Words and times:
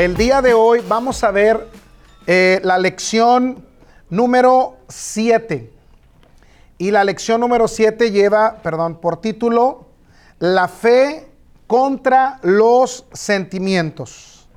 El 0.00 0.16
día 0.16 0.40
de 0.40 0.54
hoy 0.54 0.82
vamos 0.88 1.22
a 1.24 1.30
ver 1.30 1.68
eh, 2.26 2.58
la 2.64 2.78
lección 2.78 3.62
número 4.08 4.78
7. 4.88 5.70
Y 6.78 6.90
la 6.90 7.04
lección 7.04 7.38
número 7.38 7.68
7 7.68 8.10
lleva, 8.10 8.62
perdón, 8.62 8.98
por 8.98 9.20
título, 9.20 9.88
La 10.38 10.68
fe 10.68 11.28
contra 11.66 12.38
los 12.40 13.04
sentimientos. 13.12 14.48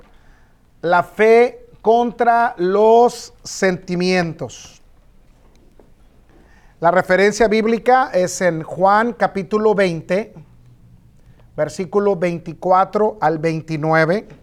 La 0.82 1.04
fe 1.04 1.68
contra 1.82 2.54
los 2.55 3.34
sentimientos. 3.44 4.82
La 6.80 6.89
referencia 6.89 7.50
bíblica 7.50 8.12
es 8.14 8.39
en 8.39 8.64
Juan 8.64 9.12
capítulo 9.12 9.75
20, 9.75 10.36
versículo 11.58 12.16
24 12.16 13.17
al 13.20 13.39
29. 13.39 14.42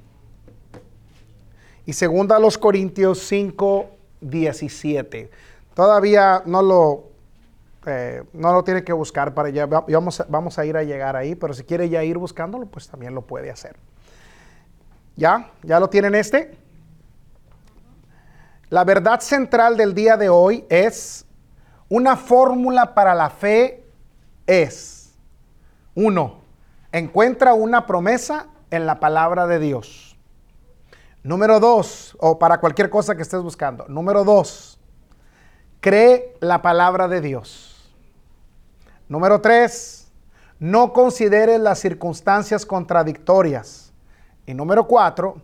Y 1.91 1.93
segunda 1.93 2.37
a 2.37 2.39
los 2.39 2.57
Corintios 2.57 3.19
5, 3.27 3.91
17. 4.21 5.29
Todavía 5.75 6.41
no 6.47 6.63
lo, 6.63 7.09
eh, 7.85 8.23
no 8.33 8.53
lo 8.53 8.63
tiene 8.63 8.85
que 8.85 8.93
buscar 8.93 9.35
para 9.35 9.49
ya. 9.49 9.67
Vamos, 9.67 10.23
vamos 10.29 10.57
a 10.61 10.65
ir 10.65 10.77
a 10.77 10.85
llegar 10.85 11.17
ahí, 11.17 11.35
pero 11.35 11.53
si 11.53 11.65
quiere 11.65 11.89
ya 11.89 12.05
ir 12.05 12.17
buscándolo, 12.17 12.67
pues 12.67 12.87
también 12.87 13.13
lo 13.13 13.23
puede 13.23 13.51
hacer. 13.51 13.75
¿Ya? 15.17 15.51
¿Ya 15.65 15.81
lo 15.81 15.91
tienen 15.91 16.15
este? 16.15 16.57
La 18.69 18.85
verdad 18.85 19.19
central 19.19 19.77
del 19.77 19.93
día 19.93 20.17
de 20.17 20.29
hoy 20.29 20.65
es 20.69 21.27
una 21.89 22.15
fórmula 22.15 22.95
para 22.95 23.17
la 23.17 23.31
fe 23.31 23.85
es, 24.47 25.13
uno, 25.97 26.43
encuentra 26.93 27.53
una 27.55 27.85
promesa 27.85 28.47
en 28.71 28.87
la 28.87 29.01
palabra 29.01 29.49
de 29.49 29.59
Dios. 29.59 30.10
Número 31.23 31.61
dos, 31.61 32.17
o 32.19 32.39
para 32.39 32.61
cualquier 32.61 32.89
cosa 32.89 33.15
que 33.15 33.23
estés 33.23 33.43
buscando. 33.43 33.85
Número 33.89 34.25
dos, 34.25 34.79
cree 35.81 36.35
la 36.41 36.63
palabra 36.63 37.09
de 37.09 37.21
Dios. 37.21 37.95
Número 39.07 39.43
tres, 39.43 40.11
no 40.59 40.95
consideres 40.95 41.61
las 41.61 41.79
circunstancias 41.79 42.65
contradictorias. 42.65 43.93
Y 44.47 44.55
número 44.55 44.87
cuatro, 44.87 45.43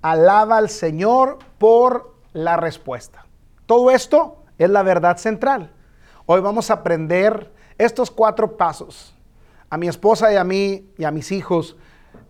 alaba 0.00 0.58
al 0.58 0.70
Señor 0.70 1.40
por 1.58 2.14
la 2.32 2.56
respuesta. 2.56 3.26
Todo 3.66 3.90
esto 3.90 4.44
es 4.58 4.70
la 4.70 4.84
verdad 4.84 5.16
central. 5.16 5.72
Hoy 6.26 6.40
vamos 6.40 6.70
a 6.70 6.74
aprender 6.74 7.52
estos 7.78 8.12
cuatro 8.12 8.56
pasos. 8.56 9.12
A 9.70 9.76
mi 9.76 9.88
esposa 9.88 10.32
y 10.32 10.36
a 10.36 10.44
mí 10.44 10.88
y 10.96 11.02
a 11.02 11.10
mis 11.10 11.32
hijos 11.32 11.76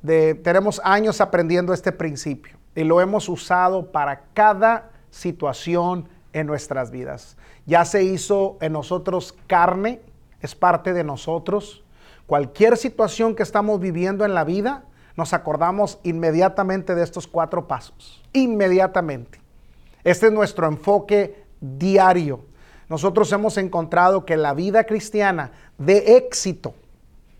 de, 0.00 0.34
tenemos 0.34 0.80
años 0.83 1.20
aprendiendo 1.20 1.74
este 1.74 1.92
principio 1.92 2.56
y 2.77 2.84
lo 2.84 3.00
hemos 3.00 3.28
usado 3.28 3.91
para 3.91 4.27
cada 4.34 4.91
situación 5.10 6.08
en 6.32 6.46
nuestras 6.46 6.91
vidas. 6.91 7.36
Ya 7.64 7.84
se 7.84 8.05
hizo 8.05 8.58
en 8.60 8.74
nosotros 8.74 9.34
carne, 9.48 10.00
es 10.42 10.55
parte 10.55 10.92
de 10.92 11.02
nosotros. 11.02 11.83
Cualquier 12.27 12.77
situación 12.77 13.34
que 13.34 13.42
estamos 13.42 13.80
viviendo 13.80 14.24
en 14.24 14.34
la 14.34 14.44
vida, 14.44 14.84
nos 15.16 15.33
acordamos 15.33 15.98
inmediatamente 16.02 16.94
de 16.94 17.02
estos 17.02 17.27
cuatro 17.27 17.66
pasos. 17.66 18.22
Inmediatamente. 18.34 19.40
Este 20.05 20.27
es 20.27 20.33
nuestro 20.33 20.66
enfoque 20.66 21.44
diario. 21.61 22.44
Nosotros 22.90 23.33
hemos 23.33 23.56
encontrado 23.56 24.27
que 24.27 24.36
la 24.36 24.52
vida 24.52 24.84
cristiana 24.84 25.50
de 25.78 26.16
éxito 26.18 26.74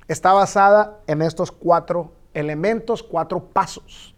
está 0.09 0.33
basada 0.33 0.99
en 1.07 1.21
estos 1.21 1.53
cuatro 1.53 2.13
elementos, 2.33 3.03
cuatro 3.03 3.45
pasos. 3.45 4.16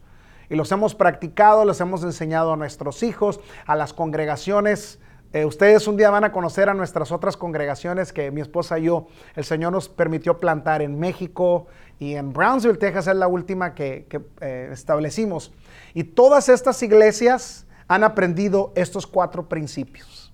Y 0.51 0.57
los 0.57 0.73
hemos 0.73 0.95
practicado, 0.95 1.65
los 1.65 1.81
hemos 1.81 2.03
enseñado 2.03 2.53
a 2.53 2.57
nuestros 2.57 3.03
hijos, 3.03 3.41
a 3.67 3.77
las 3.77 3.93
congregaciones. 3.93 4.99
Eh, 5.33 5.45
ustedes 5.45 5.87
un 5.87 5.99
día 5.99 6.09
van 6.09 6.25
a 6.25 6.33
conocer 6.33 6.71
a 6.71 6.75
nuestras 6.75 7.13
otras 7.13 7.37
congregaciones 7.37 8.15
que 8.15 8.31
mi 8.31 8.41
esposa 8.41 8.79
y 8.79 8.85
yo, 8.85 9.09
el 9.37 9.45
Señor 9.45 9.73
nos 9.73 9.89
permitió 9.89 10.39
plantar 10.39 10.81
en 10.81 10.99
México 10.99 11.67
y 11.99 12.15
en 12.15 12.33
Brownsville, 12.33 12.79
Texas, 12.79 13.09
es 13.09 13.17
la 13.17 13.29
última 13.29 13.75
que, 13.75 14.07
eh, 14.41 14.71
establecimos. 14.73 15.53
Y 15.93 16.05
todas 16.05 16.49
estas 16.49 16.83
iglesias 16.83 17.67
han 17.89 18.05
aprendido 18.05 18.73
estos 18.75 19.07
cuatro 19.07 19.49
principios. 19.49 20.33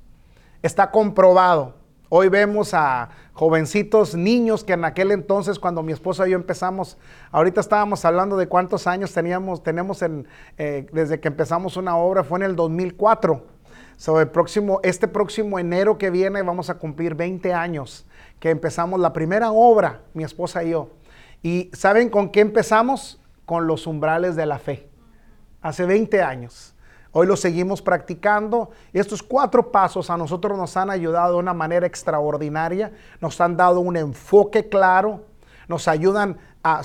Está 0.63 0.91
comprobado. 0.91 1.84
Hoy 2.17 2.29
vemos 2.29 2.75
a 2.75 3.09
jovencitos, 3.33 4.15
niños 4.15 4.63
que 4.63 4.75
en 4.75 4.85
aquel 4.85 5.11
entonces, 5.11 5.59
cuando 5.59 5.83
mi 5.83 5.93
esposa 5.93 6.29
y 6.29 6.31
yo 6.31 6.37
empezamos, 6.37 6.97
ahorita 7.33 7.61
estábamos 7.61 8.05
hablando 8.05 8.37
de 8.37 8.47
cuántos 8.47 8.87
años 8.87 9.13
teníamos, 9.13 9.65
tenemos 9.65 10.01
en, 10.01 10.29
eh, 10.57 10.87
desde 10.93 11.19
que 11.19 11.27
empezamos 11.27 11.77
una 11.77 11.97
obra, 11.97 12.23
fue 12.23 12.39
en 12.39 12.45
el 12.45 12.55
2004. 12.55 13.45
el 14.21 14.29
próximo, 14.29 14.79
este 14.85 15.09
próximo 15.09 15.59
enero 15.59 15.99
que 15.99 16.11
viene 16.11 16.41
vamos 16.43 16.71
a 16.71 16.79
cumplir 16.79 17.17
20 17.17 17.53
años 17.53 18.07
que 18.39 18.51
empezamos 18.51 19.01
la 19.01 19.13
primera 19.13 19.51
obra, 19.51 20.03
mi 20.13 20.23
esposa 20.23 20.63
y 20.63 20.71
yo. 20.71 20.91
¿Y 21.43 21.69
saben 21.73 22.11
con 22.11 22.31
qué 22.31 22.43
empezamos? 22.43 23.21
Con 23.45 23.67
los 23.67 23.89
umbrales 23.89 24.37
de 24.37 24.47
la 24.47 24.61
fe. 24.61 24.89
Hace 25.63 25.85
20 25.85 26.23
años. 26.23 26.74
Hoy 27.17 27.29
lo 27.29 27.37
seguimos 27.37 27.81
practicando. 27.81 28.71
Estos 28.93 29.23
cuatro 29.23 29.71
pasos 29.71 30.11
a 30.11 30.17
nosotros 30.17 30.59
nos 30.59 30.77
han 30.77 30.91
ayudado 30.91 31.35
de 31.35 31.39
una 31.39 31.55
manera 31.55 31.87
extraordinaria, 31.87 32.93
nos 33.21 33.41
han 33.41 33.57
dado 33.57 33.79
un 33.79 33.97
enfoque 33.97 34.69
claro, 34.69 35.25
nos 35.69 35.87
ayudan 35.87 36.39
a, 36.65 36.83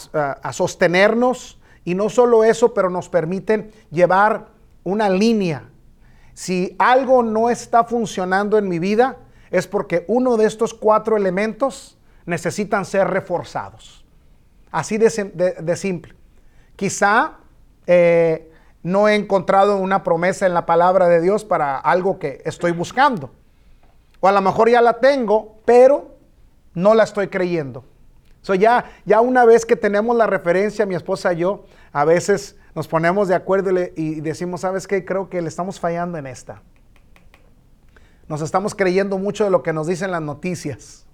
sostenernos 0.53 1.59
y 1.83 1.95
no 1.95 2.09
solo 2.09 2.43
eso, 2.43 2.75
pero 2.75 2.91
nos 2.91 3.09
permiten 3.09 3.71
llevar 3.89 4.49
una 4.83 5.09
línea. 5.09 5.67
Si 6.35 6.75
algo 6.77 7.23
no 7.23 7.49
está 7.49 7.83
funcionando 7.83 8.59
en 8.59 8.67
mi 8.67 8.77
vida, 8.77 9.17
es 9.49 9.65
porque 9.65 10.05
uno 10.07 10.37
de 10.37 10.45
estos 10.45 10.75
cuatro 10.75 11.17
elementos 11.17 11.97
necesitan 12.27 12.85
ser 12.85 13.07
reforzados. 13.07 14.05
Así 14.69 14.99
de, 14.99 15.75
simple. 15.75 16.13
Quizá 16.75 17.39
eh, 17.87 18.48
no 18.83 19.07
he 19.07 19.15
encontrado 19.15 19.77
una 19.77 20.03
promesa 20.03 20.45
en 20.45 20.53
la 20.53 20.65
palabra 20.65 21.07
de 21.07 21.21
Dios 21.21 21.43
para 21.43 21.77
algo 21.77 22.19
que 22.19 22.41
estoy 22.45 22.71
buscando. 22.71 23.31
O 24.19 24.27
a 24.27 24.31
lo 24.31 24.41
mejor 24.41 24.69
ya 24.69 24.81
la 24.81 24.99
tengo, 24.99 25.57
pero 25.65 26.15
no 26.73 26.93
la 26.93 27.03
estoy 27.03 27.27
creyendo. 27.27 27.83
So 28.41 28.55
ya, 28.55 28.85
ya 29.05 29.21
una 29.21 29.45
vez 29.45 29.65
que 29.65 29.75
tenemos 29.75 30.15
la 30.15 30.27
referencia, 30.27 30.85
mi 30.85 30.95
esposa 30.95 31.33
y 31.33 31.37
yo, 31.37 31.65
a 31.91 32.05
veces 32.05 32.55
nos 32.73 32.87
ponemos 32.87 33.27
de 33.27 33.35
acuerdo 33.35 33.71
y, 33.95 34.21
decimos, 34.21 34.61
¿sabes 34.61 34.87
qué? 34.87 35.03
Creo 35.03 35.29
que 35.29 35.41
le 35.41 35.49
estamos 35.49 35.79
fallando 35.79 36.17
en 36.17 36.27
esta. 36.27 36.61
Nos 38.27 38.41
estamos 38.41 38.75
creyendo 38.75 39.17
mucho 39.17 39.43
de 39.43 39.49
lo 39.49 39.63
que 39.63 39.73
nos 39.73 39.87
dicen 39.87 40.11
las 40.11 40.21
noticias. 40.21 41.05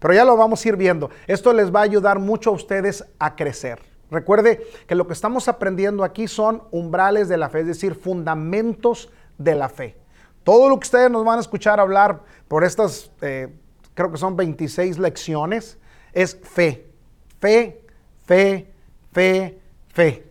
Pero 0.00 0.14
ya 0.14 0.24
lo 0.24 0.36
vamos 0.36 0.64
a 0.64 0.68
ir 0.68 0.76
viendo. 0.76 1.10
Esto 1.26 1.52
les 1.52 1.74
va 1.74 1.80
a 1.80 1.84
ayudar 1.84 2.18
mucho 2.18 2.50
a 2.50 2.52
ustedes 2.52 3.04
a 3.18 3.36
crecer. 3.36 3.89
Recuerde 4.10 4.66
que 4.86 4.94
lo 4.94 5.06
que 5.06 5.12
estamos 5.12 5.48
aprendiendo 5.48 6.04
aquí 6.04 6.26
son 6.26 6.62
umbrales 6.70 7.28
de 7.28 7.36
la 7.36 7.48
fe, 7.48 7.60
es 7.60 7.66
decir, 7.66 7.94
fundamentos 7.94 9.10
de 9.38 9.54
la 9.54 9.68
fe. 9.68 9.96
Todo 10.42 10.68
lo 10.68 10.78
que 10.80 10.84
ustedes 10.84 11.10
nos 11.10 11.24
van 11.24 11.38
a 11.38 11.40
escuchar 11.40 11.78
hablar 11.78 12.20
por 12.48 12.64
estas, 12.64 13.10
eh, 13.20 13.48
creo 13.94 14.10
que 14.10 14.18
son 14.18 14.36
26 14.36 14.98
lecciones, 14.98 15.78
es 16.12 16.36
fe. 16.42 16.86
Fe, 17.38 17.84
fe, 18.24 18.72
fe, 19.12 19.60
fe. 19.88 20.30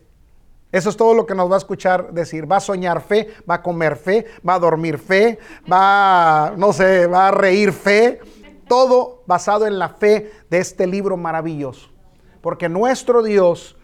Eso 0.72 0.90
es 0.90 0.97
todo 0.97 1.16
lo 1.16 1.25
que 1.25 1.34
nos 1.34 1.50
va 1.50 1.56
a 1.56 1.57
escuchar 1.57 2.11
decir. 2.11 2.51
Va 2.51 2.57
a 2.57 2.59
soñar 2.59 3.01
fe, 3.01 3.34
va 3.50 3.56
a 3.56 3.61
comer 3.63 3.96
fe, 3.96 4.25
va 4.47 4.56
a 4.56 4.59
dormir 4.59 5.00
fe, 5.00 5.40
va, 5.72 6.53
no 6.56 6.73
sé, 6.73 7.07
va 7.07 7.29
a 7.29 7.31
reír 7.31 7.72
fe. 7.72 8.20
Todo 8.67 9.23
basado 9.25 9.66
en 9.66 9.79
la 9.79 9.90
fe 9.90 10.32
de 10.49 10.59
este 10.59 10.85
libro 10.85 11.17
maravilloso. 11.17 11.90
Porque 12.41 12.70
nuestro 12.70 13.24
Dios, 13.24 13.78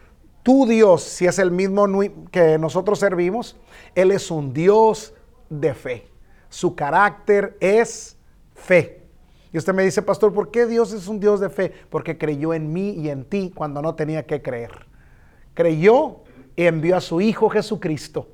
tu 0.44 0.66
Dios, 0.66 1.04
si 1.04 1.26
es 1.26 1.40
el 1.40 1.52
mismo 1.52 1.88
que 2.32 2.58
nosotros 2.58 3.00
servimos, 3.00 3.56
Él 3.96 4.12
es 4.12 4.32
un 4.32 4.54
Dios 4.54 5.14
de 5.50 5.74
fe. 5.74 6.08
Su 6.50 6.76
carácter 6.76 7.58
es 7.60 8.18
fe. 8.54 9.04
Y 9.52 9.58
usted 9.58 9.74
me 9.74 9.84
dice, 9.84 10.02
pastor, 10.02 10.34
¿por 10.34 10.52
qué 10.52 10.66
Dios 10.66 10.92
es 10.92 11.08
un 11.08 11.20
Dios 11.20 11.40
de 11.40 11.50
fe? 11.50 11.72
Porque 11.90 12.18
creyó 12.18 12.54
en 12.54 12.74
mí 12.74 12.92
y 12.92 13.10
en 13.10 13.26
ti 13.26 13.52
cuando 13.56 13.82
no 13.82 13.96
tenía 13.96 14.24
que 14.24 14.42
creer. 14.42 14.86
Creyó 15.54 16.24
y 16.56 16.66
envió 16.66 16.98
a 16.98 17.02
su 17.02 17.22
Hijo 17.22 17.50
Jesucristo 17.50 18.30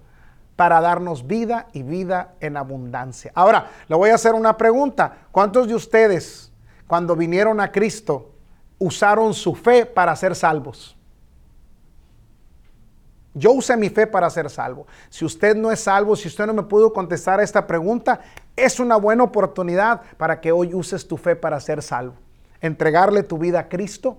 para 0.56 0.82
darnos 0.82 1.26
vida 1.26 1.68
y 1.74 1.84
vida 1.84 2.36
en 2.40 2.58
abundancia. 2.58 3.32
Ahora, 3.34 3.70
le 3.88 3.96
voy 3.96 4.10
a 4.10 4.16
hacer 4.16 4.34
una 4.34 4.58
pregunta. 4.58 5.28
¿Cuántos 5.32 5.68
de 5.68 5.76
ustedes, 5.76 6.52
cuando 6.88 7.16
vinieron 7.16 7.60
a 7.60 7.72
Cristo, 7.72 8.32
usaron 8.82 9.36
su 9.36 9.54
fe 9.54 9.86
para 9.86 10.16
ser 10.16 10.36
salvos. 10.36 10.98
Yo 13.34 13.52
usé 13.52 13.78
mi 13.78 13.90
fe 13.90 14.08
para 14.08 14.30
ser 14.30 14.50
salvo. 14.50 14.88
Si 15.10 15.24
usted 15.24 15.56
no 15.56 15.72
es 15.72 15.82
salvo, 15.82 16.16
si 16.16 16.28
usted 16.28 16.48
no 16.48 16.54
me 16.54 16.64
pudo 16.64 16.92
contestar 16.92 17.40
a 17.40 17.44
esta 17.44 17.66
pregunta, 17.68 18.22
es 18.56 18.80
una 18.80 18.98
buena 18.98 19.24
oportunidad 19.24 20.02
para 20.18 20.42
que 20.42 20.52
hoy 20.52 20.74
uses 20.74 21.08
tu 21.08 21.16
fe 21.16 21.36
para 21.36 21.60
ser 21.60 21.84
salvo. 21.84 22.16
Entregarle 22.60 23.22
tu 23.22 23.38
vida 23.38 23.60
a 23.60 23.70
Cristo 23.70 24.18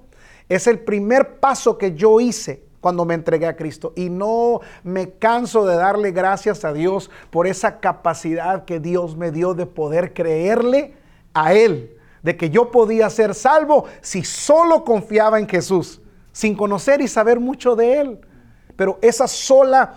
es 0.48 0.68
el 0.68 0.78
primer 0.78 1.40
paso 1.40 1.76
que 1.76 1.94
yo 1.94 2.20
hice 2.20 2.62
cuando 2.80 3.04
me 3.04 3.14
entregué 3.14 3.46
a 3.46 3.56
Cristo. 3.56 3.92
Y 3.96 4.10
no 4.10 4.60
me 4.84 5.10
canso 5.10 5.66
de 5.66 5.74
darle 5.74 6.12
gracias 6.12 6.64
a 6.64 6.72
Dios 6.72 7.10
por 7.30 7.48
esa 7.48 7.80
capacidad 7.80 8.64
que 8.64 8.78
Dios 8.78 9.16
me 9.16 9.32
dio 9.32 9.54
de 9.54 9.66
poder 9.66 10.14
creerle 10.14 10.94
a 11.34 11.52
Él, 11.52 11.98
de 12.22 12.36
que 12.36 12.50
yo 12.50 12.70
podía 12.70 13.10
ser 13.10 13.34
salvo 13.34 13.86
si 14.00 14.24
solo 14.24 14.84
confiaba 14.84 15.38
en 15.38 15.48
Jesús, 15.48 16.00
sin 16.32 16.54
conocer 16.54 17.00
y 17.00 17.08
saber 17.08 17.40
mucho 17.40 17.76
de 17.76 18.00
Él. 18.00 18.20
Pero 18.76 18.98
esa 19.02 19.26
sola 19.26 19.94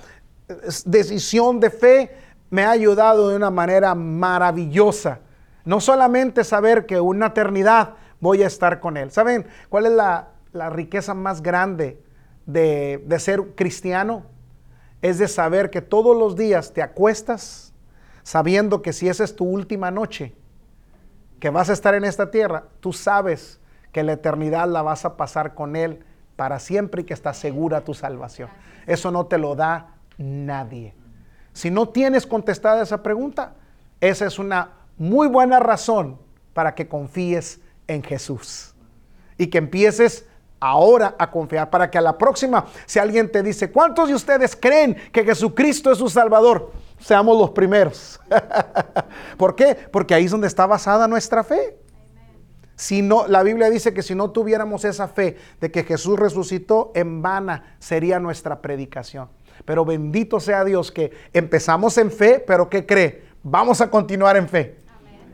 eh, 0.47 0.55
decisión 0.85 1.59
de 1.59 1.69
fe 1.69 2.15
me 2.49 2.63
ha 2.63 2.71
ayudado 2.71 3.29
de 3.29 3.35
una 3.35 3.51
manera 3.51 3.95
maravillosa. 3.95 5.19
No 5.63 5.79
solamente 5.81 6.43
saber 6.43 6.85
que 6.85 6.99
una 6.99 7.27
eternidad 7.27 7.93
voy 8.19 8.43
a 8.43 8.47
estar 8.47 8.79
con 8.79 8.97
Él. 8.97 9.11
¿Saben 9.11 9.47
cuál 9.69 9.87
es 9.87 9.91
la, 9.93 10.29
la 10.51 10.69
riqueza 10.69 11.13
más 11.13 11.41
grande 11.41 12.01
de, 12.45 13.03
ser 13.19 13.41
cristiano 13.55 14.23
es 15.01 15.17
de 15.17 15.27
saber 15.27 15.69
que 15.69 15.81
todos 15.81 16.17
los 16.17 16.35
días 16.35 16.73
te 16.73 16.81
acuestas 16.81 17.73
sabiendo 18.23 18.81
que 18.81 18.93
si 18.93 19.07
esa 19.07 19.23
es 19.23 19.35
tu 19.35 19.45
última 19.45 19.91
noche, 19.91 20.33
que 21.39 21.49
vas 21.49 21.69
a 21.69 21.73
estar 21.73 21.93
en 21.93 22.05
esta 22.05 22.31
tierra, 22.31 22.65
tú 22.79 22.93
sabes 22.93 23.59
que 23.91 24.03
la 24.03 24.13
eternidad 24.13 24.67
la 24.67 24.81
vas 24.81 25.05
a 25.05 25.17
pasar 25.17 25.53
con 25.53 25.75
Él 25.75 26.03
para 26.35 26.59
siempre 26.59 27.01
y 27.01 27.05
que 27.05 27.13
está 27.13 27.33
segura 27.33 27.81
tu 27.81 27.93
salvación. 27.93 28.49
Eso 28.85 29.11
no 29.11 29.25
te 29.25 29.37
lo 29.37 29.55
da 29.55 29.95
nadie. 30.17 30.93
Si 31.53 31.71
no 31.71 31.89
tienes 31.89 32.27
contestada 32.27 32.83
esa 32.83 33.01
pregunta, 33.01 33.53
esa 34.01 34.25
es 34.25 34.39
una 34.39 34.71
muy 34.97 35.27
buena 35.27 35.59
razón 35.59 36.19
para 36.53 36.75
que 36.75 36.87
confíes 36.87 37.61
en 37.87 38.03
Jesús 38.03 38.75
y 39.37 39.47
que 39.47 39.57
empieces 39.57 40.27
ahora 40.59 41.15
a 41.17 41.29
confiar 41.29 41.69
para 41.69 41.89
que 41.89 41.97
a 41.97 42.01
la 42.01 42.17
próxima, 42.17 42.65
si 42.85 42.99
alguien 42.99 43.31
te 43.31 43.43
dice, 43.43 43.71
¿cuántos 43.71 44.07
de 44.07 44.15
ustedes 44.15 44.55
creen 44.55 44.95
que 45.11 45.23
Jesucristo 45.23 45.91
es 45.91 45.97
su 45.97 46.09
Salvador? 46.09 46.71
Seamos 46.99 47.37
los 47.37 47.51
primeros. 47.51 48.19
¿Por 49.37 49.55
qué? 49.55 49.75
Porque 49.91 50.13
ahí 50.13 50.25
es 50.25 50.31
donde 50.31 50.47
está 50.47 50.65
basada 50.65 51.07
nuestra 51.07 51.43
fe. 51.43 51.77
Si 52.75 53.01
no, 53.01 53.27
la 53.27 53.41
Biblia 53.43 53.69
dice 53.69 53.93
que 53.93 54.01
si 54.01 54.15
no 54.15 54.31
tuviéramos 54.31 54.83
esa 54.83 55.07
fe 55.07 55.37
de 55.61 55.71
que 55.71 55.83
Jesús 55.83 56.19
resucitó, 56.19 56.91
en 56.93 57.21
vana 57.21 57.77
sería 57.79 58.19
nuestra 58.19 58.61
predicación. 58.61 59.29
Pero 59.63 59.85
bendito 59.85 60.39
sea 60.39 60.65
Dios 60.65 60.91
que 60.91 61.11
empezamos 61.31 61.97
en 61.97 62.11
fe, 62.11 62.43
pero 62.45 62.69
¿qué 62.69 62.85
cree? 62.85 63.23
Vamos 63.43 63.79
a 63.79 63.89
continuar 63.89 64.35
en 64.35 64.49
fe. 64.49 64.84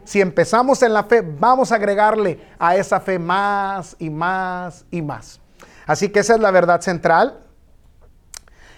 Si 0.03 0.21
empezamos 0.21 0.81
en 0.83 0.93
la 0.93 1.03
fe, 1.03 1.21
vamos 1.21 1.71
a 1.71 1.75
agregarle 1.75 2.39
a 2.57 2.75
esa 2.75 2.99
fe 2.99 3.19
más 3.19 3.95
y 3.99 4.09
más 4.09 4.85
y 4.91 5.01
más. 5.01 5.39
Así 5.85 6.09
que 6.09 6.19
esa 6.19 6.35
es 6.35 6.39
la 6.39 6.51
verdad 6.51 6.81
central. 6.81 7.43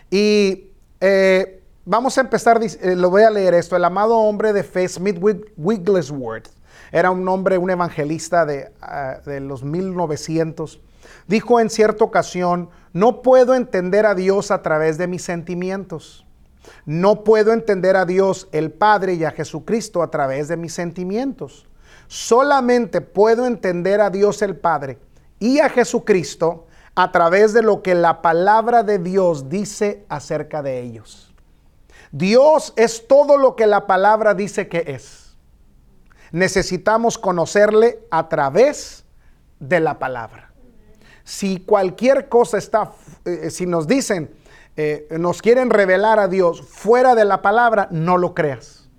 Y 0.09 0.71
eh, 0.99 1.63
vamos 1.85 2.17
a 2.17 2.21
empezar, 2.21 2.59
eh, 2.63 2.95
lo 2.95 3.09
voy 3.09 3.23
a 3.23 3.29
leer 3.29 3.53
esto. 3.53 3.75
El 3.75 3.85
amado 3.85 4.17
hombre 4.17 4.53
de 4.53 4.63
fe, 4.63 4.87
Smith 4.87 5.17
Wigglesworth, 5.57 6.49
era 6.91 7.11
un 7.11 7.27
hombre, 7.27 7.57
un 7.57 7.69
evangelista 7.69 8.45
de, 8.45 8.71
ah, 8.81 9.17
de 9.25 9.39
los 9.39 9.63
1900. 9.63 10.79
Dijo 11.27 11.59
en 11.59 11.69
cierta 11.69 12.03
ocasión, 12.03 12.69
no 12.91 13.21
puedo 13.21 13.55
entender 13.55 14.05
a 14.05 14.13
Dios 14.13 14.51
a 14.51 14.61
través 14.61 14.97
de 14.97 15.07
mis 15.07 15.23
sentimientos. 15.23 16.25
No 16.85 17.23
puedo 17.23 17.53
entender 17.53 17.95
a 17.95 18.05
Dios 18.05 18.47
el 18.51 18.71
Padre 18.71 19.13
y 19.13 19.23
a 19.23 19.31
Jesucristo 19.31 20.03
a 20.03 20.11
través 20.11 20.47
de 20.47 20.57
mis 20.57 20.73
sentimientos. 20.73 21.67
Solamente 22.07 23.01
puedo 23.01 23.45
entender 23.45 24.01
a 24.01 24.09
Dios 24.09 24.41
el 24.41 24.55
Padre 24.55 24.99
y 25.39 25.59
a 25.59 25.69
Jesucristo 25.69 26.67
a 26.95 27.11
través 27.11 27.53
de 27.53 27.63
lo 27.63 27.81
que 27.81 27.95
la 27.95 28.21
palabra 28.21 28.83
de 28.83 28.99
Dios 28.99 29.49
dice 29.49 30.05
acerca 30.09 30.61
de 30.61 30.81
ellos. 30.81 31.33
Dios 32.11 32.73
es 32.75 33.07
todo 33.07 33.37
lo 33.37 33.55
que 33.55 33.65
la 33.65 33.87
palabra 33.87 34.35
dice 34.35 34.67
que 34.67 34.83
es. 34.87 35.35
Necesitamos 36.31 37.17
conocerle 37.17 37.99
a 38.11 38.29
través 38.29 39.05
de 39.59 39.79
la 39.79 39.97
palabra. 39.97 40.51
Si 41.23 41.59
cualquier 41.61 42.29
cosa 42.29 42.57
está, 42.57 42.91
eh, 43.25 43.49
si 43.49 43.65
nos 43.65 43.87
dicen, 43.87 44.29
eh, 44.75 45.07
nos 45.19 45.41
quieren 45.41 45.69
revelar 45.69 46.19
a 46.19 46.27
Dios 46.27 46.61
fuera 46.61 47.15
de 47.15 47.25
la 47.25 47.41
palabra, 47.41 47.87
no 47.91 48.17
lo 48.17 48.33
creas. 48.33 48.89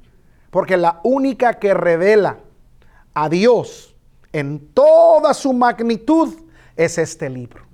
Porque 0.50 0.76
la 0.76 1.00
única 1.02 1.54
que 1.54 1.74
revela 1.74 2.38
a 3.12 3.28
Dios 3.28 3.96
en 4.32 4.68
toda 4.72 5.34
su 5.34 5.52
magnitud 5.52 6.34
es 6.76 6.98
este 6.98 7.28
libro. 7.28 7.64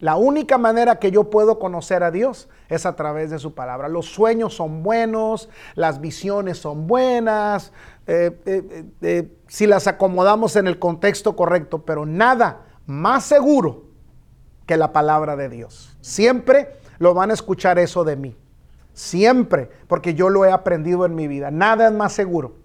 La 0.00 0.16
única 0.16 0.58
manera 0.58 1.00
que 1.00 1.10
yo 1.10 1.24
puedo 1.30 1.58
conocer 1.58 2.04
a 2.04 2.12
Dios 2.12 2.48
es 2.68 2.86
a 2.86 2.94
través 2.94 3.30
de 3.30 3.38
su 3.38 3.54
palabra. 3.54 3.88
Los 3.88 4.06
sueños 4.06 4.54
son 4.54 4.82
buenos, 4.84 5.48
las 5.74 6.00
visiones 6.00 6.58
son 6.58 6.86
buenas, 6.86 7.72
eh, 8.06 8.80
eh, 9.02 9.28
si 9.48 9.66
las 9.66 9.88
acomodamos 9.88 10.54
en 10.54 10.68
el 10.68 10.78
contexto 10.78 11.34
correcto, 11.34 11.84
pero 11.84 12.06
nada 12.06 12.62
más 12.86 13.24
seguro 13.24 13.86
que 14.66 14.76
la 14.76 14.92
palabra 14.92 15.34
de 15.34 15.48
Dios. 15.48 15.96
Siempre 16.00 16.76
lo 16.98 17.14
van 17.14 17.30
a 17.30 17.34
escuchar 17.34 17.78
eso 17.78 18.04
de 18.04 18.16
mí. 18.16 18.36
Siempre, 18.92 19.70
porque 19.86 20.14
yo 20.14 20.28
lo 20.28 20.44
he 20.44 20.50
aprendido 20.50 21.06
en 21.06 21.14
mi 21.14 21.28
vida. 21.28 21.50
Nada 21.50 21.86
es 21.86 21.92
más 21.92 22.12
seguro. 22.12 22.56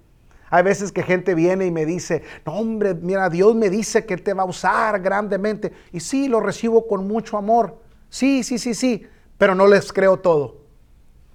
Hay 0.50 0.63
veces 0.63 0.91
que 0.91 1.01
gente 1.01 1.33
viene 1.33 1.65
y 1.65 1.71
me 1.71 1.85
dice, 1.85 2.24
no 2.45 2.53
hombre, 2.53 2.94
mira, 2.94 3.30
Dios 3.30 3.56
me 3.56 3.69
dice 3.69 4.06
que 4.06 4.18
te 4.18 4.33
va 4.33 4.44
a 4.44 4.47
usar 4.47 5.01
grandemente. 5.01 5.74
Y 5.91 6.00
sí, 6.00 6.27
lo 6.27 6.39
recibo 6.39 6.88
con 6.88 7.07
mucho 7.07 7.38
amor. 7.38 7.80
Sí, 8.09 8.44
sí, 8.44 8.59
sí, 8.59 8.75
sí, 8.75 9.07
pero 9.38 9.56
no 9.56 9.65
les 9.68 9.91
creo 9.91 10.18
todo. 10.18 10.57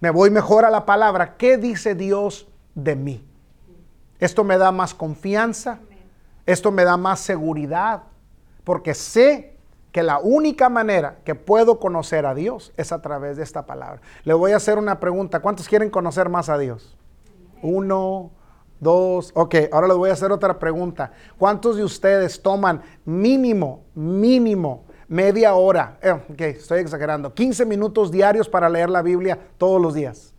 Me 0.01 0.11
voy 0.11 0.31
mejor 0.31 0.65
a 0.65 0.71
la 0.71 0.87
palabra. 0.87 1.37
¿Qué 1.37 1.59
dice 1.59 1.97
Dios 1.97 2.47
de 2.77 2.95
mí? 2.95 3.25
Esto 4.21 4.45
me 4.45 4.57
da 4.57 4.71
más 4.71 4.95
confianza. 4.95 5.81
Esto 6.47 6.71
me 6.71 6.85
da 6.85 6.97
más 6.97 7.19
seguridad. 7.19 8.05
Porque 8.63 8.95
sé 8.95 9.58
que 9.93 10.03
la 10.03 10.19
única 10.19 10.69
manera 10.69 11.19
que 11.25 11.35
puedo 11.35 11.79
conocer 11.79 12.27
a 12.27 12.35
Dios 12.35 12.73
es 12.77 12.93
a 12.93 13.01
través 13.01 13.37
de 13.37 13.43
esta 13.43 13.67
palabra. 13.67 14.01
Le 14.25 14.35
voy 14.35 14.53
a 14.53 14.57
hacer 14.57 14.79
una 14.79 15.01
pregunta. 15.01 15.41
¿Cuántos 15.41 15.69
quieren 15.69 15.91
conocer 15.91 16.29
más 16.29 16.49
a 16.49 16.59
Dios? 16.59 16.97
Uno, 17.63 18.31
dos. 18.81 19.33
Ok, 19.35 19.55
ahora 19.73 19.89
les 19.89 19.97
voy 19.97 20.11
a 20.11 20.13
hacer 20.13 20.31
otra 20.31 20.59
pregunta. 20.59 21.13
¿Cuántos 21.39 21.77
de 21.77 21.85
ustedes 21.85 22.43
toman 22.43 22.83
mínimo, 23.05 23.85
mínimo, 23.95 24.85
media 25.09 25.55
hora? 25.55 25.99
Eh, 26.03 26.11
ok, 26.11 26.41
estoy 26.41 26.81
exagerando. 26.81 27.33
15 27.33 27.65
minutos 27.65 28.11
diarios 28.11 28.49
para 28.49 28.69
leer 28.69 28.91
la 28.91 29.03
Biblia 29.03 29.39
todos 29.57 29.81
los 29.81 29.95
días. 29.95 30.35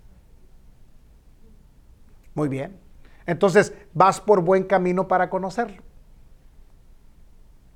Muy 2.35 2.47
bien. 2.47 2.77
Entonces, 3.25 3.73
vas 3.93 4.21
por 4.21 4.41
buen 4.41 4.63
camino 4.63 5.07
para 5.07 5.29
conocerlo. 5.29 5.81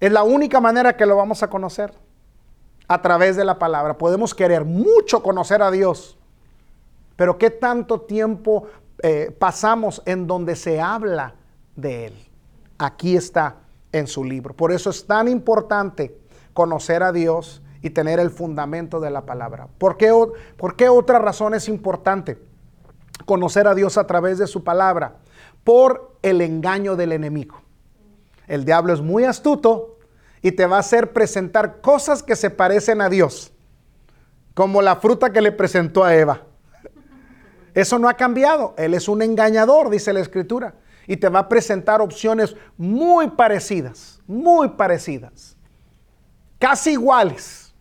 Es 0.04 0.12
la 0.12 0.24
única 0.24 0.60
manera 0.60 0.98
que 0.98 1.06
lo 1.06 1.16
vamos 1.16 1.44
a 1.44 1.50
conocer 1.50 1.94
a 2.90 3.02
través 3.02 3.38
de 3.38 3.46
la 3.46 3.58
palabra. 3.58 3.98
Podemos 3.98 4.36
querer 4.36 4.66
mucho 4.66 5.24
conocer 5.24 5.62
a 5.62 5.72
Dios, 5.72 6.18
pero 7.16 7.38
¿qué 7.38 7.50
tanto 7.50 8.02
tiempo 8.02 8.68
eh, 9.02 9.34
pasamos 9.40 10.02
en 10.06 10.28
donde 10.28 10.58
se 10.58 10.82
habla 10.82 11.36
de 11.78 12.08
Él? 12.08 12.14
Aquí 12.78 13.16
está 13.16 13.56
en 13.94 14.08
su 14.08 14.26
libro. 14.26 14.54
Por 14.54 14.74
eso 14.74 14.90
es 14.90 15.08
tan 15.08 15.30
importante 15.30 16.20
conocer 16.54 17.02
a 17.02 17.14
Dios 17.14 17.62
y 17.82 17.92
tener 17.92 18.20
el 18.20 18.30
fundamento 18.30 19.00
de 19.00 19.10
la 19.10 19.22
palabra. 19.22 19.70
¿Por 19.78 19.96
qué, 19.96 20.12
¿Por 20.58 20.76
qué 20.76 20.90
otra 20.90 21.20
razón 21.20 21.54
es 21.54 21.70
importante 21.70 22.38
conocer 23.24 23.70
a 23.70 23.74
Dios 23.74 23.98
a 23.98 24.06
través 24.06 24.38
de 24.38 24.48
su 24.48 24.66
palabra? 24.66 25.20
Por 25.64 26.18
el 26.24 26.42
engaño 26.42 26.98
del 26.98 27.14
enemigo. 27.14 27.63
El 28.48 28.66
diablo 28.66 28.94
es 28.94 29.02
muy 29.02 29.24
astuto 29.24 29.98
y 30.42 30.52
te 30.52 30.66
va 30.66 30.78
a 30.78 30.80
hacer 30.82 31.14
presentar 31.14 31.82
cosas 31.82 32.22
que 32.22 32.36
se 32.36 32.50
parecen 32.50 33.02
a 33.02 33.10
Dios, 33.10 33.54
como 34.54 34.82
la 34.82 34.98
fruta 34.98 35.32
que 35.32 35.42
le 35.42 35.52
presentó 35.52 36.04
a 36.04 36.16
Eva. 36.16 36.42
Eso 37.74 37.98
no 37.98 38.08
ha 38.08 38.14
cambiado. 38.16 38.76
Él 38.78 38.94
es 38.94 39.08
un 39.08 39.22
engañador, 39.22 39.90
dice 39.90 40.14
la 40.14 40.20
escritura, 40.20 40.76
y 41.08 41.18
te 41.18 41.30
va 41.30 41.40
a 41.40 41.50
presentar 41.50 42.02
opciones 42.02 42.56
muy 42.78 43.30
parecidas, 43.32 44.22
muy 44.28 44.70
parecidas, 44.70 45.58
casi 46.60 46.92
iguales, 46.92 47.74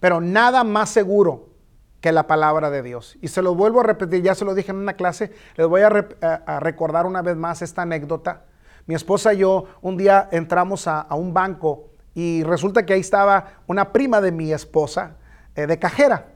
pero 0.00 0.20
nada 0.20 0.64
más 0.64 0.90
seguro 0.90 1.48
que 2.00 2.12
la 2.12 2.26
palabra 2.26 2.70
de 2.70 2.82
Dios. 2.82 3.16
Y 3.20 3.28
se 3.28 3.42
lo 3.42 3.54
vuelvo 3.54 3.80
a 3.80 3.84
repetir, 3.84 4.22
ya 4.22 4.34
se 4.34 4.44
lo 4.44 4.54
dije 4.54 4.70
en 4.70 4.78
una 4.78 4.94
clase, 4.94 5.32
les 5.56 5.66
voy 5.66 5.82
a, 5.82 5.88
recordar 6.60 7.06
una 7.06 7.22
vez 7.22 7.36
más 7.36 7.62
esta 7.62 7.82
anécdota 7.82 8.44
mi 8.88 8.94
esposa 8.94 9.34
y 9.34 9.38
yo 9.38 9.66
un 9.82 9.98
día 9.98 10.28
entramos 10.32 10.88
a, 10.88 11.06
un 11.14 11.34
banco 11.34 11.90
y 12.14 12.42
resulta 12.42 12.84
que 12.86 12.94
ahí 12.94 13.00
estaba 13.00 13.60
una 13.66 13.92
prima 13.92 14.20
de 14.22 14.32
mi 14.32 14.50
esposa 14.50 15.16
eh, 15.54 15.66
de 15.66 15.78
cajera 15.78 16.28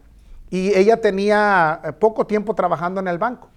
y 0.50 0.68
ella 0.75 1.00
tenía 1.00 1.80
eh, 1.82 1.92
poco 1.92 2.26
tiempo 2.26 2.54
trabajando 2.54 3.00
en 3.00 3.09
el 3.09 3.16
banco. 3.16 3.49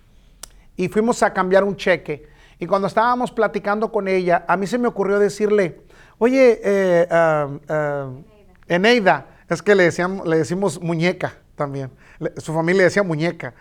Y 0.77 0.87
fuimos 0.87 1.21
a 1.23 1.33
cambiar 1.33 1.65
un 1.65 1.75
cheque. 1.75 2.25
Y 2.57 2.67
cuando 2.67 2.87
estábamos 2.87 3.31
platicando 3.31 3.91
con 3.91 4.07
ella, 4.07 4.45
a 4.47 4.55
mí 4.55 4.65
se 4.65 4.77
me 4.77 4.87
ocurrió 4.87 5.19
decirle, 5.19 5.81
oye, 6.17 6.61
eh, 6.63 7.07
uh, 7.11 8.23
Eneida, 8.67 9.27
Es 9.49 9.61
que 9.61 9.75
le, 9.75 9.83
decíamos, 9.83 10.25
decimos 10.29 10.81
muñeca 10.81 11.33
también. 11.57 11.91
su 12.37 12.53
familia 12.53 12.83
decía 12.83 13.03
muñeca. 13.03 13.53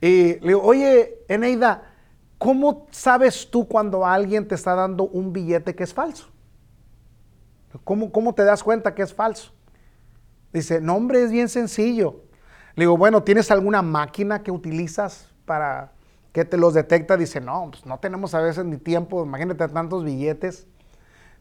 Y 0.00 0.40
le 0.40 0.46
digo, 0.46 0.62
oye, 0.62 1.18
Eneida, 1.28 1.82
¿cómo 2.38 2.86
sabes 2.90 3.50
tú 3.50 3.66
cuando 3.68 4.06
alguien 4.06 4.46
te 4.48 4.54
está 4.54 4.74
dando 4.74 5.04
un 5.04 5.32
billete 5.32 5.74
que 5.74 5.84
es 5.84 5.92
falso? 5.92 6.28
¿Cómo, 7.84 8.10
¿Cómo 8.10 8.34
te 8.34 8.44
das 8.44 8.62
cuenta 8.62 8.94
que 8.94 9.02
es 9.02 9.12
falso? 9.12 9.52
Dice, 10.52 10.80
no 10.80 10.96
hombre, 10.96 11.22
es 11.22 11.30
bien 11.30 11.48
sencillo. 11.48 12.22
Le 12.74 12.84
digo, 12.84 12.96
bueno, 12.96 13.22
¿tienes 13.22 13.50
alguna 13.50 13.82
máquina 13.82 14.42
que 14.42 14.50
utilizas 14.50 15.28
para 15.44 15.92
que 16.32 16.44
te 16.44 16.56
los 16.56 16.74
detecta? 16.74 17.16
Dice, 17.16 17.40
no, 17.40 17.68
pues 17.70 17.84
no 17.84 17.98
tenemos 17.98 18.34
a 18.34 18.40
veces 18.40 18.64
ni 18.64 18.78
tiempo, 18.78 19.22
imagínate 19.24 19.68
tantos 19.68 20.04
billetes. 20.04 20.66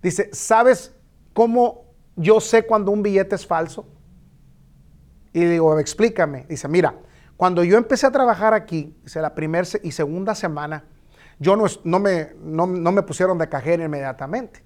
Dice, 0.01 0.29
¿sabes 0.33 0.93
cómo 1.33 1.85
yo 2.15 2.41
sé 2.41 2.65
cuando 2.65 2.91
un 2.91 3.03
billete 3.03 3.35
es 3.35 3.45
falso? 3.45 3.87
Y 5.31 5.45
digo, 5.45 5.77
explícame. 5.79 6.45
Dice, 6.49 6.67
mira, 6.67 6.95
cuando 7.37 7.63
yo 7.63 7.77
empecé 7.77 8.07
a 8.07 8.11
trabajar 8.11 8.55
aquí, 8.55 8.95
la 9.13 9.35
primera 9.35 9.67
y 9.83 9.91
segunda 9.91 10.33
semana, 10.33 10.83
yo 11.39 11.55
no, 11.55 11.65
no, 11.83 11.99
me, 11.99 12.33
no, 12.41 12.65
no 12.65 12.91
me 12.91 13.03
pusieron 13.03 13.37
de 13.37 13.47
cajero 13.47 13.83
inmediatamente. 13.85 14.63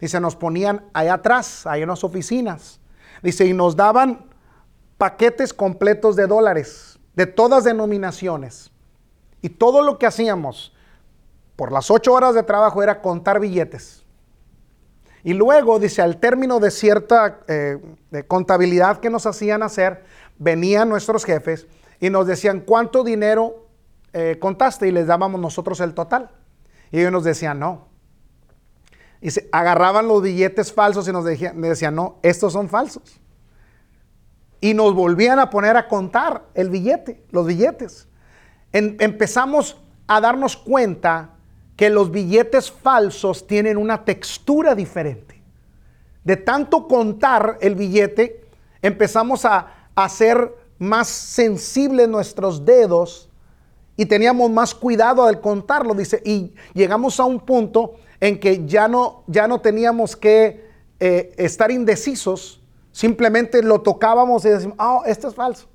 Dice, 0.00 0.18
nos 0.20 0.34
ponían 0.34 0.86
allá 0.94 1.14
atrás, 1.14 1.66
ahí 1.66 1.82
en 1.82 1.88
las 1.88 2.02
oficinas. 2.02 2.80
Dice, 3.22 3.44
y 3.46 3.52
nos 3.52 3.76
daban 3.76 4.26
paquetes 4.96 5.52
completos 5.52 6.16
de 6.16 6.26
dólares, 6.26 6.98
de 7.14 7.26
todas 7.26 7.64
denominaciones. 7.64 8.70
Y 9.42 9.50
todo 9.50 9.82
lo 9.82 9.98
que 9.98 10.06
hacíamos 10.06 10.74
por 11.56 11.72
las 11.72 11.90
ocho 11.90 12.14
horas 12.14 12.34
de 12.34 12.42
trabajo 12.42 12.82
era 12.82 13.02
contar 13.02 13.38
billetes. 13.38 14.02
Y 15.22 15.34
luego, 15.34 15.78
dice, 15.78 16.00
al 16.00 16.18
término 16.18 16.58
de 16.58 16.70
cierta 16.70 17.40
eh, 17.48 17.78
contabilidad 18.28 19.00
que 19.00 19.10
nos 19.10 19.26
hacían 19.26 19.62
hacer, 19.62 20.04
venían 20.38 20.88
nuestros 20.88 21.24
jefes 21.24 21.66
y 22.00 22.10
nos 22.10 22.26
decían, 22.26 22.60
¿cuánto 22.60 23.04
dinero 23.04 23.66
eh, 24.12 24.38
contaste? 24.40 24.88
Y 24.88 24.92
les 24.92 25.06
dábamos 25.06 25.40
nosotros 25.40 25.80
el 25.80 25.94
total. 25.94 26.30
Y 26.90 27.00
ellos 27.00 27.12
nos 27.12 27.24
decían, 27.24 27.58
no. 27.58 27.88
Y 29.20 29.30
se 29.30 29.48
agarraban 29.52 30.06
los 30.06 30.22
billetes 30.22 30.72
falsos 30.72 31.08
y 31.08 31.12
nos 31.12 31.24
decían, 31.24 31.60
decían, 31.60 31.94
no, 31.94 32.18
estos 32.22 32.52
son 32.52 32.68
falsos. 32.68 33.20
Y 34.60 34.74
nos 34.74 34.94
volvían 34.94 35.38
a 35.38 35.50
poner 35.50 35.76
a 35.76 35.88
contar 35.88 36.44
el 36.54 36.70
billete, 36.70 37.24
los 37.30 37.46
billetes. 37.46 38.08
empezamos 38.72 39.76
a 40.06 40.20
darnos 40.20 40.56
cuenta 40.56 41.30
que 41.76 41.90
los 41.90 42.10
billetes 42.10 42.70
falsos 42.70 43.46
tienen 43.46 43.76
una 43.76 44.04
textura 44.04 44.74
diferente. 44.74 45.42
De 46.22 46.36
tanto 46.36 46.88
contar 46.88 47.58
el 47.60 47.74
billete, 47.74 48.46
empezamos 48.82 49.44
a, 49.44 49.70
hacer 49.96 50.52
más 50.78 51.08
sensibles 51.08 52.08
nuestros 52.08 52.64
dedos 52.64 53.30
y 53.96 54.06
teníamos 54.06 54.50
más 54.50 54.74
cuidado 54.74 55.24
al 55.24 55.40
contarlo, 55.40 55.94
dice, 55.94 56.20
y 56.24 56.54
llegamos 56.72 57.20
a 57.20 57.24
un 57.24 57.40
punto 57.40 57.94
en 58.20 58.40
que 58.40 58.66
ya 58.66 58.88
no, 58.88 59.22
ya 59.26 59.46
no 59.46 59.60
teníamos 59.60 60.16
que 60.16 60.68
eh, 60.98 61.32
estar 61.36 61.70
indecisos, 61.70 62.62
simplemente 62.90 63.62
lo 63.62 63.82
tocábamos 63.82 64.44
y 64.44 64.48
decimos, 64.48 64.76
oh, 64.80 65.02
esto 65.06 65.28
es 65.28 65.34
falso. 65.34 65.68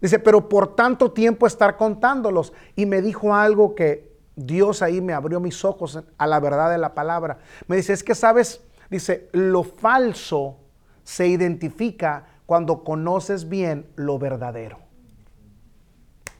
Dice, 0.00 0.18
pero 0.18 0.48
por 0.48 0.74
tanto 0.74 1.12
tiempo 1.12 1.46
estar 1.46 1.76
contándolos. 1.76 2.52
Y 2.74 2.86
me 2.86 3.02
dijo 3.02 3.34
algo 3.34 3.74
que 3.74 4.10
Dios 4.34 4.82
ahí 4.82 5.00
me 5.00 5.12
abrió 5.12 5.40
mis 5.40 5.64
ojos 5.64 6.00
a 6.16 6.26
la 6.26 6.40
verdad 6.40 6.70
de 6.70 6.78
la 6.78 6.94
palabra. 6.94 7.38
Me 7.66 7.76
dice, 7.76 7.92
es 7.92 8.02
que 8.02 8.14
sabes, 8.14 8.62
dice, 8.88 9.28
lo 9.32 9.62
falso 9.62 10.56
se 11.04 11.26
identifica 11.26 12.26
cuando 12.50 12.82
conoces 12.82 13.48
bien 13.48 13.86
lo 13.94 14.18
verdadero. 14.18 14.80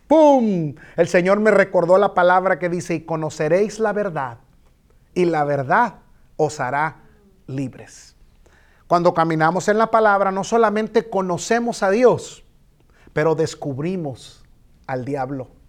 ¡Pum! 0.08 0.74
El 0.96 1.06
Señor 1.06 1.38
me 1.38 1.52
recordó 1.52 1.98
la 1.98 2.14
palabra 2.14 2.58
que 2.58 2.68
dice, 2.68 2.96
y 2.96 3.02
conoceréis 3.02 3.78
la 3.78 3.92
verdad, 3.92 4.38
y 5.14 5.26
la 5.26 5.44
verdad 5.44 6.00
os 6.34 6.58
hará 6.58 7.02
libres. 7.46 8.16
Cuando 8.88 9.14
caminamos 9.14 9.68
en 9.68 9.78
la 9.78 9.92
palabra, 9.92 10.32
no 10.32 10.42
solamente 10.42 11.08
conocemos 11.08 11.84
a 11.84 11.90
Dios, 11.90 12.42
pero 13.12 13.36
descubrimos 13.36 14.42
al 14.88 15.04
diablo 15.04 15.60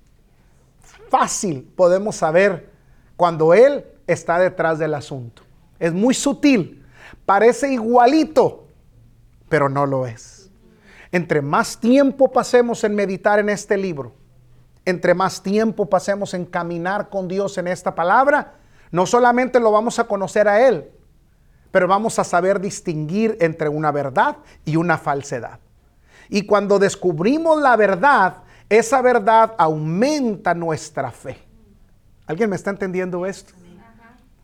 fácil 1.11 1.69
podemos 1.75 2.15
saber 2.15 2.71
cuando 3.17 3.53
Él 3.53 3.85
está 4.07 4.39
detrás 4.39 4.79
del 4.79 4.93
asunto. 4.93 5.43
Es 5.77 5.93
muy 5.93 6.13
sutil, 6.13 6.83
parece 7.25 7.73
igualito, 7.73 8.60
pero 9.51 9.67
no 9.67 9.85
lo 9.85 10.07
es. 10.07 10.49
Entre 11.11 11.41
más 11.41 11.77
tiempo 11.77 12.31
pasemos 12.31 12.85
en 12.85 12.95
meditar 12.95 13.37
en 13.37 13.49
este 13.49 13.75
libro, 13.75 14.13
entre 14.85 15.13
más 15.13 15.43
tiempo 15.43 15.87
pasemos 15.87 16.33
en 16.33 16.45
caminar 16.45 17.09
con 17.09 17.27
Dios 17.27 17.57
en 17.57 17.67
esta 17.67 17.93
palabra, 17.93 18.53
no 18.91 19.05
solamente 19.05 19.59
lo 19.59 19.71
vamos 19.71 19.99
a 19.99 20.05
conocer 20.05 20.47
a 20.47 20.65
Él, 20.65 20.89
pero 21.69 21.85
vamos 21.85 22.17
a 22.17 22.23
saber 22.23 22.61
distinguir 22.61 23.37
entre 23.41 23.67
una 23.67 23.91
verdad 23.91 24.37
y 24.63 24.77
una 24.77 24.97
falsedad. 24.97 25.59
Y 26.29 26.45
cuando 26.45 26.79
descubrimos 26.79 27.61
la 27.61 27.75
verdad, 27.75 28.37
esa 28.69 29.01
verdad 29.01 29.53
aumenta 29.57 30.53
nuestra 30.53 31.11
fe. 31.11 31.37
¿Alguien 32.25 32.49
me 32.49 32.55
está 32.55 32.69
entendiendo 32.69 33.25
esto? 33.25 33.53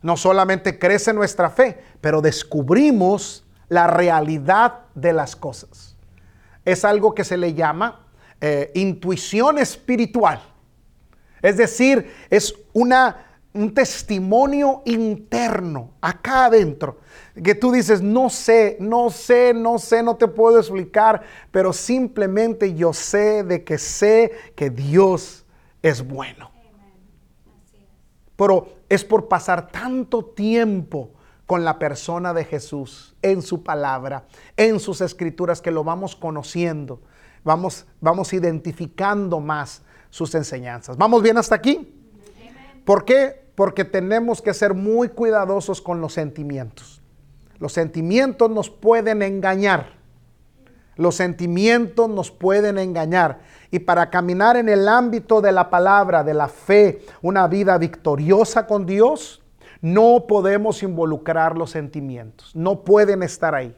No 0.02 0.18
solamente 0.18 0.78
crece 0.78 1.14
nuestra 1.14 1.48
fe, 1.48 1.82
pero 2.02 2.20
descubrimos 2.20 3.47
la 3.68 3.86
realidad 3.86 4.80
de 4.94 5.12
las 5.12 5.36
cosas. 5.36 5.96
Es 6.64 6.84
algo 6.84 7.14
que 7.14 7.24
se 7.24 7.36
le 7.36 7.54
llama 7.54 8.06
eh, 8.40 8.70
intuición 8.74 9.58
espiritual. 9.58 10.40
Es 11.42 11.56
decir, 11.56 12.12
es 12.30 12.54
una 12.72 13.28
un 13.54 13.74
testimonio 13.74 14.82
interno 14.84 15.90
acá 16.00 16.46
adentro, 16.46 16.98
que 17.42 17.54
tú 17.54 17.72
dices, 17.72 18.02
no 18.02 18.30
sé, 18.30 18.76
no 18.78 19.10
sé, 19.10 19.54
no 19.54 19.78
sé, 19.78 20.02
no 20.02 20.16
te 20.16 20.28
puedo 20.28 20.58
explicar, 20.58 21.22
pero 21.50 21.72
simplemente 21.72 22.74
yo 22.74 22.92
sé 22.92 23.42
de 23.42 23.64
que 23.64 23.78
sé 23.78 24.32
que 24.54 24.70
Dios 24.70 25.44
es 25.82 26.06
bueno. 26.06 26.50
Pero 28.36 28.68
es 28.88 29.04
por 29.04 29.28
pasar 29.28 29.72
tanto 29.72 30.24
tiempo 30.24 31.10
con 31.48 31.64
la 31.64 31.78
persona 31.78 32.34
de 32.34 32.44
Jesús, 32.44 33.16
en 33.22 33.40
su 33.40 33.62
palabra, 33.62 34.26
en 34.54 34.78
sus 34.78 35.00
escrituras, 35.00 35.62
que 35.62 35.70
lo 35.70 35.82
vamos 35.82 36.14
conociendo, 36.14 37.00
vamos, 37.42 37.86
vamos 38.02 38.34
identificando 38.34 39.40
más 39.40 39.80
sus 40.10 40.34
enseñanzas. 40.34 40.98
¿Vamos 40.98 41.22
bien 41.22 41.38
hasta 41.38 41.54
aquí? 41.54 41.90
¿Por 42.84 43.06
qué? 43.06 43.46
Porque 43.54 43.86
tenemos 43.86 44.42
que 44.42 44.52
ser 44.52 44.74
muy 44.74 45.08
cuidadosos 45.08 45.80
con 45.80 46.02
los 46.02 46.12
sentimientos. 46.12 47.00
Los 47.58 47.72
sentimientos 47.72 48.50
nos 48.50 48.68
pueden 48.68 49.22
engañar. 49.22 49.92
Los 50.96 51.14
sentimientos 51.14 52.10
nos 52.10 52.30
pueden 52.30 52.76
engañar. 52.76 53.40
Y 53.70 53.78
para 53.78 54.10
caminar 54.10 54.58
en 54.58 54.68
el 54.68 54.86
ámbito 54.86 55.40
de 55.40 55.52
la 55.52 55.70
palabra, 55.70 56.22
de 56.22 56.34
la 56.34 56.48
fe, 56.48 57.06
una 57.22 57.48
vida 57.48 57.78
victoriosa 57.78 58.66
con 58.66 58.84
Dios, 58.84 59.40
no 59.80 60.26
podemos 60.26 60.82
involucrar 60.82 61.56
los 61.56 61.70
sentimientos. 61.70 62.54
No 62.54 62.84
pueden 62.84 63.22
estar 63.22 63.54
ahí. 63.54 63.76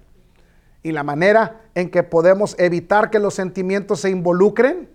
Y 0.83 0.93
la 0.93 1.03
manera 1.03 1.63
en 1.75 1.91
que 1.91 2.03
podemos 2.03 2.59
evitar 2.59 3.11
que 3.11 3.19
los 3.19 3.35
sentimientos 3.35 4.01
se 4.01 4.11
involucren 4.11 4.89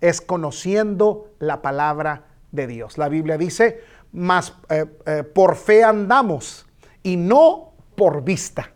es 0.00 0.20
conociendo 0.20 1.30
la 1.38 1.60
palabra 1.60 2.24
de 2.52 2.66
Dios. 2.66 2.96
La 2.96 3.08
Biblia 3.08 3.36
dice, 3.36 3.82
más 4.12 4.54
eh, 4.70 4.86
eh, 5.06 5.22
por 5.24 5.56
fe 5.56 5.84
andamos 5.84 6.66
y 7.02 7.16
no 7.16 7.72
por 7.96 8.22
vista. 8.22 8.70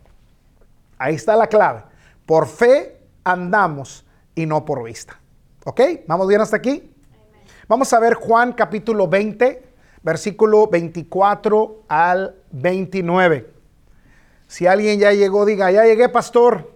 Ahí 0.98 1.14
está 1.14 1.36
la 1.36 1.46
clave. 1.46 1.84
Por 2.26 2.46
fe 2.46 3.00
andamos 3.24 4.04
y 4.34 4.46
no 4.46 4.64
por 4.64 4.82
vista. 4.84 5.18
¿Ok? 5.64 5.80
¿Vamos 6.06 6.28
bien 6.28 6.40
hasta 6.40 6.56
aquí? 6.56 6.94
Vamos 7.68 7.92
a 7.92 8.00
ver 8.00 8.14
Juan 8.14 8.52
capítulo 8.52 9.08
20, 9.08 9.67
versículo 10.02 10.66
24 10.68 11.84
al 11.88 12.36
29. 12.50 13.50
Si 14.46 14.66
alguien 14.66 14.98
ya 14.98 15.12
llegó, 15.12 15.44
diga, 15.44 15.70
ya 15.70 15.84
llegué, 15.84 16.08
pastor. 16.08 16.72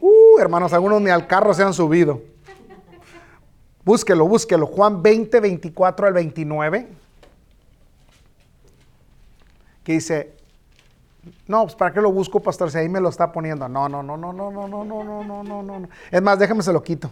Uh, 0.00 0.38
hermanos, 0.38 0.72
algunos 0.72 1.00
ni 1.02 1.10
al 1.10 1.26
carro 1.26 1.52
se 1.52 1.62
han 1.62 1.74
subido. 1.74 2.22
Búsquelo, 3.84 4.26
búsquelo. 4.26 4.66
Juan 4.66 5.02
20, 5.02 5.40
24 5.40 6.06
al 6.06 6.12
29. 6.12 6.88
Que 9.82 9.92
dice, 9.92 10.36
no, 11.46 11.62
pues 11.64 11.74
¿para 11.74 11.92
qué 11.92 12.00
lo 12.00 12.12
busco, 12.12 12.40
pastor? 12.40 12.70
Si 12.70 12.78
ahí 12.78 12.88
me 12.88 13.00
lo 13.00 13.08
está 13.08 13.32
poniendo. 13.32 13.68
No, 13.68 13.88
no, 13.88 14.02
no, 14.02 14.16
no, 14.16 14.32
no, 14.32 14.50
no, 14.50 14.68
no, 14.68 14.84
no, 14.84 15.04
no, 15.04 15.24
no, 15.24 15.42
no, 15.42 15.62
no. 15.62 15.88
Es 16.10 16.22
más, 16.22 16.38
déjame 16.38 16.62
se 16.62 16.72
lo 16.72 16.82
quito. 16.82 17.10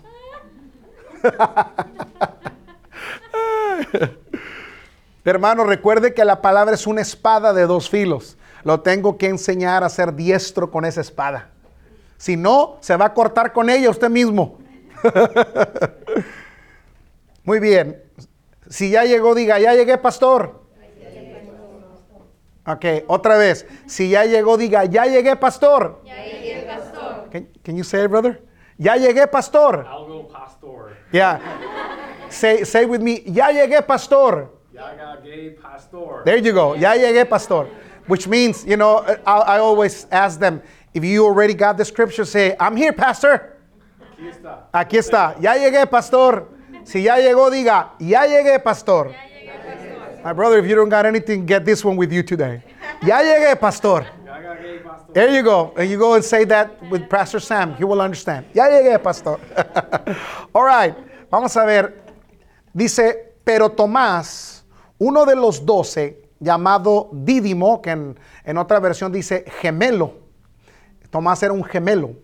Hermano, 5.26 5.64
recuerde 5.64 6.14
que 6.14 6.24
la 6.24 6.40
palabra 6.40 6.74
es 6.74 6.86
una 6.86 7.00
espada 7.00 7.52
de 7.52 7.66
dos 7.66 7.90
filos. 7.90 8.38
Lo 8.62 8.82
tengo 8.82 9.18
que 9.18 9.26
enseñar 9.26 9.82
a 9.82 9.88
ser 9.88 10.14
diestro 10.14 10.70
con 10.70 10.84
esa 10.84 11.00
espada. 11.00 11.50
Si 12.16 12.36
no, 12.36 12.76
se 12.80 12.96
va 12.96 13.06
a 13.06 13.14
cortar 13.14 13.52
con 13.52 13.68
ella 13.68 13.90
usted 13.90 14.08
mismo. 14.08 14.58
Muy 17.44 17.58
bien. 17.58 18.00
Si 18.68 18.90
ya 18.90 19.04
llegó, 19.04 19.34
diga, 19.34 19.58
ya 19.58 19.74
llegué, 19.74 19.98
pastor. 19.98 20.62
Ok, 22.64 22.84
otra 23.08 23.36
vez. 23.36 23.66
Si 23.86 24.08
ya 24.08 24.26
llegó, 24.26 24.56
diga, 24.56 24.84
ya 24.84 25.06
llegué, 25.06 25.34
pastor. 25.34 26.02
Ya 26.04 26.24
llegué, 26.24 26.66
pastor. 26.68 27.30
Can, 27.30 27.48
can 27.64 27.76
you 27.76 27.82
say 27.82 28.04
it, 28.04 28.10
brother? 28.10 28.44
Ya 28.78 28.96
llegué, 28.96 29.26
pastor. 29.26 29.86
I'll 29.88 30.06
go 30.06 30.28
pastor. 30.28 30.96
Yeah. 31.12 31.40
say, 32.28 32.64
say 32.64 32.86
with 32.86 33.00
me, 33.00 33.24
ya 33.26 33.50
llegué, 33.50 33.82
pastor. 33.82 34.55
Yaga 34.76 35.18
gay 35.24 35.50
pastor. 35.50 36.22
There 36.26 36.36
you 36.36 36.52
go. 36.52 36.74
Ya 36.74 36.92
llegué, 36.92 37.26
pastor. 37.26 37.66
Which 38.06 38.28
means, 38.28 38.62
you 38.66 38.76
know, 38.76 38.98
I, 39.26 39.56
I 39.56 39.58
always 39.58 40.06
ask 40.12 40.38
them, 40.38 40.60
if 40.92 41.02
you 41.02 41.24
already 41.24 41.54
got 41.54 41.78
the 41.78 41.84
scripture, 41.84 42.26
say, 42.26 42.54
I'm 42.60 42.76
here, 42.76 42.92
pastor. 42.92 43.56
Aquí 43.98 44.28
está. 44.28 44.68
Aquí 44.74 44.98
está. 44.98 45.40
Ya 45.40 45.54
llegué, 45.54 45.90
pastor. 45.90 46.48
Si 46.84 47.02
ya 47.02 47.16
llegó, 47.16 47.50
diga, 47.50 47.92
ya 47.98 48.26
llegué, 48.26 48.62
pastor. 48.62 49.14
My 50.22 50.34
brother, 50.34 50.58
if 50.58 50.66
you 50.66 50.74
don't 50.74 50.90
got 50.90 51.06
anything, 51.06 51.46
get 51.46 51.64
this 51.64 51.82
one 51.82 51.96
with 51.96 52.12
you 52.12 52.22
today. 52.22 52.62
Ya 53.02 53.22
llegué, 53.22 53.58
pastor. 53.58 54.06
Yaga 54.24 54.56
gay 54.60 54.78
pastor. 54.78 55.12
There 55.12 55.30
you 55.30 55.42
go. 55.42 55.72
And 55.76 55.90
you 55.90 55.98
go 55.98 56.14
and 56.14 56.24
say 56.24 56.44
that 56.44 56.82
with 56.90 57.08
Pastor 57.10 57.40
Sam. 57.40 57.74
He 57.76 57.84
will 57.84 58.00
understand. 58.00 58.46
Ya 58.54 58.68
llegué, 58.68 59.02
pastor. 59.02 59.38
All 60.54 60.64
right. 60.64 60.94
Vamos 61.30 61.56
a 61.56 61.64
ver. 61.64 61.94
Dice, 62.74 63.34
pero 63.44 63.68
Tomás, 63.68 64.55
uno 64.98 65.26
de 65.26 65.36
los 65.36 65.64
doce, 65.66 66.30
llamado 66.40 67.10
Dídimo, 67.12 67.82
que 67.82 67.90
en, 67.90 68.58
otra 68.58 68.80
versión 68.80 69.12
dice 69.12 69.44
gemelo. 69.60 70.14
Tomás 71.10 71.42
era 71.42 71.52
un 71.52 71.64
gemelo. 71.64 72.14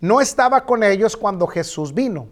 No 0.00 0.20
estaba 0.20 0.64
con 0.64 0.82
ellos 0.82 1.16
cuando 1.16 1.46
Jesús 1.46 1.92
vino. 1.92 2.28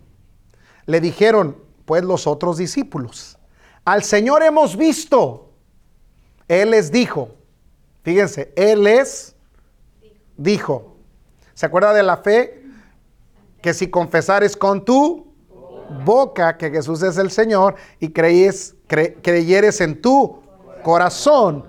Le 0.87 1.01
dijeron, 1.01 1.57
pues 1.85 2.05
los 2.05 2.27
otros 2.27 2.59
discípulos, 2.59 3.39
al 3.85 4.03
Señor 4.03 4.43
hemos 4.43 4.77
visto. 4.77 5.51
Él 6.49 6.71
les 6.71 6.93
dijo, 6.93 7.31
fíjense, 8.03 8.53
Él 8.57 8.85
les 8.85 9.35
dijo. 10.37 10.97
¿Se 11.55 11.67
acuerda 11.67 11.93
de 11.93 12.03
la 12.03 12.19
fe? 12.19 12.63
Que 13.61 13.75
si 13.75 13.89
confesares 13.89 14.57
con 14.57 14.85
tu 14.85 15.35
boca 16.05 16.57
que 16.57 16.71
Jesús 16.71 17.03
es 17.03 17.17
el 17.19 17.31
Señor 17.31 17.77
y 17.99 18.11
creyes, 18.11 18.76
cre- 18.89 19.17
creyeres 19.23 19.81
en 19.81 20.01
tu 20.01 20.43
corazón, 20.83 21.65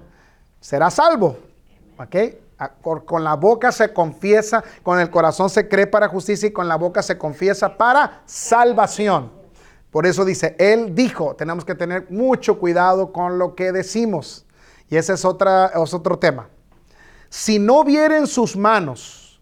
serás 0.59 0.95
salvo. 0.95 1.37
¿Ok? 1.97 2.15
Con, 3.05 3.23
la 3.23 3.35
boca 3.35 3.71
se 3.71 3.93
confiesa, 3.93 4.63
con 4.81 4.99
el 4.99 5.09
corazón 5.11 5.49
se 5.49 5.67
cree 5.67 5.85
para 5.85 6.07
justicia 6.07 6.47
y 6.47 6.51
con 6.51 6.67
la 6.67 6.75
boca 6.75 7.03
se 7.03 7.17
confiesa 7.17 7.77
para 7.77 8.21
salvación. 8.25 9.31
Por 9.91 10.05
eso 10.05 10.25
dice, 10.25 10.55
Él 10.59 10.95
dijo, 10.95 11.35
tenemos 11.35 11.63
que 11.65 11.75
tener 11.75 12.07
mucho 12.09 12.59
cuidado 12.59 13.11
con 13.11 13.37
lo 13.37 13.55
que 13.55 13.71
decimos. 13.71 14.45
Y 14.89 14.97
ese 14.97 15.13
es, 15.13 15.19
es 15.19 15.93
otro 15.93 16.19
tema. 16.19 16.49
Si 17.29 17.59
no 17.59 17.83
vieren 17.83 18.25
sus 18.25 18.55
manos 18.55 19.39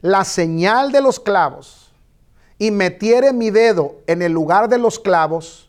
la 0.00 0.24
señal 0.24 0.92
de 0.92 1.00
los 1.00 1.18
clavos 1.18 1.92
y 2.58 2.70
metiere 2.70 3.32
mi 3.32 3.50
dedo 3.50 3.96
en 4.06 4.22
el 4.22 4.32
lugar 4.32 4.68
de 4.68 4.78
los 4.78 4.98
clavos 4.98 5.65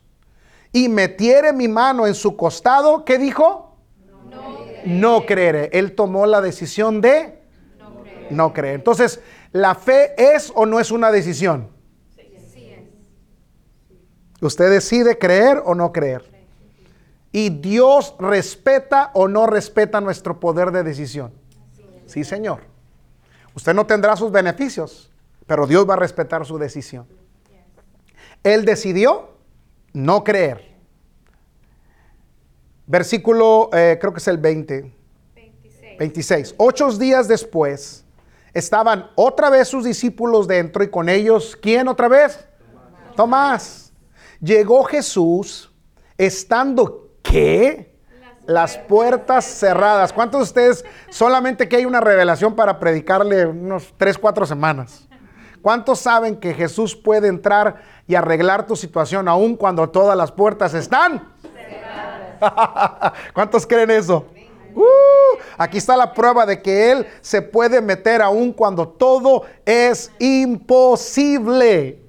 y 0.71 0.89
metiere 0.89 1.53
mi 1.53 1.67
mano 1.67 2.07
en 2.07 2.15
su 2.15 2.35
costado, 2.35 3.05
¿qué 3.05 3.17
dijo? 3.17 3.75
No 4.85 5.25
creeré. 5.25 5.69
Él 5.73 5.95
tomó 5.95 6.25
la 6.25 6.41
decisión 6.41 7.01
de 7.01 7.41
no 8.29 8.53
creer. 8.53 8.75
Entonces, 8.75 9.19
¿la 9.51 9.75
fe 9.75 10.13
es 10.17 10.51
o 10.55 10.65
no 10.65 10.79
es 10.79 10.91
una 10.91 11.11
decisión? 11.11 11.69
Usted 14.39 14.69
decide 14.69 15.17
creer 15.17 15.61
o 15.65 15.73
no 15.73 15.91
creer. 15.91 16.29
Y 17.31 17.49
Dios 17.49 18.15
respeta 18.19 19.11
o 19.13 19.27
no 19.27 19.47
respeta 19.47 19.99
nuestro 19.99 20.39
poder 20.39 20.71
de 20.71 20.83
decisión. 20.83 21.31
Sí, 22.05 22.23
Señor. 22.23 22.61
Usted 23.55 23.73
no 23.73 23.85
tendrá 23.85 24.15
sus 24.15 24.31
beneficios, 24.31 25.11
pero 25.47 25.65
Dios 25.65 25.89
va 25.89 25.95
a 25.95 25.97
respetar 25.97 26.45
su 26.45 26.57
decisión. 26.57 27.07
Él 28.43 28.65
decidió 28.65 29.36
no 29.97 30.23
creer. 30.23 30.63
Versículo, 32.85 33.69
eh, 33.73 33.97
creo 33.99 34.13
que 34.13 34.19
es 34.19 34.27
el 34.27 34.37
20. 34.37 34.93
26. 35.35 35.97
26. 35.97 36.55
Ocho 36.57 36.91
días 36.91 37.27
después, 37.27 38.05
estaban 38.53 39.09
otra 39.15 39.49
vez 39.49 39.67
sus 39.67 39.83
discípulos 39.83 40.47
dentro 40.47 40.83
y 40.83 40.89
con 40.89 41.09
ellos, 41.09 41.57
¿quién 41.59 41.87
otra 41.87 42.07
vez? 42.07 42.47
Tomás. 43.15 43.91
Llegó 44.39 44.83
Jesús 44.83 45.71
estando, 46.15 47.09
¿qué? 47.23 47.97
Las 48.45 48.77
puertas 48.77 49.45
cerradas. 49.45 50.13
¿Cuántos 50.13 50.39
de 50.39 50.43
ustedes 50.43 50.85
solamente 51.09 51.67
que 51.67 51.77
hay 51.77 51.85
una 51.85 51.99
revelación 51.99 52.55
para 52.55 52.79
predicarle 52.79 53.47
unos 53.47 53.93
3, 53.97 54.17
4 54.19 54.45
semanas? 54.45 55.06
¿Cuántos 55.67 55.99
saben 55.99 56.37
que 56.37 56.53
Jesús 56.53 56.95
puede 56.95 57.27
entrar 57.27 57.83
y 58.07 58.15
arreglar 58.15 58.65
tu 58.65 58.77
situación 58.77 59.27
aun 59.27 59.57
cuando 59.57 59.89
todas 59.89 60.15
las 60.15 60.31
puertas 60.31 60.73
están? 60.73 61.27
¿Cuántos 63.33 63.67
creen 63.67 63.91
eso? 63.91 64.27
Uh, 64.73 65.37
aquí 65.57 65.79
está 65.79 65.97
la 65.97 66.13
prueba 66.13 66.45
de 66.45 66.61
que 66.61 66.89
Él 66.89 67.05
se 67.19 67.41
puede 67.41 67.81
meter 67.81 68.21
aún 68.21 68.53
cuando 68.53 68.87
todo 68.87 69.43
es 69.65 70.09
imposible. 70.19 72.01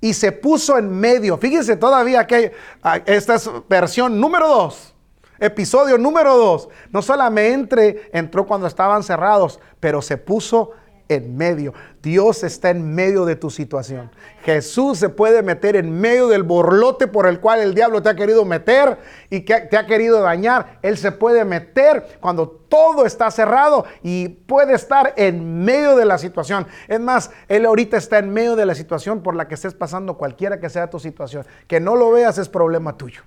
Y 0.00 0.14
se 0.14 0.32
puso 0.32 0.78
en 0.78 0.98
medio. 0.98 1.36
Fíjense 1.36 1.76
todavía 1.76 2.26
que 2.26 2.52
ah, 2.82 2.98
esta 3.04 3.34
es 3.34 3.50
versión 3.68 4.18
número 4.18 4.48
2. 4.48 4.94
Episodio 5.38 5.98
número 5.98 6.34
2. 6.34 6.68
No 6.92 7.02
solamente 7.02 8.08
entró 8.10 8.46
cuando 8.46 8.66
estaban 8.66 9.02
cerrados, 9.02 9.60
pero 9.80 10.00
se 10.00 10.16
puso 10.16 10.72
en 11.08 11.36
medio. 11.36 11.74
Dios 12.06 12.44
está 12.44 12.70
en 12.70 12.94
medio 12.94 13.24
de 13.24 13.34
tu 13.34 13.50
situación. 13.50 14.12
Jesús 14.44 14.96
se 14.98 15.08
puede 15.08 15.42
meter 15.42 15.74
en 15.74 15.90
medio 15.90 16.28
del 16.28 16.44
borlote 16.44 17.08
por 17.08 17.26
el 17.26 17.40
cual 17.40 17.60
el 17.60 17.74
diablo 17.74 18.00
te 18.00 18.08
ha 18.10 18.14
querido 18.14 18.44
meter 18.44 18.96
y 19.28 19.40
que 19.40 19.62
te 19.62 19.76
ha 19.76 19.86
querido 19.86 20.20
dañar. 20.20 20.78
Él 20.82 20.98
se 20.98 21.10
puede 21.10 21.44
meter 21.44 22.06
cuando 22.20 22.48
todo 22.48 23.06
está 23.06 23.28
cerrado 23.32 23.86
y 24.04 24.28
puede 24.28 24.74
estar 24.74 25.14
en 25.16 25.64
medio 25.64 25.96
de 25.96 26.04
la 26.04 26.16
situación. 26.16 26.68
Es 26.86 27.00
más, 27.00 27.32
Él 27.48 27.66
ahorita 27.66 27.96
está 27.96 28.18
en 28.18 28.30
medio 28.32 28.54
de 28.54 28.66
la 28.66 28.76
situación 28.76 29.20
por 29.24 29.34
la 29.34 29.48
que 29.48 29.54
estés 29.54 29.74
pasando, 29.74 30.16
cualquiera 30.16 30.60
que 30.60 30.70
sea 30.70 30.88
tu 30.88 31.00
situación. 31.00 31.44
Que 31.66 31.80
no 31.80 31.96
lo 31.96 32.12
veas 32.12 32.38
es 32.38 32.48
problema 32.48 32.96
tuyo. 32.96 33.22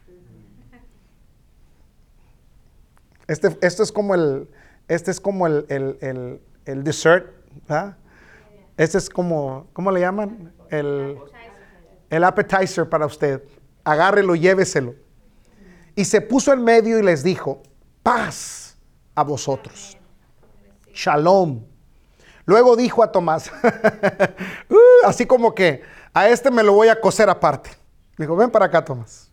Este, 3.27 3.57
esto 3.61 3.83
es 3.83 3.91
como 3.91 4.15
el, 4.15 4.47
este 4.87 5.11
es 5.11 5.19
como 5.19 5.47
el, 5.47 5.65
el, 5.67 6.39
el- 6.65 6.83
dessert, 6.85 7.27
¿verdad? 7.67 7.97
Este 8.79 8.97
es 8.97 9.09
como, 9.09 9.67
¿cómo 9.73 9.91
le 9.91 9.99
llaman? 9.99 10.53
El, 10.69 11.19
el 12.09 12.23
appetizer 12.23 12.87
para 12.87 13.05
usted. 13.05 13.43
Agárrelo, 13.83 14.35
lléveselo. 14.35 14.95
Y 15.95 16.05
se 16.05 16.21
puso 16.21 16.53
en 16.53 16.63
medio 16.63 16.97
y 16.97 17.03
les 17.03 17.21
dijo, 17.21 17.61
paz 18.01 18.77
a 19.15 19.23
vosotros. 19.23 19.97
Shalom. 20.93 21.61
Luego 22.45 22.77
dijo 22.77 23.03
a 23.03 23.11
Tomás, 23.11 23.51
uh, 24.69 24.77
así 25.05 25.25
como 25.25 25.53
que 25.53 25.83
a 26.13 26.29
este 26.29 26.49
me 26.49 26.63
lo 26.63 26.71
voy 26.71 26.87
a 26.87 27.01
coser 27.01 27.29
aparte. 27.29 27.71
Dijo, 28.17 28.33
ven 28.37 28.49
para 28.49 28.67
acá, 28.67 28.85
Tomás. 28.85 29.29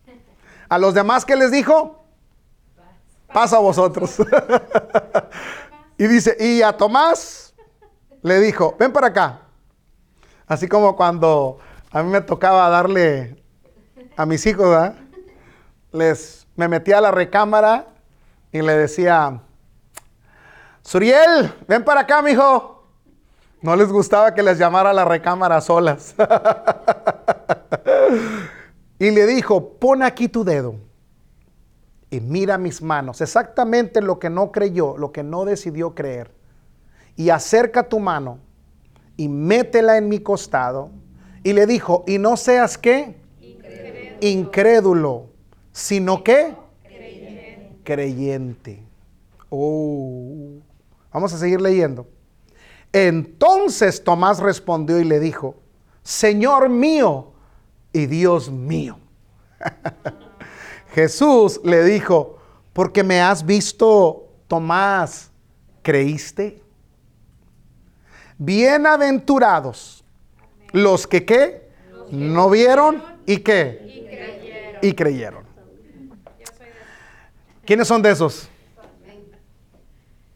A 0.67 0.77
los 0.77 0.93
demás, 0.93 1.23
¿qué 1.23 1.37
les 1.37 1.51
dijo? 1.51 2.03
Paz 3.31 3.53
a 3.53 3.59
vosotros. 3.59 4.17
y 5.97 6.05
dice, 6.05 6.35
y 6.37 6.61
a 6.63 6.73
Tomás 6.75 7.46
le 8.27 8.39
dijo, 8.39 8.75
ven 8.79 8.91
para 8.91 9.07
acá. 9.07 9.41
Así 10.45 10.67
como 10.67 10.95
cuando 10.95 11.59
a 11.91 12.03
mí 12.03 12.09
me 12.09 12.21
tocaba 12.21 12.69
darle 12.69 13.43
a 14.15 14.25
mis 14.25 14.45
hijos. 14.45 14.91
Les, 15.91 16.47
me 16.55 16.67
metía 16.67 16.99
a 16.99 17.01
la 17.01 17.11
recámara 17.11 17.87
y 18.51 18.61
le 18.61 18.77
decía, 18.77 19.39
Suriel, 20.81 21.53
ven 21.67 21.83
para 21.83 22.01
acá, 22.01 22.21
mijo. 22.21 22.85
No 23.61 23.75
les 23.75 23.91
gustaba 23.91 24.33
que 24.33 24.43
les 24.43 24.59
llamara 24.59 24.91
a 24.91 24.93
la 24.93 25.05
recámara 25.05 25.59
solas. 25.61 26.13
y 28.99 29.09
le 29.09 29.25
dijo, 29.25 29.73
pon 29.79 30.03
aquí 30.03 30.27
tu 30.27 30.43
dedo 30.43 30.75
y 32.09 32.21
mira 32.21 32.57
mis 32.57 32.81
manos. 32.81 33.21
Exactamente 33.21 34.01
lo 34.01 34.19
que 34.19 34.29
no 34.29 34.51
creyó, 34.51 34.97
lo 34.97 35.11
que 35.11 35.23
no 35.23 35.45
decidió 35.45 35.95
creer. 35.95 36.36
Y 37.17 37.29
acerca 37.29 37.83
tu 37.89 37.99
mano 37.99 38.39
y 39.17 39.27
métela 39.27 39.97
en 39.97 40.07
mi 40.07 40.19
costado. 40.19 40.91
Y 41.43 41.51
le 41.51 41.65
dijo, 41.65 42.05
y 42.07 42.19
no 42.19 42.37
seas 42.37 42.77
qué? 42.77 43.17
Incrédulo, 44.21 45.25
sino 45.71 46.23
qué? 46.23 46.55
Creyente. 47.83 48.83
Oh. 49.49 50.59
Vamos 51.11 51.33
a 51.33 51.37
seguir 51.37 51.59
leyendo. 51.59 52.07
Entonces 52.93 54.03
Tomás 54.03 54.39
respondió 54.39 54.99
y 54.99 55.03
le 55.03 55.19
dijo, 55.19 55.55
Señor 56.03 56.69
mío 56.69 57.31
y 57.91 58.05
Dios 58.05 58.51
mío. 58.51 58.99
Jesús 60.93 61.59
le 61.63 61.83
dijo, 61.83 62.37
porque 62.73 63.03
me 63.03 63.21
has 63.21 63.45
visto, 63.45 64.27
Tomás, 64.47 65.31
¿creíste? 65.81 66.61
Bienaventurados 68.37 70.03
los 70.71 71.07
que 71.07 71.25
qué? 71.25 71.69
No 72.11 72.49
vieron 72.49 73.03
y 73.25 73.37
qué? 73.37 74.77
Y 74.81 74.93
creyeron. 74.93 75.43
Y 75.43 77.65
¿Quiénes 77.65 77.87
son 77.87 78.01
de 78.01 78.11
esos? 78.11 78.49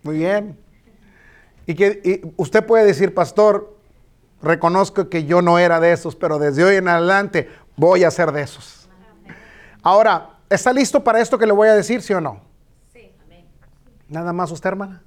Muy 0.04 0.18
bien. 0.18 0.58
Y 1.68 1.76
que 1.76 2.02
y 2.04 2.34
usted 2.38 2.66
puede 2.66 2.86
decir, 2.86 3.14
pastor, 3.14 3.78
reconozco 4.42 5.10
que 5.10 5.26
yo 5.26 5.42
no 5.42 5.60
era 5.60 5.80
de 5.80 5.94
esos, 5.94 6.16
pero 6.16 6.40
desde 6.40 6.64
hoy 6.64 6.78
en 6.78 6.88
adelante 6.88 7.50
voy 7.76 8.04
a 8.04 8.12
ser 8.12 8.32
de 8.32 8.42
esos. 8.42 8.90
Ahora, 9.84 10.38
¿está 10.50 10.74
listo 10.74 11.04
para 11.04 11.22
esto 11.22 11.38
que 11.38 11.46
le 11.46 11.54
voy 11.54 11.68
a 11.68 11.76
decir, 11.76 12.02
sí 12.02 12.14
o 12.14 12.22
no? 12.22 12.42
Sí. 12.92 13.12
Nada 14.10 14.34
más 14.34 14.52
usted, 14.52 14.70
hermana. 14.70 15.04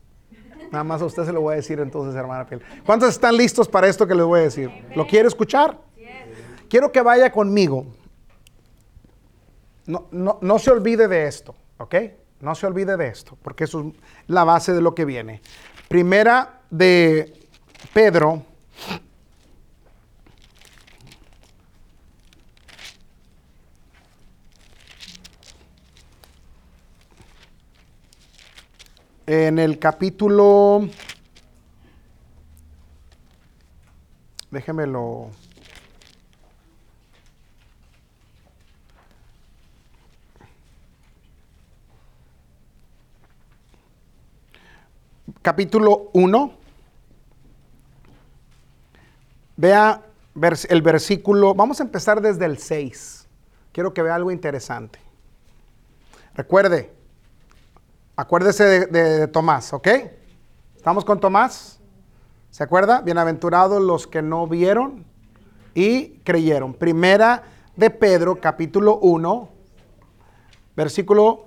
Nada 0.75 0.83
más 0.83 1.01
a 1.03 1.05
usted 1.05 1.25
se 1.25 1.33
lo 1.33 1.41
voy 1.41 1.53
a 1.53 1.57
decir 1.57 1.79
entonces, 1.79 2.17
hermana 2.17 2.47
Piel. 2.47 2.61
¿Cuántos 2.85 3.11
están 3.11 3.37
listos 3.37 3.69
para 3.69 3.87
esto 3.87 4.09
que 4.09 4.15
les 4.17 4.25
voy 4.25 4.41
a 4.41 4.43
decir? 4.43 4.71
¿Lo 4.97 5.07
quiere 5.07 5.29
escuchar? 5.29 5.79
Quiero 6.69 6.91
que 6.91 7.01
vaya 7.01 7.31
conmigo. 7.31 7.87
No, 9.87 10.09
no, 10.11 10.39
no 10.41 10.59
se 10.59 10.73
olvide 10.73 11.07
de 11.07 11.29
esto, 11.29 11.55
¿ok? 11.79 11.95
No 12.41 12.57
se 12.57 12.67
olvide 12.67 12.97
de 12.97 13.07
esto, 13.07 13.39
porque 13.41 13.65
eso 13.65 13.81
es 13.83 13.87
la 14.27 14.43
base 14.43 14.73
de 14.73 14.81
lo 14.81 14.97
que 14.97 15.05
viene. 15.05 15.43
Primera 15.87 16.63
de 16.71 17.49
Pedro. 17.93 18.43
En 29.27 29.59
el 29.59 29.79
capítulo... 29.79 30.89
Déjemelo... 34.51 35.31
capítulo 45.45 46.09
1. 46.15 46.55
Vea 49.57 50.03
el 50.71 50.83
versículo, 50.83 51.55
vamos 51.55 51.81
a 51.81 51.83
empezar 51.83 52.23
desde 52.23 52.47
el 52.47 52.57
6. 52.57 53.29
Quiero 53.71 53.93
que 53.93 54.03
vea 54.03 54.15
algo 54.15 54.31
interesante. 54.31 54.99
Recuerde, 56.35 56.94
acuérdese 58.17 58.87
de, 58.87 59.29
Tomás, 59.29 59.73
¿ok? 59.73 59.89
¿Estamos 60.77 61.05
con 61.05 61.21
Tomás? 61.21 61.81
¿Se 62.51 62.63
acuerda? 62.63 63.01
Bienaventurados 63.01 63.83
los 63.83 64.07
que 64.07 64.23
no 64.23 64.47
vieron 64.47 65.05
y 65.75 66.19
creyeron. 66.25 66.75
Primera 66.75 67.43
de 67.77 67.91
Pedro, 67.91 68.41
capítulo 68.41 68.99
1, 68.99 69.49
versículo 70.77 71.47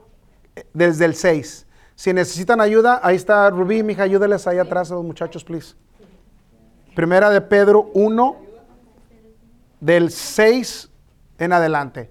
eh, 0.56 0.65
desde 0.73 1.06
el 1.06 1.15
6. 1.15 1.65
Si 1.95 2.13
necesitan 2.13 2.60
ayuda, 2.62 2.99
ahí 3.03 3.15
está 3.15 3.49
Rubí, 3.49 3.82
mija, 3.84 4.03
ayúdeles 4.03 4.45
ahí 4.47 4.58
atrás 4.60 4.91
a 4.91 4.95
los 4.95 5.03
muchachos, 5.03 5.43
please. 5.43 5.75
Primera 6.95 7.30
de 7.30 7.41
Pedro 7.41 7.89
1, 7.93 8.36
del 9.80 10.12
6 10.12 10.89
en 11.39 11.53
adelante. 11.53 12.10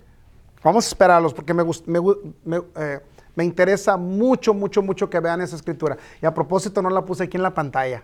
Vamos 0.63 0.87
a 0.87 0.89
esperarlos 0.89 1.35
porque 1.35 1.53
me, 1.55 1.63
gust- 1.63 1.85
me 1.87 2.01
me, 2.45 2.63
eh, 2.77 3.01
me 3.37 3.45
interesa 3.45 3.97
mucho, 3.97 4.53
mucho, 4.53 4.83
mucho 4.83 5.09
que 5.09 5.21
vean 5.21 5.43
esa 5.43 5.55
escritura. 5.55 5.97
Y 6.21 6.27
a 6.27 6.35
propósito, 6.35 6.83
no 6.83 6.91
la 6.91 7.05
puse 7.05 7.23
aquí 7.25 7.37
en 7.37 7.45
la 7.45 7.55
pantalla. 7.55 8.03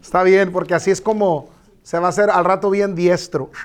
Está 0.00 0.22
bien, 0.22 0.52
porque 0.52 0.74
así 0.74 0.90
es 0.90 1.00
como 1.00 1.48
se 1.82 1.98
va 1.98 2.06
a 2.06 2.10
hacer 2.10 2.30
al 2.30 2.44
rato 2.44 2.70
bien 2.70 2.94
diestro. 2.94 3.50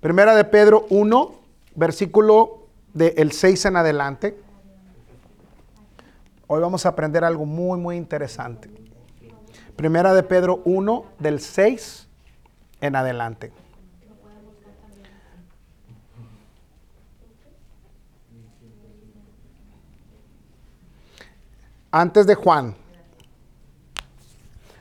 Primera 0.00 0.34
de 0.34 0.44
Pedro 0.44 0.86
1, 0.90 1.34
versículo 1.76 2.66
del 2.92 3.30
6 3.30 3.66
en 3.66 3.76
adelante. 3.76 4.36
Hoy 6.48 6.60
vamos 6.60 6.86
a 6.86 6.90
aprender 6.90 7.22
algo 7.22 7.46
muy, 7.46 7.78
muy 7.78 7.96
interesante. 7.96 8.68
Primera 9.76 10.12
de 10.12 10.24
Pedro 10.24 10.60
1, 10.64 11.04
del 11.20 11.38
6 11.38 12.08
en 12.80 12.96
adelante. 12.96 13.52
Antes 21.90 22.26
de 22.26 22.34
Juan, 22.34 22.74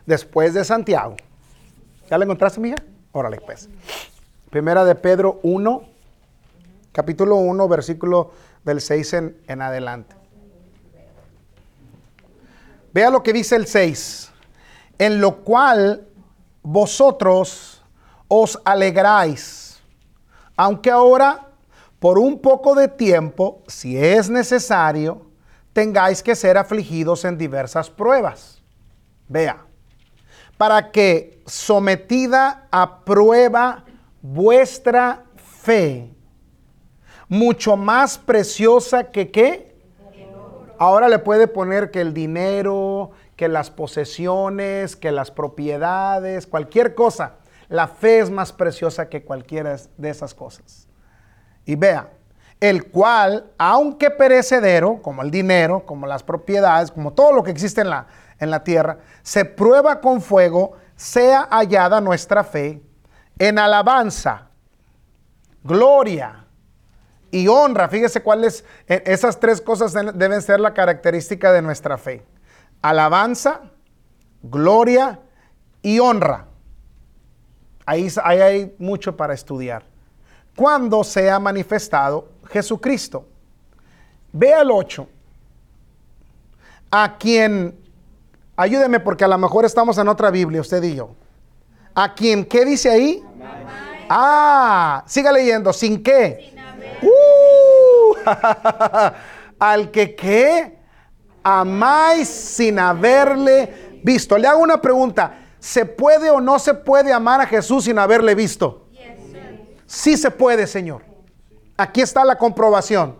después 0.06 0.54
de 0.54 0.64
Santiago. 0.64 1.16
¿Ya 2.10 2.18
la 2.18 2.26
encontraste, 2.26 2.60
mija? 2.60 2.78
Órale, 3.12 3.40
pues. 3.42 3.70
Primera 4.50 4.86
de 4.86 4.96
Pedro 4.96 5.40
1, 5.44 5.84
capítulo 6.92 7.36
1, 7.36 7.68
versículo 7.68 8.32
del 8.64 8.82
6 8.82 9.14
en, 9.14 9.38
en 9.48 9.62
adelante. 9.62 10.16
Vea 12.94 13.10
lo 13.10 13.24
que 13.24 13.34
dice 13.34 13.56
el 13.56 13.68
6. 13.68 14.32
En 14.98 15.20
lo 15.20 15.44
cual 15.44 16.08
vosotros 16.64 17.84
os 18.28 18.60
alegráis, 18.64 19.82
aunque 20.56 20.90
ahora, 20.90 21.48
por 22.00 22.18
un 22.18 22.40
poco 22.40 22.76
de 22.76 22.88
tiempo, 22.88 23.62
si 23.68 23.98
es 23.98 24.30
necesario, 24.30 25.22
tengáis 25.76 26.24
que 26.24 26.36
ser 26.36 26.58
afligidos 26.58 27.26
en 27.26 27.38
diversas 27.38 27.90
pruebas. 27.90 28.64
Vea, 29.28 29.66
para 30.58 30.90
que 30.90 31.44
sometida 31.46 32.70
a 32.72 33.04
prueba 33.04 33.84
vuestra 34.22 35.26
fe, 35.36 36.16
mucho 37.28 37.76
más 37.76 38.18
preciosa 38.18 39.12
que 39.12 39.32
qué? 39.32 39.76
Ahora 40.78 41.10
le 41.10 41.20
puede 41.20 41.46
poner 41.50 41.92
que 41.92 42.00
el 42.00 42.14
dinero, 42.14 43.12
que 43.36 43.50
las 43.50 43.70
posesiones, 43.70 44.96
que 44.96 45.12
las 45.12 45.30
propiedades, 45.30 46.48
cualquier 46.48 46.96
cosa. 46.96 47.34
La 47.68 47.90
fe 47.90 48.20
es 48.20 48.30
más 48.30 48.54
preciosa 48.54 49.10
que 49.10 49.26
cualquiera 49.26 49.76
de 49.98 50.10
esas 50.10 50.34
cosas. 50.34 50.88
Y 51.66 51.76
vea, 51.76 52.15
el 52.60 52.90
cual, 52.90 53.52
aunque 53.58 54.10
perecedero, 54.10 55.02
como 55.02 55.22
el 55.22 55.32
dinero, 55.32 55.86
como 55.86 56.08
las 56.08 56.24
propiedades, 56.24 56.92
como 56.92 57.14
todo 57.14 57.34
lo 57.34 57.44
que 57.44 57.52
existe 57.52 57.82
en 57.82 57.90
la, 57.90 58.08
en 58.40 58.50
la 58.50 58.64
tierra, 58.64 59.00
se 59.24 59.46
prueba 59.46 60.00
con 60.02 60.22
fuego, 60.22 60.74
sea 60.96 61.48
hallada 61.52 62.00
nuestra 62.02 62.44
fe 62.44 62.82
en 63.38 63.60
alabanza, 63.60 64.48
gloria 65.64 66.46
y 67.32 67.48
honra. 67.48 67.90
Fíjese 67.90 68.22
cuáles, 68.24 68.64
eh, 68.88 69.04
esas 69.06 69.40
tres 69.40 69.60
cosas 69.62 69.94
de- 69.94 70.14
deben 70.14 70.42
ser 70.42 70.60
la 70.60 70.74
característica 70.74 71.52
de 71.52 71.62
nuestra 71.62 71.98
fe. 71.98 72.26
Alabanza, 72.82 73.62
gloria 74.42 75.20
y 75.82 76.00
honra. 76.00 76.46
Ahí, 77.86 78.08
ahí 78.24 78.40
hay 78.40 78.76
mucho 78.80 79.16
para 79.18 79.34
estudiar. 79.34 79.84
Cuando 80.56 81.04
se 81.04 81.30
ha 81.30 81.38
manifestado 81.40 82.30
Jesucristo. 82.50 83.28
Vea 84.32 84.62
el 84.62 84.72
8. 84.72 85.08
A 86.92 87.18
quien, 87.18 87.78
ayúdeme 88.56 89.00
porque 89.00 89.24
a 89.24 89.28
lo 89.28 89.38
mejor 89.38 89.66
estamos 89.66 89.98
en 89.98 90.08
otra 90.08 90.32
Biblia, 90.32 90.62
usted 90.62 90.82
y 90.84 90.96
yo. 90.96 91.16
A 91.94 92.14
quien, 92.14 92.46
¿qué 92.46 92.66
dice 92.66 92.90
ahí? 92.90 93.24
Ah, 94.10 95.04
siga 95.08 95.32
leyendo. 95.32 95.72
¿Sin 95.74 96.04
qué? 96.04 96.54
Uh, 97.02 98.16
al 99.60 99.92
que 99.92 100.16
qué? 100.16 100.78
Amáis 101.44 102.28
sin 102.28 102.80
haberle 102.80 104.00
visto. 104.04 104.38
Le 104.38 104.48
hago 104.48 104.60
una 104.60 104.82
pregunta. 104.82 105.40
¿Se 105.60 105.86
puede 105.86 106.30
o 106.30 106.40
no 106.40 106.60
se 106.60 106.74
puede 106.74 107.12
amar 107.12 107.42
a 107.42 107.48
Jesús 107.48 107.86
sin 107.86 107.98
haberle 107.98 108.36
visto? 108.36 108.88
Sí 109.86 110.18
se 110.18 110.32
puede, 110.32 110.68
Señor. 110.68 111.15
Aquí 111.78 112.02
está 112.02 112.24
la 112.24 112.38
comprobación. 112.38 113.18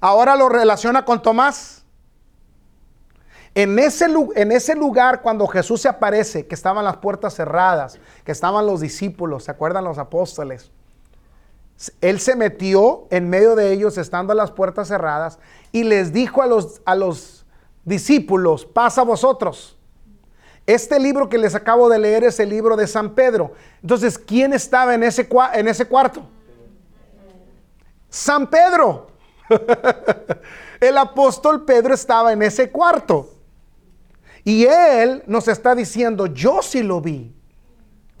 Ahora 0.00 0.36
lo 0.36 0.48
relaciona 0.48 1.04
con 1.04 1.22
Tomás. 1.22 1.82
En 3.54 3.78
ese, 3.78 4.06
en 4.34 4.52
ese 4.52 4.74
lugar, 4.74 5.22
cuando 5.22 5.46
Jesús 5.46 5.80
se 5.80 5.88
aparece, 5.88 6.46
que 6.46 6.54
estaban 6.54 6.84
las 6.84 6.96
puertas 6.96 7.34
cerradas, 7.34 7.98
que 8.24 8.32
estaban 8.32 8.66
los 8.66 8.80
discípulos, 8.80 9.44
¿se 9.44 9.52
acuerdan 9.52 9.84
los 9.84 9.96
apóstoles? 9.96 10.72
Él 12.00 12.20
se 12.20 12.36
metió 12.36 13.06
en 13.10 13.30
medio 13.30 13.54
de 13.54 13.72
ellos, 13.72 13.96
estando 13.96 14.34
las 14.34 14.50
puertas 14.50 14.88
cerradas, 14.88 15.38
y 15.70 15.84
les 15.84 16.12
dijo 16.12 16.42
a 16.42 16.46
los, 16.46 16.82
a 16.84 16.96
los 16.96 17.46
discípulos, 17.84 18.66
pasa 18.66 19.02
vosotros. 19.02 19.78
Este 20.66 20.98
libro 20.98 21.28
que 21.28 21.38
les 21.38 21.54
acabo 21.54 21.88
de 21.88 21.98
leer 21.98 22.24
es 22.24 22.40
el 22.40 22.48
libro 22.48 22.76
de 22.76 22.86
San 22.86 23.14
Pedro. 23.14 23.52
Entonces, 23.82 24.18
¿quién 24.18 24.52
estaba 24.52 24.94
en 24.94 25.02
ese, 25.02 25.28
en 25.54 25.68
ese 25.68 25.86
cuarto? 25.86 26.26
San 28.14 28.46
Pedro. 28.48 29.08
el 30.80 30.96
apóstol 30.96 31.64
Pedro 31.64 31.94
estaba 31.94 32.32
en 32.32 32.42
ese 32.42 32.70
cuarto. 32.70 33.28
Y 34.44 34.66
él 34.66 35.24
nos 35.26 35.48
está 35.48 35.74
diciendo, 35.74 36.26
yo 36.26 36.62
sí 36.62 36.84
lo 36.84 37.00
vi. 37.00 37.34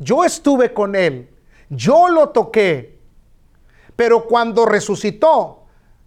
Yo 0.00 0.24
estuve 0.24 0.74
con 0.74 0.96
él. 0.96 1.30
Yo 1.70 2.08
lo 2.08 2.30
toqué. 2.30 2.98
Pero 3.94 4.24
cuando 4.24 4.66
resucitó, 4.66 5.62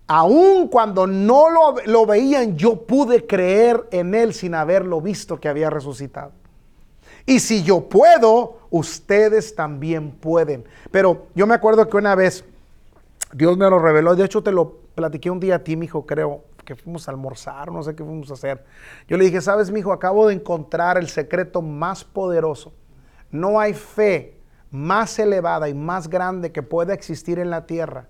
aun 0.05 0.67
cuando 0.67 1.07
no 1.07 1.49
lo, 1.49 1.75
lo, 1.85 2.05
veían, 2.05 2.57
yo 2.57 2.85
pude 2.85 3.25
creer 3.25 3.87
en 3.91 4.13
él 4.15 4.33
sin 4.33 4.53
haberlo 4.53 4.99
visto 4.99 5.39
que 5.39 5.47
había 5.47 5.69
resucitado. 5.69 6.33
Y 7.25 7.39
si 7.39 7.63
yo 7.63 7.87
puedo, 7.87 8.57
ustedes 8.69 9.55
también 9.55 10.11
pueden. 10.11 10.65
Pero 10.91 11.27
yo 11.35 11.47
me 11.47 11.55
acuerdo 11.55 11.87
que 11.87 11.95
una 11.95 12.15
vez 12.15 12.43
Dios 13.33 13.57
me 13.57 13.69
lo 13.69 13.79
reveló. 13.79 14.15
De 14.15 14.25
hecho, 14.25 14.41
te 14.41 14.51
lo 14.51 14.77
platiqué 14.95 15.29
un 15.29 15.39
día 15.39 15.55
a 15.55 15.59
ti, 15.59 15.75
mi 15.75 15.85
hijo, 15.85 16.05
creo, 16.05 16.45
que 16.65 16.75
fuimos 16.75 17.07
a 17.07 17.11
almorzar, 17.11 17.71
no 17.71 17.81
sé 17.81 17.95
qué 17.95 18.03
fuimos 18.03 18.29
a 18.29 18.33
hacer. 18.33 18.65
Yo 19.07 19.17
le 19.17 19.25
dije, 19.25 19.41
sabes, 19.41 19.71
mi 19.71 19.79
hijo, 19.79 19.93
acabo 19.93 20.27
de 20.27 20.33
encontrar 20.33 20.97
el 20.97 21.07
secreto 21.07 21.61
más 21.61 22.03
poderoso. 22.03 22.73
No 23.31 23.59
hay 23.59 23.73
fe 23.73 24.37
más 24.69 25.17
elevada 25.17 25.69
y 25.69 25.73
más 25.73 26.09
grande 26.09 26.51
que 26.51 26.63
pueda 26.63 26.93
existir 26.93 27.39
en 27.39 27.49
la 27.49 27.65
tierra 27.65 28.07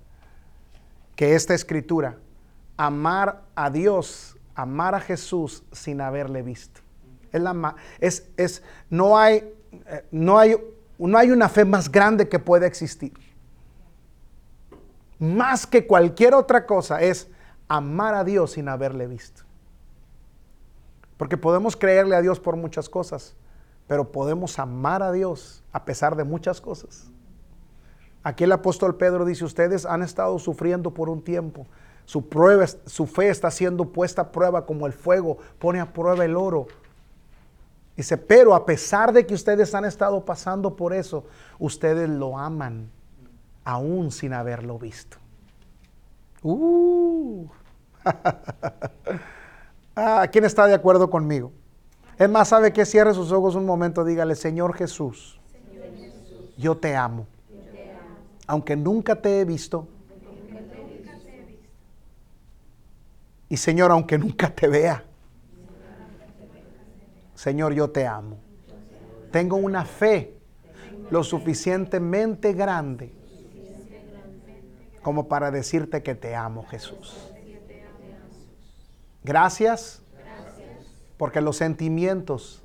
que 1.16 1.36
esta 1.36 1.54
escritura. 1.54 2.18
Amar 2.78 3.44
a 3.56 3.70
Dios, 3.70 4.38
amar 4.56 4.96
a 4.96 5.00
Jesús 5.00 5.64
sin 5.72 6.02
haberle 6.02 6.42
visto. 6.42 6.82
Es 7.32 7.42
la, 7.42 7.76
es, 8.00 8.30
es, 8.38 8.64
no, 8.90 9.18
hay, 9.18 9.54
eh, 9.88 10.06
no, 10.12 10.40
hay, 10.40 10.56
no 10.98 11.18
hay 11.18 11.32
una 11.32 11.50
fe 11.50 11.66
más 11.66 11.92
grande 11.92 12.28
que 12.30 12.40
pueda 12.40 12.66
existir. 12.66 13.14
Más 15.20 15.66
que 15.66 15.88
cualquier 15.88 16.36
otra 16.36 16.66
cosa 16.66 17.02
es 17.02 17.28
amar 17.68 18.14
a 18.14 18.24
Dios 18.24 18.52
sin 18.52 18.70
haberle 18.70 19.08
visto. 19.08 19.44
Porque 21.18 21.38
podemos 21.38 21.76
creerle 21.76 22.16
a 22.16 22.22
Dios 22.22 22.40
por 22.40 22.56
muchas 22.56 22.90
cosas, 22.90 23.36
pero 23.88 24.12
podemos 24.12 24.60
amar 24.60 25.02
a 25.02 25.12
Dios 25.12 25.64
a 25.72 25.84
pesar 25.86 26.16
de 26.16 26.24
muchas 26.24 26.62
cosas. 26.62 27.10
Aquí 28.24 28.44
el 28.44 28.52
apóstol 28.52 28.96
Pedro 28.96 29.26
dice, 29.26 29.46
ustedes 29.46 29.86
han 29.86 30.04
estado 30.04 30.38
sufriendo 30.38 30.94
por 30.94 31.10
un 31.10 31.24
tiempo. 31.24 31.66
Su, 32.06 32.30
prueba, 32.30 32.66
su 32.68 33.08
fe 33.08 33.30
está 33.30 33.50
siendo 33.50 33.86
puesta 33.86 34.24
a 34.24 34.32
prueba 34.32 34.66
como 34.66 34.86
el 34.86 34.94
fuego 34.94 35.38
pone 35.60 35.80
a 35.80 35.92
prueba 35.92 36.24
el 36.26 36.36
oro. 36.36 36.68
Dice, 37.96 38.18
pero 38.18 38.54
a 38.54 38.66
pesar 38.66 39.12
de 39.12 39.26
que 39.26 39.34
ustedes 39.34 39.74
han 39.74 39.86
estado 39.86 40.24
pasando 40.24 40.76
por 40.76 40.94
eso, 40.94 41.26
ustedes 41.58 42.08
lo 42.08 42.38
aman 42.38 42.92
aún 43.68 44.12
sin 44.12 44.32
haberlo 44.32 44.80
visto. 44.80 45.18
Uh. 46.42 47.46
ah, 49.96 50.26
¿Quién 50.32 50.46
está 50.46 50.68
de 50.68 50.74
acuerdo 50.74 51.10
conmigo? 51.10 51.52
Es 52.18 52.30
más, 52.30 52.48
sabe 52.48 52.72
que 52.72 52.86
cierre 52.86 53.14
sus 53.14 53.34
ojos 53.34 53.56
un 53.56 53.66
momento, 53.66 54.06
dígale, 54.06 54.36
Señor 54.36 54.74
Jesús, 54.74 55.42
Señor 55.52 55.94
Jesús 55.98 56.54
yo 56.58 56.78
te 56.78 56.96
amo. 56.96 57.28
Aunque 58.48 58.78
nunca 58.78 59.22
te 59.22 59.42
he 59.42 59.46
visto. 59.46 59.86
Y 63.50 63.58
Señor, 63.58 63.92
aunque 63.92 64.18
nunca 64.18 64.50
te 64.50 64.70
vea. 64.70 65.04
Señor, 67.36 67.74
yo 67.74 67.90
te 67.90 68.08
amo. 68.08 68.38
Tengo 69.30 69.58
una 69.58 69.84
fe 69.84 70.38
lo 71.12 71.22
suficientemente 71.22 72.54
grande 72.54 73.17
como 75.08 75.30
para 75.30 75.52
decirte 75.52 76.04
que 76.04 76.16
te 76.16 76.36
amo, 76.36 76.66
Jesús. 76.68 77.16
Gracias 79.24 80.02
porque 81.16 81.40
los 81.40 81.56
sentimientos 81.56 82.62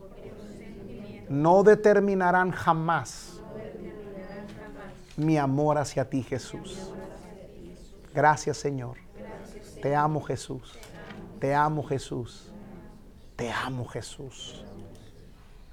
no 1.29 1.63
determinarán 1.63 2.51
jamás 2.51 3.41
mi 5.17 5.39
amor 5.39 5.79
hacia 5.79 6.11
ti, 6.11 6.25
Jesús. 6.25 6.93
Gracias, 8.13 8.57
Señor. 8.57 8.97
Te 9.81 9.95
amo, 9.95 10.21
Jesús. 10.21 10.77
Te 11.39 11.55
amo, 11.55 11.85
Jesús. 11.85 12.51
Te 13.37 13.53
amo, 13.53 13.87
Jesús. 13.87 14.65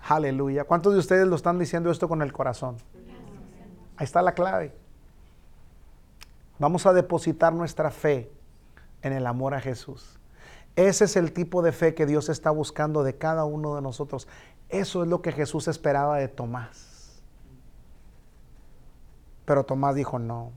Aleluya. 0.07 0.65
¿Cuántos 0.65 0.93
de 0.93 0.99
ustedes 0.99 1.27
lo 1.27 1.35
están 1.35 1.57
diciendo 1.57 1.89
esto 1.89 2.07
con 2.07 2.21
el 2.21 2.31
corazón? 2.31 2.77
Ahí 3.97 4.05
está 4.05 4.21
la 4.21 4.35
clave. 4.35 4.78
Vamos 6.59 6.85
a 6.85 6.91
depositar 6.91 7.53
nuestra 7.53 7.89
fe 7.89 8.29
en 9.01 9.13
el 9.13 9.25
amor 9.25 9.53
a 9.53 9.61
Jesús. 9.61 10.19
Ese 10.75 11.05
es 11.05 11.15
el 11.15 11.31
tipo 11.31 11.61
de 11.61 11.71
fe 11.71 11.95
que 11.95 12.05
Dios 12.05 12.27
está 12.27 12.51
buscando 12.51 13.03
de 13.03 13.17
cada 13.17 13.45
uno 13.45 13.75
de 13.75 13.81
nosotros. 13.81 14.27
Eso 14.67 15.03
es 15.03 15.09
lo 15.09 15.21
que 15.21 15.31
Jesús 15.31 15.69
esperaba 15.69 16.17
de 16.17 16.27
Tomás. 16.27 17.21
Pero 19.45 19.63
Tomás 19.63 19.95
dijo, 19.95 20.19
no, 20.19 20.51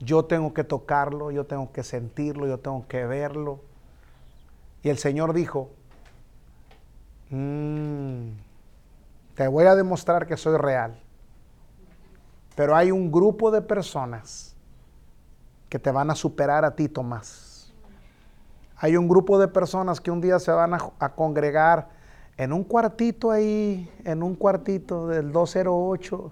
yo 0.00 0.24
tengo 0.24 0.52
que 0.52 0.64
tocarlo, 0.64 1.30
yo 1.30 1.46
tengo 1.46 1.72
que 1.72 1.84
sentirlo, 1.84 2.46
yo 2.48 2.58
tengo 2.58 2.86
que 2.88 3.06
verlo. 3.06 3.60
Y 4.82 4.88
el 4.88 4.98
Señor 4.98 5.32
dijo, 5.32 5.70
mm, 7.30 8.30
te 9.36 9.46
voy 9.46 9.64
a 9.66 9.76
demostrar 9.76 10.26
que 10.26 10.36
soy 10.36 10.56
real. 10.56 11.00
Pero 12.56 12.76
hay 12.76 12.90
un 12.90 13.10
grupo 13.10 13.50
de 13.52 13.62
personas 13.62 14.51
que 15.72 15.78
te 15.78 15.90
van 15.90 16.10
a 16.10 16.14
superar 16.14 16.66
a 16.66 16.76
ti, 16.76 16.86
Tomás. 16.86 17.72
Hay 18.76 18.98
un 18.98 19.08
grupo 19.08 19.38
de 19.38 19.48
personas 19.48 20.02
que 20.02 20.10
un 20.10 20.20
día 20.20 20.38
se 20.38 20.52
van 20.52 20.74
a, 20.74 21.14
congregar 21.14 21.88
en 22.36 22.52
un 22.52 22.62
cuartito 22.62 23.30
ahí, 23.30 23.90
en 24.04 24.22
un 24.22 24.34
cuartito 24.34 25.08
del 25.08 25.32
208, 25.32 26.30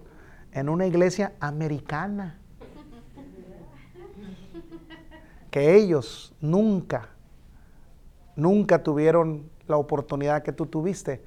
en 0.53 0.69
una 0.69 0.87
iglesia 0.87 1.33
americana. 1.41 2.39
Que 5.51 5.75
ellos 5.75 6.35
nunca, 6.43 7.09
nunca 8.37 8.83
tuvieron 8.83 9.49
la 9.69 9.79
oportunidad 9.79 10.43
que 10.43 10.53
tú 10.53 10.67
tuviste 10.67 11.25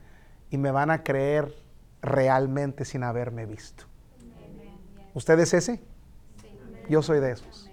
y 0.51 0.59
me 0.59 0.69
van 0.69 0.91
a 0.91 1.01
creer 1.01 1.51
realmente 2.03 2.85
sin 2.85 3.01
haberme 3.01 3.47
visto. 3.47 3.85
¿Usted 5.15 5.39
es 5.39 5.55
ese? 5.55 5.81
Yo 6.87 7.01
soy 7.01 7.19
de 7.19 7.31
esos. 7.31 7.72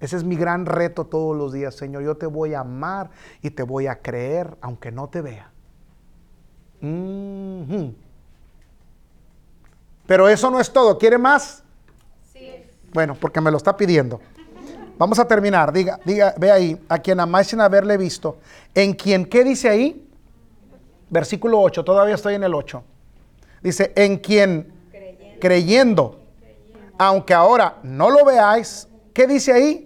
Ese 0.00 0.16
es 0.16 0.24
mi 0.24 0.36
gran 0.36 0.66
reto 0.66 1.06
todos 1.06 1.36
los 1.36 1.52
días, 1.52 1.74
Señor. 1.74 2.02
Yo 2.02 2.16
te 2.16 2.26
voy 2.26 2.54
a 2.54 2.60
amar 2.60 3.10
y 3.42 3.50
te 3.50 3.62
voy 3.62 3.86
a 3.86 4.00
creer 4.00 4.56
aunque 4.60 4.92
no 4.92 5.08
te 5.08 5.22
vea. 5.22 5.50
Pero 10.06 10.28
eso 10.28 10.50
no 10.50 10.60
es 10.60 10.72
todo. 10.72 10.98
¿Quiere 10.98 11.18
más? 11.18 11.64
Sí. 12.32 12.64
Bueno, 12.92 13.16
porque 13.18 13.40
me 13.40 13.50
lo 13.50 13.56
está 13.56 13.76
pidiendo. 13.76 14.20
Vamos 14.98 15.18
a 15.18 15.26
terminar. 15.26 15.72
Diga, 15.72 15.98
diga, 16.04 16.34
ve 16.38 16.50
ahí, 16.50 16.80
a 16.88 16.98
quien 16.98 17.20
amáis 17.20 17.48
sin 17.48 17.60
haberle 17.60 17.96
visto. 17.96 18.38
En 18.74 18.94
quien, 18.94 19.26
¿qué 19.26 19.44
dice 19.44 19.68
ahí? 19.68 20.08
Versículo 21.08 21.60
8, 21.60 21.84
todavía 21.84 22.14
estoy 22.14 22.34
en 22.34 22.44
el 22.44 22.54
8. 22.54 22.82
Dice, 23.62 23.92
en 23.94 24.18
quien 24.18 24.72
creyendo, 25.40 25.40
creyendo 25.40 26.20
aunque 26.98 27.34
ahora 27.34 27.78
no 27.82 28.10
lo 28.10 28.24
veáis, 28.24 28.88
¿qué 29.12 29.26
dice 29.26 29.52
ahí? 29.52 29.85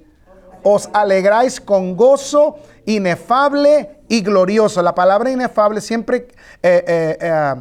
Os 0.62 0.88
alegráis 0.92 1.60
con 1.60 1.96
gozo 1.96 2.58
inefable 2.86 4.00
y 4.08 4.22
glorioso. 4.22 4.82
La 4.82 4.94
palabra 4.94 5.30
inefable, 5.30 5.80
siempre 5.80 6.28
eh, 6.62 6.84
eh, 6.86 7.18
eh, 7.20 7.54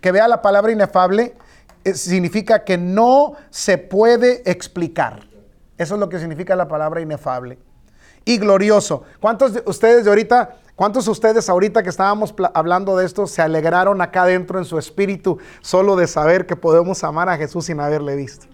que 0.00 0.12
vea 0.12 0.28
la 0.28 0.42
palabra 0.42 0.72
inefable, 0.72 1.34
significa 1.94 2.64
que 2.64 2.78
no 2.78 3.34
se 3.50 3.78
puede 3.78 4.42
explicar. 4.50 5.20
Eso 5.78 5.94
es 5.94 6.00
lo 6.00 6.08
que 6.08 6.18
significa 6.18 6.54
la 6.56 6.68
palabra 6.68 7.00
inefable. 7.00 7.58
Y 8.24 8.38
glorioso. 8.38 9.04
¿Cuántos 9.18 9.54
de 9.54 9.62
ustedes 9.64 10.04
de 10.04 10.10
ahorita, 10.10 10.56
cuántos 10.76 11.06
de 11.06 11.10
ustedes 11.10 11.48
ahorita 11.48 11.82
que 11.82 11.88
estábamos 11.88 12.34
hablando 12.52 12.96
de 12.96 13.06
esto, 13.06 13.26
se 13.26 13.40
alegraron 13.40 14.02
acá 14.02 14.26
dentro 14.26 14.58
en 14.58 14.66
su 14.66 14.78
espíritu 14.78 15.38
solo 15.60 15.96
de 15.96 16.06
saber 16.06 16.46
que 16.46 16.54
podemos 16.54 17.02
amar 17.02 17.30
a 17.30 17.38
Jesús 17.38 17.64
sin 17.64 17.80
haberle 17.80 18.14
visto? 18.14 18.46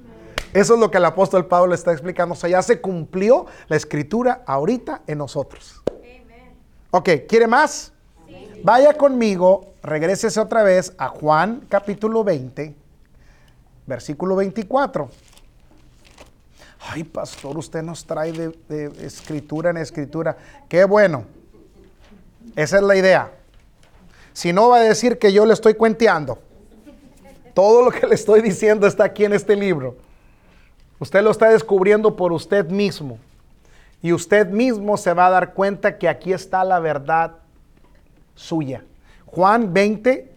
Eso 0.57 0.73
es 0.73 0.81
lo 0.81 0.91
que 0.91 0.97
el 0.97 1.05
apóstol 1.05 1.45
Pablo 1.45 1.75
está 1.75 1.93
explicando. 1.93 2.33
O 2.33 2.37
sea, 2.37 2.49
ya 2.49 2.63
se 2.63 2.81
cumplió 2.81 3.45
la 3.69 3.77
escritura 3.77 4.43
ahorita 4.47 5.03
en 5.07 5.19
nosotros. 5.19 5.83
Ok, 6.91 7.11
¿quiere 7.29 7.47
más? 7.47 7.93
Vaya 8.65 8.95
conmigo, 8.95 9.75
regrésese 9.83 10.41
otra 10.41 10.63
vez 10.63 10.95
a 10.97 11.09
Juan 11.09 11.67
capítulo 11.69 12.25
20. 12.25 12.75
versículo 13.85 14.35
24. 14.35 15.11
Ay, 16.89 17.05
pastor, 17.05 17.59
usted 17.59 17.83
nos 17.83 18.07
trae 18.07 18.33
de, 18.33 18.59
de 18.67 19.07
escritura 19.07 19.69
en 19.69 19.77
escritura. 19.77 20.39
Qué 20.71 20.87
bueno. 20.87 21.27
Esa 22.55 22.77
es 22.79 22.83
la 22.83 22.97
idea. 22.97 23.31
Si 24.33 24.55
no 24.55 24.71
va 24.71 24.79
a 24.79 24.81
decir 24.85 25.19
que 25.19 25.35
yo 25.35 25.45
le 25.45 25.53
estoy 25.53 25.75
cuenteando. 25.75 26.39
Todo 27.53 27.83
lo 27.85 27.91
que 27.91 28.07
le 28.07 28.15
estoy 28.15 28.41
diciendo 28.41 28.87
está 28.87 29.05
aquí 29.05 29.27
en 29.27 29.35
este 29.35 29.55
libro. 29.55 30.06
Usted 30.99 31.23
lo 31.23 31.31
está 31.31 31.51
descubriendo 31.51 32.17
por 32.17 32.33
usted 32.33 32.71
mismo. 32.71 33.19
Y 34.03 34.13
usted 34.13 34.49
mismo 34.49 34.97
se 34.97 35.13
va 35.13 35.27
a 35.27 35.31
dar 35.31 35.55
cuenta 35.55 35.99
que 35.99 36.09
aquí 36.09 36.33
está 36.33 36.65
la 36.65 36.79
verdad 36.81 37.37
suya. 38.35 38.85
Juan 39.27 39.73
20, 39.73 40.33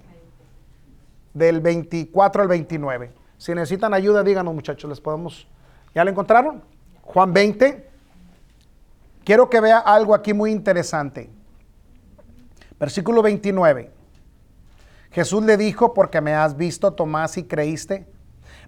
del 1.33 1.61
24 1.61 2.41
al 2.41 2.47
29. 2.47 3.11
Si 3.37 3.53
necesitan 3.53 3.93
ayuda, 3.93 4.23
díganos 4.23 4.53
muchachos, 4.53 4.89
les 4.89 4.99
podemos... 4.99 5.47
¿Ya 5.95 6.03
lo 6.03 6.11
encontraron? 6.11 6.63
Juan 7.01 7.33
20. 7.33 7.89
Quiero 9.23 9.49
que 9.49 9.61
vea 9.61 9.79
algo 9.79 10.13
aquí 10.13 10.33
muy 10.33 10.51
interesante. 10.51 11.29
Versículo 12.79 13.21
29. 13.21 13.91
Jesús 15.11 15.43
le 15.43 15.57
dijo, 15.57 15.93
porque 15.93 16.21
me 16.21 16.33
has 16.33 16.55
visto, 16.55 16.93
Tomás, 16.93 17.37
y 17.37 17.43
creíste. 17.43 18.05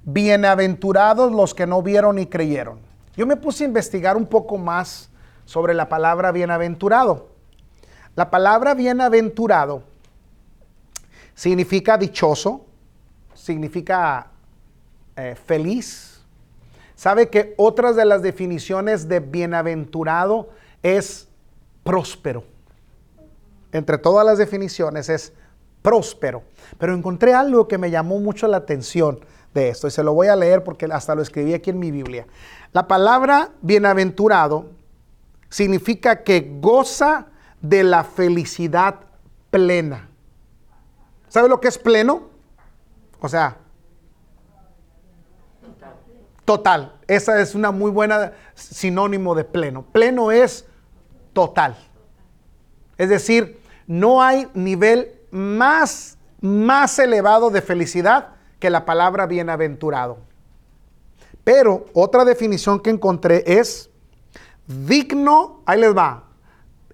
Bienaventurados 0.03 1.31
los 1.31 1.53
que 1.53 1.67
no 1.67 1.83
vieron 1.83 2.17
y 2.17 2.25
creyeron. 2.25 2.79
Yo 3.15 3.27
me 3.27 3.35
puse 3.35 3.63
a 3.63 3.67
investigar 3.67 4.17
un 4.17 4.25
poco 4.25 4.57
más 4.57 5.09
sobre 5.45 5.73
la 5.73 5.89
palabra 5.89 6.31
bienaventurado. 6.31 7.29
La 8.15 8.31
palabra 8.31 8.73
bienaventurado 8.73 9.83
significa 11.35 11.97
dichoso, 11.97 12.65
significa 13.35 14.31
eh, 15.15 15.35
feliz. 15.45 16.23
¿Sabe 16.95 17.29
que 17.29 17.53
otras 17.57 17.95
de 17.95 18.05
las 18.05 18.21
definiciones 18.21 19.07
de 19.07 19.19
bienaventurado 19.19 20.49
es 20.81 21.27
próspero? 21.83 22.43
Entre 23.71 23.97
todas 23.97 24.25
las 24.25 24.37
definiciones 24.37 25.09
es 25.09 25.33
próspero. 25.81 26.43
Pero 26.77 26.93
encontré 26.93 27.33
algo 27.33 27.67
que 27.67 27.77
me 27.77 27.91
llamó 27.91 28.19
mucho 28.19 28.47
la 28.47 28.57
atención 28.57 29.19
de 29.53 29.69
esto 29.69 29.87
y 29.87 29.91
se 29.91 30.03
lo 30.03 30.13
voy 30.13 30.27
a 30.27 30.35
leer 30.35 30.63
porque 30.63 30.85
hasta 30.85 31.15
lo 31.15 31.21
escribí 31.21 31.53
aquí 31.53 31.69
en 31.69 31.79
mi 31.79 31.91
Biblia. 31.91 32.27
La 32.71 32.87
palabra 32.87 33.51
bienaventurado 33.61 34.69
significa 35.49 36.23
que 36.23 36.57
goza 36.59 37.27
de 37.61 37.83
la 37.83 38.03
felicidad 38.03 39.01
plena. 39.49 40.09
¿Sabe 41.27 41.49
lo 41.49 41.59
que 41.59 41.67
es 41.67 41.77
pleno? 41.77 42.29
O 43.19 43.29
sea, 43.29 43.57
total. 46.45 46.95
Esa 47.07 47.39
es 47.41 47.55
una 47.55 47.71
muy 47.71 47.91
buena 47.91 48.33
sinónimo 48.55 49.35
de 49.35 49.43
pleno. 49.43 49.83
Pleno 49.83 50.31
es 50.31 50.65
total. 51.33 51.77
Es 52.97 53.09
decir, 53.09 53.61
no 53.87 54.21
hay 54.21 54.47
nivel 54.53 55.13
más, 55.31 56.17
más 56.39 56.97
elevado 56.99 57.49
de 57.49 57.61
felicidad 57.61 58.29
que 58.61 58.69
la 58.69 58.85
palabra 58.85 59.25
bienaventurado. 59.25 60.19
Pero 61.43 61.85
otra 61.93 62.23
definición 62.23 62.79
que 62.79 62.91
encontré 62.91 63.43
es 63.45 63.89
digno, 64.67 65.61
ahí 65.65 65.81
les 65.81 65.97
va, 65.97 66.25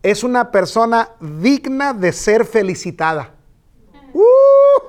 es 0.02 0.24
una 0.24 0.50
persona 0.50 1.10
digna 1.20 1.94
de 1.94 2.14
ser 2.14 2.46
felicitada. 2.46 3.34
Uh, 4.14 4.22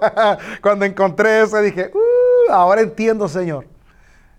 cuando 0.62 0.84
encontré 0.84 1.42
eso 1.42 1.60
dije, 1.60 1.90
uh, 1.92 2.52
ahora 2.52 2.80
entiendo, 2.80 3.28
Señor. 3.28 3.66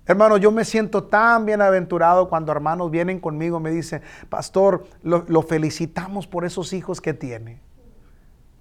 Hermano, 0.06 0.38
yo 0.38 0.52
me 0.52 0.65
siento 0.65 1.04
tan 1.04 1.45
bienaventurado 1.45 2.30
cuando 2.30 2.52
hermanos 2.52 2.89
vienen 2.89 3.19
conmigo 3.19 3.60
y 3.60 3.63
me 3.63 3.71
dicen, 3.71 4.02
pastor, 4.30 4.88
lo, 5.04 5.25
lo 5.28 5.41
felicitamos 5.43 6.25
por 6.25 6.45
esos 6.45 6.71
hijos 6.73 7.02
que 7.02 7.13
tiene. 7.13 7.60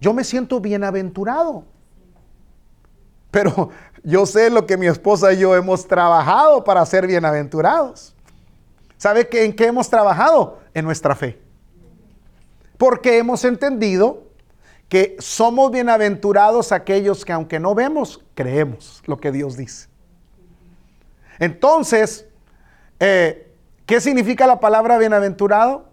Yo 0.01 0.13
me 0.13 0.25
siento 0.25 0.61
bienaventurado. 0.61 1.65
Pero 3.31 3.71
yo 4.03 4.27
sé 4.27 4.51
lo 4.51 4.67
que 4.67 4.77
mi 4.77 4.87
esposa 4.87 5.33
y 5.33 5.39
yo 5.39 5.55
hemos 5.55 5.87
trabajado 5.87 6.65
para 6.65 6.85
ser 6.87 7.07
bienaventurados. 7.07 8.15
¿Sabe 8.97 9.29
en 9.33 9.55
qué 9.55 9.67
hemos 9.67 9.89
trabajado? 9.89 10.59
En 10.75 10.85
nuestra 10.85 11.15
fe. 11.15 11.41
Porque 12.77 13.19
hemos 13.19 13.45
entendido 13.45 14.25
que 14.89 15.17
somos 15.19 15.71
bienaventurados 15.71 16.73
aquellos 16.73 17.25
que 17.25 17.33
aunque 17.33 17.61
no 17.61 17.75
vemos, 17.75 18.25
creemos 18.35 19.03
lo 19.07 19.19
que 19.19 19.31
Dios 19.31 19.57
dice. 19.57 19.89
Entonces, 21.39 22.27
eh, 22.99 23.55
¿qué 23.87 24.01
significa 24.01 24.47
la 24.47 24.59
palabra 24.59 24.99
bienaventurado? 24.99 25.89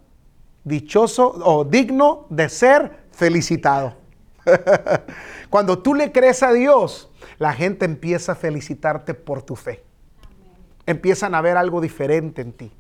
Dichoso 0.63 1.34
o 1.43 1.65
digno 1.65 2.26
de 2.30 2.50
ser 2.50 3.06
felicitado. 3.12 4.05
Cuando 5.50 5.80
tú 5.80 5.94
le 5.94 6.12
crees 6.12 6.44
a 6.44 6.54
Dios, 6.54 7.10
la 7.38 7.54
gente 7.54 7.86
empieza 7.86 8.34
a 8.34 8.36
felicitarte 8.36 9.14
por 9.14 9.42
tu 9.42 9.56
fe. 9.56 9.84
Empiezan 10.86 11.36
a 11.36 11.42
ver 11.42 11.58
algo 11.58 11.82
diferente 11.82 12.42
en 12.42 12.54
ti. 12.54 12.72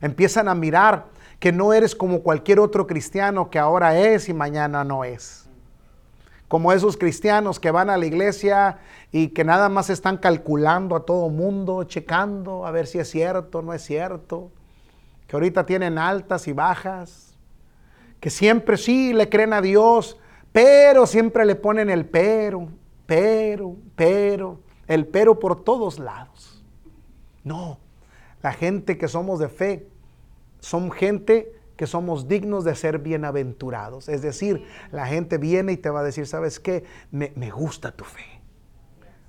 Empiezan 0.00 0.48
a 0.48 0.54
mirar 0.54 1.06
que 1.38 1.52
no 1.52 1.72
eres 1.72 1.94
como 1.94 2.22
cualquier 2.22 2.60
otro 2.60 2.86
cristiano 2.86 3.50
que 3.50 3.58
ahora 3.58 3.98
es 3.98 4.28
y 4.28 4.34
mañana 4.34 4.84
no 4.84 5.04
es. 5.04 5.48
Como 6.48 6.72
esos 6.72 6.96
cristianos 6.96 7.58
que 7.58 7.70
van 7.70 7.88
a 7.88 7.96
la 7.96 8.06
iglesia 8.06 8.78
y 9.10 9.28
que 9.28 9.42
nada 9.42 9.68
más 9.68 9.90
están 9.90 10.18
calculando 10.18 10.96
a 10.96 11.04
todo 11.06 11.28
mundo, 11.30 11.84
checando 11.84 12.66
a 12.66 12.70
ver 12.70 12.86
si 12.86 12.98
es 12.98 13.10
cierto 13.10 13.60
o 13.60 13.62
no 13.62 13.72
es 13.72 13.82
cierto. 13.82 14.50
Que 15.26 15.36
ahorita 15.36 15.64
tienen 15.64 15.98
altas 15.98 16.46
y 16.46 16.52
bajas. 16.52 17.34
Que 18.20 18.28
siempre 18.28 18.76
sí 18.76 19.12
le 19.12 19.28
creen 19.28 19.52
a 19.52 19.60
Dios, 19.60 20.18
pero 20.52 21.06
siempre 21.06 21.44
le 21.44 21.54
ponen 21.54 21.90
el 21.90 22.06
pero, 22.06 22.68
pero, 23.06 23.76
pero, 23.96 24.60
el 24.86 25.06
pero 25.06 25.38
por 25.38 25.64
todos 25.64 25.98
lados. 25.98 26.64
No, 27.42 27.78
la 28.42 28.52
gente 28.52 28.98
que 28.98 29.08
somos 29.08 29.38
de 29.38 29.48
fe, 29.48 29.88
son 30.60 30.90
gente 30.90 31.52
que 31.76 31.86
somos 31.86 32.28
dignos 32.28 32.64
de 32.64 32.74
ser 32.76 32.98
bienaventurados. 32.98 34.08
Es 34.08 34.22
decir, 34.22 34.64
la 34.92 35.06
gente 35.06 35.38
viene 35.38 35.72
y 35.72 35.76
te 35.76 35.90
va 35.90 36.00
a 36.00 36.04
decir, 36.04 36.26
¿sabes 36.26 36.60
qué? 36.60 36.84
Me, 37.10 37.32
me 37.34 37.50
gusta 37.50 37.90
tu 37.92 38.04
fe. 38.04 38.31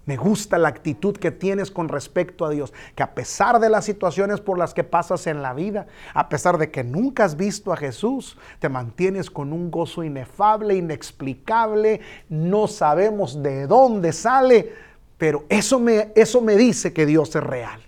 Me 0.06 0.18
gusta 0.18 0.58
la 0.58 0.68
actitud 0.68 1.16
que 1.16 1.32
tienes 1.32 1.72
con 1.72 1.88
respecto 1.88 2.46
a 2.46 2.50
Dios, 2.50 2.74
que 2.94 3.04
a 3.04 3.16
pesar 3.16 3.60
de 3.62 3.70
las 3.70 3.86
situaciones 3.86 4.42
por 4.42 4.58
las 4.58 4.74
que 4.74 4.84
pasas 4.84 5.28
en 5.28 5.42
la 5.42 5.54
vida, 5.54 5.88
a 6.14 6.28
pesar 6.28 6.58
de 6.58 6.72
que 6.72 6.84
nunca 6.84 7.24
has 7.24 7.38
visto 7.38 7.72
a 7.72 7.78
Jesús, 7.78 8.38
te 8.60 8.68
mantienes 8.68 9.32
con 9.32 9.54
un 9.54 9.72
gozo 9.72 10.04
inefable, 10.04 10.76
inexplicable, 10.76 12.02
no 12.28 12.68
sabemos 12.68 13.42
de 13.42 13.66
dónde 13.66 14.12
sale, 14.12 14.74
pero 15.18 15.46
eso 15.48 15.80
me, 15.80 16.12
eso 16.16 16.42
me 16.42 16.58
dice 16.58 16.92
que 16.92 17.06
Dios 17.06 17.34
es 17.36 17.44
real. 17.44 17.80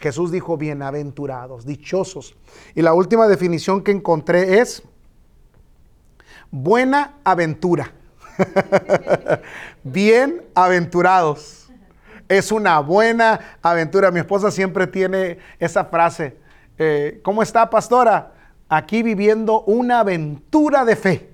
Jesús 0.00 0.32
dijo 0.32 0.56
bienaventurados, 0.56 1.64
dichosos. 1.66 2.34
Y 2.74 2.82
la 2.82 2.94
última 2.94 3.28
definición 3.28 3.82
que 3.84 3.92
encontré 3.92 4.58
es 4.58 4.82
buena 6.50 7.18
aventura. 7.22 7.92
Bienaventurados. 9.82 11.70
Es 12.28 12.52
una 12.52 12.78
buena 12.80 13.40
aventura. 13.62 14.10
Mi 14.10 14.20
esposa 14.20 14.50
siempre 14.50 14.86
tiene 14.86 15.38
esa 15.58 15.84
frase. 15.86 16.36
Eh, 16.78 17.20
¿Cómo 17.22 17.42
está, 17.42 17.68
pastora? 17.68 18.32
Aquí 18.68 19.02
viviendo 19.02 19.62
una 19.62 20.00
aventura 20.00 20.84
de 20.84 20.96
fe. 20.96 21.30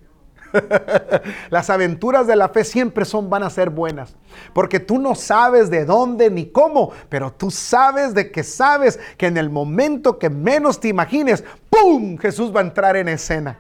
Las 1.51 1.69
aventuras 1.69 2.27
de 2.27 2.37
la 2.37 2.49
fe 2.49 2.65
siempre 2.65 3.05
son, 3.05 3.29
van 3.29 3.43
a 3.43 3.51
ser 3.51 3.69
buenas. 3.69 4.17
Porque 4.55 4.81
tú 4.81 4.99
no 4.99 5.15
sabes 5.15 5.69
de 5.69 5.85
dónde 5.85 6.31
ni 6.31 6.47
cómo, 6.47 6.93
pero 7.11 7.31
tú 7.31 7.51
sabes 7.51 8.15
de 8.15 8.31
que 8.31 8.43
sabes 8.43 8.99
que 9.19 9.27
en 9.27 9.37
el 9.37 9.51
momento 9.51 10.19
que 10.19 10.31
menos 10.31 10.81
te 10.81 10.89
imagines, 10.89 11.45
¡pum! 11.69 12.17
Jesús 12.17 12.55
va 12.55 12.61
a 12.61 12.65
entrar 12.65 12.97
en 12.97 13.09
escena 13.09 13.59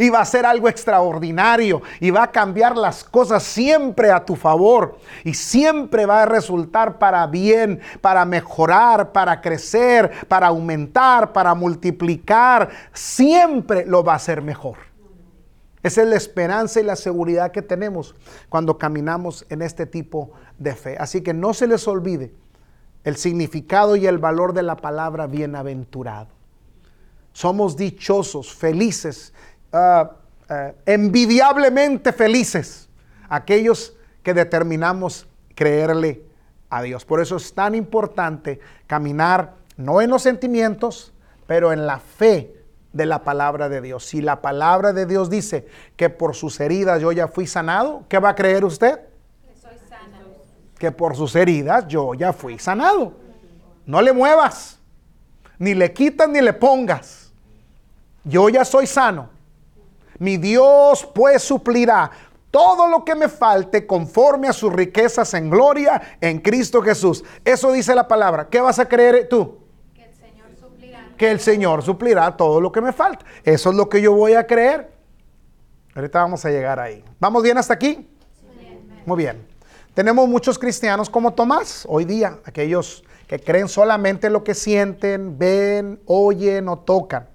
y 0.00 0.08
va 0.08 0.20
a 0.20 0.24
ser 0.24 0.46
algo 0.46 0.68
extraordinario 0.68 1.82
y 2.00 2.10
va 2.10 2.24
a 2.24 2.30
cambiar 2.30 2.76
las 2.76 3.04
cosas 3.04 3.42
siempre 3.42 4.10
a 4.10 4.24
tu 4.24 4.34
favor 4.34 4.98
y 5.24 5.34
siempre 5.34 6.06
va 6.06 6.22
a 6.22 6.26
resultar 6.26 6.98
para 6.98 7.26
bien, 7.26 7.80
para 8.00 8.24
mejorar, 8.24 9.12
para 9.12 9.42
crecer, 9.42 10.10
para 10.26 10.46
aumentar, 10.46 11.32
para 11.34 11.54
multiplicar. 11.54 12.70
Siempre 12.94 13.84
lo 13.84 14.02
va 14.02 14.14
a 14.14 14.16
hacer 14.16 14.40
mejor. 14.40 14.78
Esa 15.82 16.02
es 16.02 16.08
la 16.08 16.16
esperanza 16.16 16.80
y 16.80 16.84
la 16.84 16.96
seguridad 16.96 17.52
que 17.52 17.62
tenemos 17.62 18.14
cuando 18.48 18.78
caminamos 18.78 19.44
en 19.50 19.60
este 19.60 19.84
tipo 19.84 20.32
de 20.58 20.74
fe. 20.74 20.96
Así 20.98 21.20
que 21.20 21.34
no 21.34 21.52
se 21.52 21.66
les 21.66 21.86
olvide 21.86 22.32
el 23.04 23.16
significado 23.16 23.96
y 23.96 24.06
el 24.06 24.18
valor 24.18 24.54
de 24.54 24.62
la 24.62 24.76
palabra 24.76 25.26
bienaventurado. 25.26 26.40
Somos 27.32 27.76
dichosos, 27.76 28.52
felices 28.54 29.32
Ah, 29.72 30.10
ah, 30.48 30.72
envidiablemente 30.86 32.12
felices 32.12 32.88
aquellos 33.28 33.96
que 34.22 34.34
determinamos 34.34 35.26
creerle 35.54 36.22
a 36.68 36.82
Dios. 36.82 37.04
Por 37.04 37.20
eso 37.20 37.36
es 37.36 37.54
tan 37.54 37.74
importante 37.74 38.60
caminar 38.86 39.54
no 39.76 40.00
en 40.00 40.10
los 40.10 40.22
sentimientos, 40.22 41.12
pero 41.46 41.72
en 41.72 41.86
la 41.86 41.98
fe 41.98 42.54
de 42.92 43.06
la 43.06 43.22
palabra 43.22 43.68
de 43.68 43.80
Dios. 43.80 44.04
Si 44.04 44.20
la 44.20 44.42
palabra 44.42 44.92
de 44.92 45.06
Dios 45.06 45.30
dice 45.30 45.66
que 45.96 46.10
por 46.10 46.34
sus 46.34 46.58
heridas 46.60 47.00
yo 47.00 47.12
ya 47.12 47.28
fui 47.28 47.46
sanado, 47.46 48.04
¿qué 48.08 48.18
va 48.18 48.30
a 48.30 48.34
creer 48.34 48.64
usted? 48.64 49.00
Que 50.78 50.92
por 50.92 51.16
sus 51.16 51.34
heridas 51.36 51.86
yo 51.88 52.14
ya 52.14 52.32
fui 52.32 52.58
sanado. 52.58 53.12
No 53.86 54.02
le 54.02 54.12
muevas, 54.12 54.78
ni 55.58 55.74
le 55.74 55.92
quitas 55.92 56.28
ni 56.28 56.40
le 56.40 56.52
pongas. 56.52 57.32
Yo 58.24 58.48
ya 58.48 58.64
soy 58.64 58.86
sano. 58.86 59.39
Mi 60.20 60.36
Dios 60.36 61.08
pues 61.14 61.42
suplirá 61.42 62.10
todo 62.50 62.86
lo 62.86 63.06
que 63.06 63.14
me 63.14 63.28
falte 63.28 63.86
conforme 63.86 64.48
a 64.48 64.52
sus 64.52 64.70
riquezas 64.70 65.32
en 65.32 65.48
gloria 65.48 66.18
en 66.20 66.40
Cristo 66.40 66.82
Jesús. 66.82 67.24
Eso 67.42 67.72
dice 67.72 67.94
la 67.94 68.06
palabra. 68.06 68.48
¿Qué 68.48 68.60
vas 68.60 68.78
a 68.78 68.86
creer 68.86 69.28
tú? 69.30 69.58
Que 69.94 70.04
el 70.04 70.12
Señor 70.12 70.48
suplirá. 70.60 71.08
que 71.16 71.30
el 71.30 71.40
Señor 71.40 71.82
suplirá 71.82 72.36
todo 72.36 72.60
lo 72.60 72.70
que 72.70 72.82
me 72.82 72.92
falta. 72.92 73.24
Eso 73.44 73.70
es 73.70 73.76
lo 73.76 73.88
que 73.88 74.02
yo 74.02 74.12
voy 74.12 74.34
a 74.34 74.46
creer. 74.46 74.92
Ahorita 75.94 76.20
vamos 76.20 76.44
a 76.44 76.50
llegar 76.50 76.78
ahí. 76.78 77.02
¿Vamos 77.18 77.42
bien 77.42 77.56
hasta 77.56 77.72
aquí? 77.72 78.06
Muy 79.06 79.16
bien. 79.16 79.42
Tenemos 79.94 80.28
muchos 80.28 80.58
cristianos 80.58 81.08
como 81.08 81.32
Tomás 81.32 81.86
hoy 81.88 82.04
día, 82.04 82.38
aquellos 82.44 83.02
que 83.26 83.38
creen 83.38 83.68
solamente 83.68 84.28
lo 84.28 84.44
que 84.44 84.54
sienten, 84.54 85.38
ven, 85.38 85.98
oyen 86.04 86.68
o 86.68 86.78
tocan. 86.78 87.26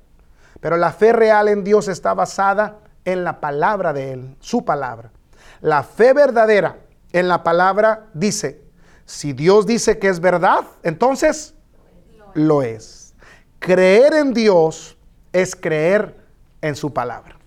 Pero 0.66 0.78
la 0.78 0.92
fe 0.92 1.14
real 1.14 1.48
en 1.48 1.64
Dios 1.64 1.88
está 1.88 2.16
basada 2.16 2.80
en 3.04 3.24
la 3.24 3.40
palabra 3.40 3.94
de 3.94 4.14
Él, 4.14 4.36
su 4.40 4.66
palabra. 4.66 5.12
La 5.62 5.84
fe 5.84 6.12
verdadera 6.12 6.78
en 7.14 7.28
la 7.28 7.44
palabra 7.44 8.08
dice, 8.16 8.64
si 9.06 9.34
Dios 9.34 9.68
dice 9.68 10.00
que 10.00 10.08
es 10.08 10.20
verdad, 10.20 10.62
entonces 10.82 11.54
lo 12.34 12.64
es. 12.64 13.14
Creer 13.60 14.16
en 14.16 14.34
Dios 14.34 14.98
es 15.34 15.56
creer 15.56 16.16
en 16.62 16.76
su 16.76 16.92
palabra. 16.92 17.38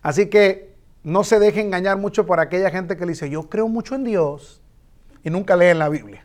Así 0.00 0.30
que 0.30 0.74
no 1.02 1.24
se 1.24 1.38
deje 1.40 1.60
engañar 1.60 1.98
mucho 1.98 2.24
por 2.24 2.40
aquella 2.40 2.70
gente 2.70 2.96
que 2.96 3.04
le 3.04 3.12
dice, 3.12 3.28
yo 3.28 3.50
creo 3.50 3.68
mucho 3.68 3.94
en 3.94 4.04
Dios 4.04 4.62
y 5.22 5.28
nunca 5.28 5.56
leen 5.56 5.78
la 5.78 5.90
Biblia. 5.90 6.24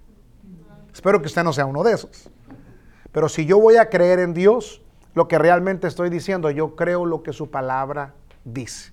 Espero 0.94 1.20
que 1.20 1.28
usted 1.28 1.44
no 1.44 1.52
sea 1.52 1.66
uno 1.66 1.84
de 1.84 1.92
esos. 1.92 2.30
Pero 3.12 3.28
si 3.28 3.46
yo 3.46 3.60
voy 3.60 3.76
a 3.76 3.90
creer 3.90 4.20
en 4.20 4.34
Dios, 4.34 4.82
lo 5.14 5.28
que 5.28 5.38
realmente 5.38 5.88
estoy 5.88 6.10
diciendo, 6.10 6.50
yo 6.52 6.76
creo 6.76 7.06
lo 7.06 7.24
que 7.24 7.34
su 7.34 7.50
palabra 7.50 8.14
dice. 8.44 8.92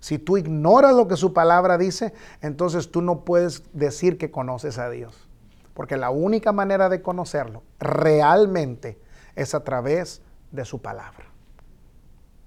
Si 0.00 0.18
tú 0.18 0.36
ignoras 0.36 0.94
lo 0.94 1.08
que 1.08 1.16
su 1.16 1.32
palabra 1.32 1.78
dice, 1.78 2.14
entonces 2.40 2.90
tú 2.90 3.02
no 3.02 3.20
puedes 3.24 3.62
decir 3.72 4.18
que 4.18 4.30
conoces 4.30 4.78
a 4.78 4.88
Dios. 4.88 5.28
Porque 5.74 5.96
la 5.96 6.10
única 6.10 6.52
manera 6.52 6.88
de 6.88 7.02
conocerlo 7.02 7.62
realmente 7.78 8.98
es 9.34 9.54
a 9.54 9.64
través 9.64 10.22
de 10.52 10.64
su 10.64 10.80
palabra. 10.80 11.26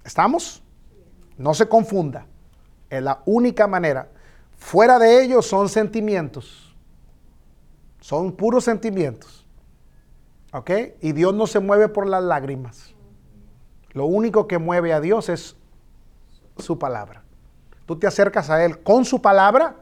¿Estamos? 0.04 0.62
No 1.38 1.54
se 1.54 1.68
confunda. 1.68 2.26
Es 2.88 3.02
la 3.02 3.22
única 3.24 3.66
manera. 3.66 4.08
Fuera 4.56 4.98
de 4.98 5.22
ellos 5.22 5.46
son 5.46 5.68
sentimientos. 5.68 6.74
Son 8.00 8.32
puros 8.32 8.64
sentimientos. 8.64 9.39
Y 11.00 11.12
Dios 11.12 11.34
no 11.34 11.46
se 11.46 11.60
mueve 11.60 11.88
por 11.88 12.06
las 12.06 12.22
lágrimas. 12.22 12.94
Lo 13.92 14.06
único 14.06 14.46
que 14.46 14.58
mueve 14.58 14.92
a 14.92 15.00
Dios 15.00 15.28
es 15.28 15.56
su 16.58 16.78
palabra. 16.78 17.22
Tú 17.86 17.98
te 17.98 18.06
acercas 18.06 18.50
a 18.50 18.64
Él 18.64 18.82
con 18.82 19.04
su 19.04 19.20
palabra 19.20 19.76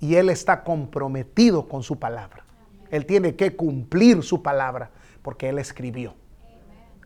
y 0.00 0.16
Él 0.16 0.30
está 0.30 0.62
comprometido 0.64 1.68
con 1.68 1.82
su 1.82 1.98
palabra. 1.98 2.44
Él 2.90 3.06
tiene 3.06 3.34
que 3.36 3.56
cumplir 3.56 4.22
su 4.22 4.42
palabra 4.42 4.90
porque 5.22 5.48
Él 5.48 5.58
escribió. 5.58 6.14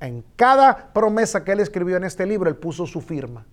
En 0.01 0.24
cada 0.36 0.92
promesa 0.92 1.44
que 1.44 1.53
Él 1.53 1.61
escribió 1.61 1.97
en 1.97 2.05
este 2.05 2.26
libro, 2.26 2.51
Él 2.51 2.57
puso 2.57 2.86
su 2.86 3.01
firma. 3.01 3.47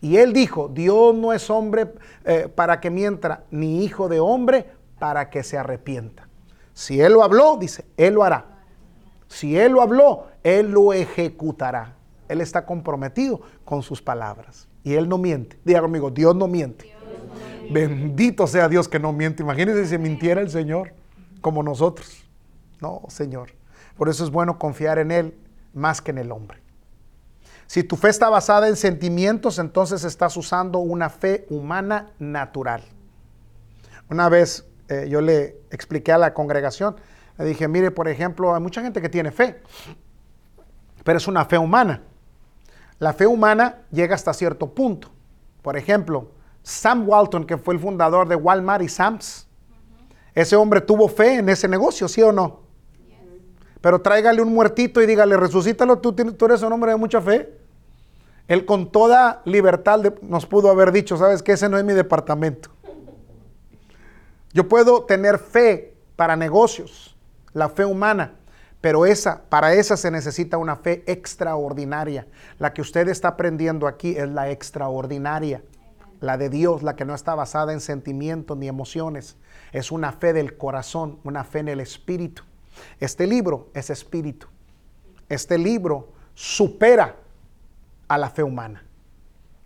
Y 0.00 0.16
Él 0.16 0.32
dijo, 0.32 0.68
Dios 0.68 1.14
no 1.14 1.32
es 1.32 1.50
hombre 1.50 1.92
eh, 2.24 2.48
para 2.54 2.80
que 2.80 2.90
mienta, 2.90 3.44
ni 3.50 3.84
hijo 3.84 4.08
de 4.08 4.20
hombre 4.20 4.70
para 4.98 5.28
que 5.30 5.42
se 5.42 5.58
arrepienta. 5.58 6.29
Si 6.80 6.98
Él 6.98 7.12
lo 7.12 7.22
habló, 7.22 7.58
dice, 7.58 7.84
Él 7.98 8.14
lo 8.14 8.24
hará. 8.24 8.46
Si 9.28 9.54
Él 9.54 9.72
lo 9.72 9.82
habló, 9.82 10.28
Él 10.42 10.70
lo 10.70 10.94
ejecutará. 10.94 11.94
Él 12.26 12.40
está 12.40 12.64
comprometido 12.64 13.42
con 13.66 13.82
sus 13.82 14.00
palabras. 14.00 14.66
Y 14.82 14.94
Él 14.94 15.06
no 15.06 15.18
miente. 15.18 15.60
Diga 15.62 15.82
conmigo, 15.82 16.10
Dios 16.10 16.34
no 16.34 16.48
miente. 16.48 16.96
Bendito 17.70 18.46
sea 18.46 18.66
Dios 18.66 18.88
que 18.88 18.98
no 18.98 19.12
miente. 19.12 19.42
Imagínense 19.42 19.84
si 19.84 19.98
mintiera 19.98 20.40
el 20.40 20.48
Señor 20.48 20.94
como 21.42 21.62
nosotros. 21.62 22.24
No, 22.80 23.02
Señor. 23.08 23.50
Por 23.98 24.08
eso 24.08 24.24
es 24.24 24.30
bueno 24.30 24.58
confiar 24.58 24.98
en 24.98 25.10
Él 25.10 25.38
más 25.74 26.00
que 26.00 26.12
en 26.12 26.16
el 26.16 26.32
hombre. 26.32 26.62
Si 27.66 27.84
tu 27.84 27.96
fe 27.96 28.08
está 28.08 28.30
basada 28.30 28.68
en 28.68 28.76
sentimientos, 28.76 29.58
entonces 29.58 30.02
estás 30.04 30.34
usando 30.34 30.78
una 30.78 31.10
fe 31.10 31.46
humana 31.50 32.14
natural. 32.18 32.82
Una 34.08 34.30
vez 34.30 34.69
eh, 34.90 35.08
yo 35.08 35.20
le 35.20 35.62
expliqué 35.70 36.10
a 36.10 36.18
la 36.18 36.34
congregación, 36.34 36.96
le 37.38 37.44
dije, 37.44 37.68
mire, 37.68 37.92
por 37.92 38.08
ejemplo, 38.08 38.54
hay 38.54 38.60
mucha 38.60 38.82
gente 38.82 39.00
que 39.00 39.08
tiene 39.08 39.30
fe, 39.30 39.62
pero 41.04 41.16
es 41.16 41.28
una 41.28 41.44
fe 41.44 41.56
humana. 41.56 42.02
La 42.98 43.12
fe 43.12 43.26
humana 43.26 43.78
llega 43.90 44.16
hasta 44.16 44.34
cierto 44.34 44.74
punto. 44.74 45.08
Por 45.62 45.76
ejemplo, 45.76 46.32
Sam 46.62 47.08
Walton, 47.08 47.46
que 47.46 47.56
fue 47.56 47.74
el 47.74 47.80
fundador 47.80 48.28
de 48.28 48.34
Walmart 48.34 48.82
y 48.82 48.88
Sam's, 48.88 49.46
ese 50.34 50.56
hombre 50.56 50.80
tuvo 50.80 51.08
fe 51.08 51.36
en 51.36 51.48
ese 51.48 51.68
negocio, 51.68 52.08
¿sí 52.08 52.20
o 52.20 52.32
no? 52.32 52.60
Pero 53.80 54.02
tráigale 54.02 54.42
un 54.42 54.52
muertito 54.52 55.00
y 55.00 55.06
dígale, 55.06 55.36
resucítalo, 55.36 55.98
tú, 55.98 56.12
tú 56.12 56.44
eres 56.46 56.62
un 56.62 56.72
hombre 56.72 56.90
de 56.90 56.96
mucha 56.96 57.20
fe. 57.20 57.58
Él 58.48 58.66
con 58.66 58.90
toda 58.90 59.40
libertad 59.44 60.00
nos 60.20 60.46
pudo 60.46 60.68
haber 60.68 60.90
dicho, 60.90 61.16
sabes 61.16 61.42
que 61.42 61.52
ese 61.52 61.68
no 61.68 61.78
es 61.78 61.84
mi 61.84 61.92
departamento. 61.92 62.70
Yo 64.52 64.68
puedo 64.68 65.04
tener 65.04 65.38
fe 65.38 65.94
para 66.16 66.36
negocios, 66.36 67.16
la 67.52 67.68
fe 67.68 67.84
humana, 67.84 68.34
pero 68.80 69.06
esa, 69.06 69.42
para 69.48 69.74
esa 69.74 69.96
se 69.96 70.10
necesita 70.10 70.56
una 70.56 70.76
fe 70.76 71.04
extraordinaria. 71.06 72.26
La 72.58 72.72
que 72.72 72.80
usted 72.80 73.08
está 73.08 73.28
aprendiendo 73.28 73.86
aquí 73.86 74.16
es 74.16 74.28
la 74.28 74.50
extraordinaria, 74.50 75.62
la 76.20 76.36
de 76.36 76.48
Dios, 76.48 76.82
la 76.82 76.96
que 76.96 77.04
no 77.04 77.14
está 77.14 77.34
basada 77.34 77.72
en 77.72 77.80
sentimientos 77.80 78.56
ni 78.56 78.68
emociones. 78.68 79.36
Es 79.72 79.92
una 79.92 80.12
fe 80.12 80.32
del 80.32 80.56
corazón, 80.56 81.20
una 81.24 81.44
fe 81.44 81.60
en 81.60 81.68
el 81.68 81.80
espíritu. 81.80 82.42
Este 82.98 83.26
libro 83.26 83.68
es 83.74 83.90
espíritu. 83.90 84.48
Este 85.28 85.58
libro 85.58 86.12
supera 86.34 87.16
a 88.08 88.18
la 88.18 88.30
fe 88.30 88.42
humana. 88.42 88.82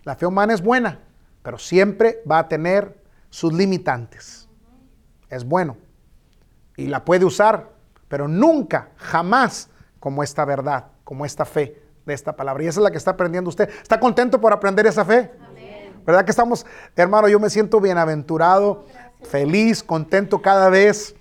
La 0.03 0.15
fe 0.15 0.25
humana 0.25 0.53
es 0.53 0.61
buena, 0.61 0.99
pero 1.41 1.57
siempre 1.57 2.21
va 2.29 2.39
a 2.39 2.47
tener 2.47 3.01
sus 3.29 3.51
limitantes. 3.51 4.44
Es 5.29 5.45
bueno 5.45 5.77
y 6.77 6.87
la 6.87 7.05
puede 7.05 7.25
usar, 7.25 7.69
pero 8.07 8.27
nunca, 8.27 8.89
jamás 8.97 9.69
como 9.99 10.23
esta 10.23 10.45
verdad, 10.45 10.85
como 11.03 11.25
esta 11.25 11.45
fe 11.45 11.81
de 12.05 12.13
esta 12.13 12.35
palabra. 12.35 12.63
Y 12.63 12.67
esa 12.67 12.79
es 12.79 12.83
la 12.83 12.91
que 12.91 12.97
está 12.97 13.11
aprendiendo 13.11 13.49
usted. 13.49 13.69
¿Está 13.81 13.99
contento 13.99 14.39
por 14.39 14.53
aprender 14.53 14.85
esa 14.85 15.05
fe? 15.05 15.31
¿Verdad 16.05 16.23
que 16.23 16.31
estamos, 16.31 16.65
hermano? 16.95 17.27
Yo 17.27 17.39
me 17.39 17.49
siento 17.49 17.81
bienaventurado, 17.81 18.85
feliz, 19.23 19.83
contento 19.83 20.41
cada 20.41 20.69
vez 20.69 21.15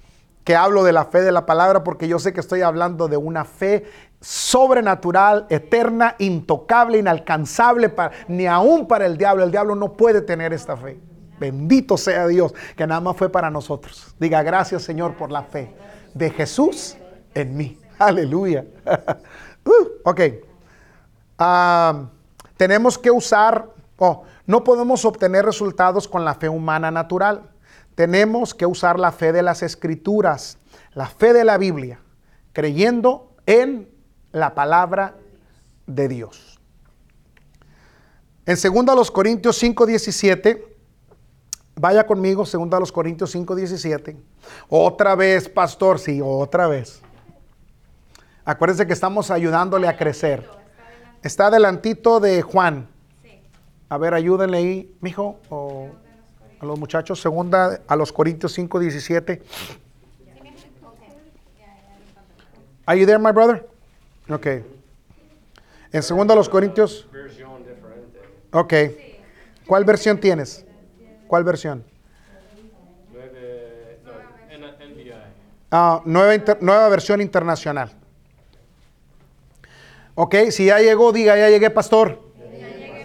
que 0.44 0.54
hablo 0.54 0.84
de 0.84 0.92
la 0.92 1.06
fe 1.06 1.22
de 1.22 1.32
la 1.32 1.46
palabra, 1.46 1.82
porque 1.84 2.06
yo 2.06 2.18
sé 2.18 2.34
que 2.34 2.40
estoy 2.40 2.60
hablando 2.60 3.08
de 3.08 3.16
una 3.16 3.46
fe 3.46 3.84
sobrenatural, 4.20 5.46
eterna, 5.48 6.16
intocable, 6.18 6.98
inalcanzable, 6.98 7.88
para, 7.88 8.12
ni 8.28 8.46
aún 8.46 8.86
para 8.86 9.06
el 9.06 9.16
diablo. 9.16 9.44
El 9.44 9.50
diablo 9.50 9.74
no 9.74 9.94
puede 9.94 10.20
tener 10.20 10.52
esta 10.52 10.76
fe. 10.76 11.00
Bendito 11.38 11.96
sea 11.96 12.26
Dios, 12.26 12.54
que 12.76 12.86
nada 12.86 13.00
más 13.00 13.16
fue 13.16 13.28
para 13.28 13.50
nosotros. 13.50 14.14
Diga 14.18 14.42
gracias 14.42 14.82
Señor 14.82 15.16
por 15.16 15.30
la 15.30 15.42
fe 15.42 15.74
de 16.14 16.30
Jesús 16.30 16.96
en 17.34 17.56
mí. 17.56 17.78
Aleluya. 17.98 18.64
Uh, 19.66 20.10
ok. 20.10 20.20
Tenemos 22.58 22.98
que 22.98 23.10
usar, 23.10 23.70
oh, 23.96 24.24
no 24.44 24.62
podemos 24.62 25.06
obtener 25.06 25.46
resultados 25.46 26.06
con 26.06 26.22
la 26.22 26.34
fe 26.34 26.50
humana 26.50 26.90
natural. 26.90 27.50
Tenemos 27.94 28.54
que 28.54 28.66
usar 28.66 29.00
la 29.00 29.10
fe 29.10 29.32
de 29.32 29.42
las 29.42 29.62
escrituras, 29.62 30.58
la 30.92 31.06
fe 31.06 31.32
de 31.32 31.44
la 31.44 31.56
Biblia, 31.56 31.98
creyendo 32.52 33.32
en 33.46 33.88
la 34.32 34.54
palabra 34.54 35.14
de 35.86 36.08
Dios. 36.08 36.60
En 38.44 38.56
2 38.56 38.96
los 38.96 39.10
Corintios 39.10 39.56
5, 39.56 39.86
17, 39.86 40.73
vaya 41.76 42.06
conmigo, 42.06 42.44
2 42.44 42.80
los 42.80 42.92
Corintios 42.92 43.30
5, 43.30 43.54
17. 43.54 44.16
Otra 44.68 45.14
vez, 45.14 45.48
pastor, 45.48 45.98
sí, 45.98 46.20
otra 46.22 46.66
vez. 46.66 47.00
Acuérdense 48.44 48.86
que 48.86 48.92
estamos 48.92 49.30
ayudándole 49.30 49.88
a 49.88 49.96
crecer. 49.96 50.48
Está 51.22 51.46
adelantito 51.46 52.20
de 52.20 52.42
Juan. 52.42 52.88
A 53.88 53.96
ver, 53.98 54.14
ayúdenle 54.14 54.58
ahí, 54.58 54.94
mijo. 55.00 55.38
o- 55.48 55.88
a 56.60 56.66
los 56.66 56.78
muchachos. 56.78 57.20
Segunda 57.20 57.80
a 57.86 57.96
los 57.96 58.12
Corintios 58.12 58.52
5, 58.52 58.78
17. 58.78 59.42
Are 62.86 62.98
you 62.98 63.06
there, 63.06 63.18
my 63.18 63.32
brother? 63.32 63.66
Ok. 64.30 64.46
En 65.92 66.02
segunda 66.02 66.34
a 66.34 66.36
los 66.36 66.48
Corintios. 66.48 67.06
Ok. 68.52 68.72
¿Cuál 69.66 69.84
versión 69.84 70.18
tienes? 70.18 70.63
¿Cuál 71.34 71.42
versión? 71.42 71.82
Ah, 75.72 76.00
nueva, 76.04 76.32
inter- 76.36 76.58
nueva 76.60 76.88
versión 76.88 77.20
internacional. 77.20 77.90
Ok, 80.14 80.36
si 80.50 80.66
ya 80.66 80.78
llegó, 80.78 81.10
diga, 81.10 81.36
ya 81.36 81.50
llegué, 81.50 81.70
pastor. 81.70 82.20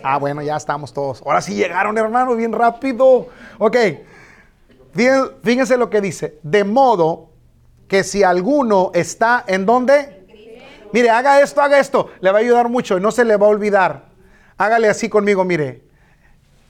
Ah, 0.04 0.20
bueno, 0.20 0.44
ya 0.44 0.58
estamos 0.58 0.94
todos. 0.94 1.24
Ahora 1.26 1.42
sí 1.42 1.56
llegaron, 1.56 1.98
hermano, 1.98 2.36
bien 2.36 2.54
rápido. 2.54 3.30
Ok, 3.58 3.76
Fíjen- 4.94 5.32
fíjense 5.44 5.76
lo 5.76 5.90
que 5.90 6.00
dice. 6.00 6.38
De 6.44 6.64
modo 6.64 7.30
que 7.88 8.04
si 8.04 8.22
alguno 8.22 8.92
está 8.94 9.44
en 9.48 9.66
dónde, 9.66 10.24
mire, 10.94 11.10
haga 11.10 11.42
esto, 11.42 11.62
haga 11.62 11.80
esto, 11.80 12.12
le 12.22 12.30
va 12.32 12.38
a 12.38 12.42
ayudar 12.42 12.70
mucho 12.70 12.96
y 12.96 13.02
no 13.02 13.12
se 13.12 13.26
le 13.26 13.38
va 13.38 13.48
a 13.48 13.50
olvidar. 13.50 14.04
Hágale 14.56 14.88
así 14.88 15.10
conmigo, 15.10 15.44
mire. 15.44 15.82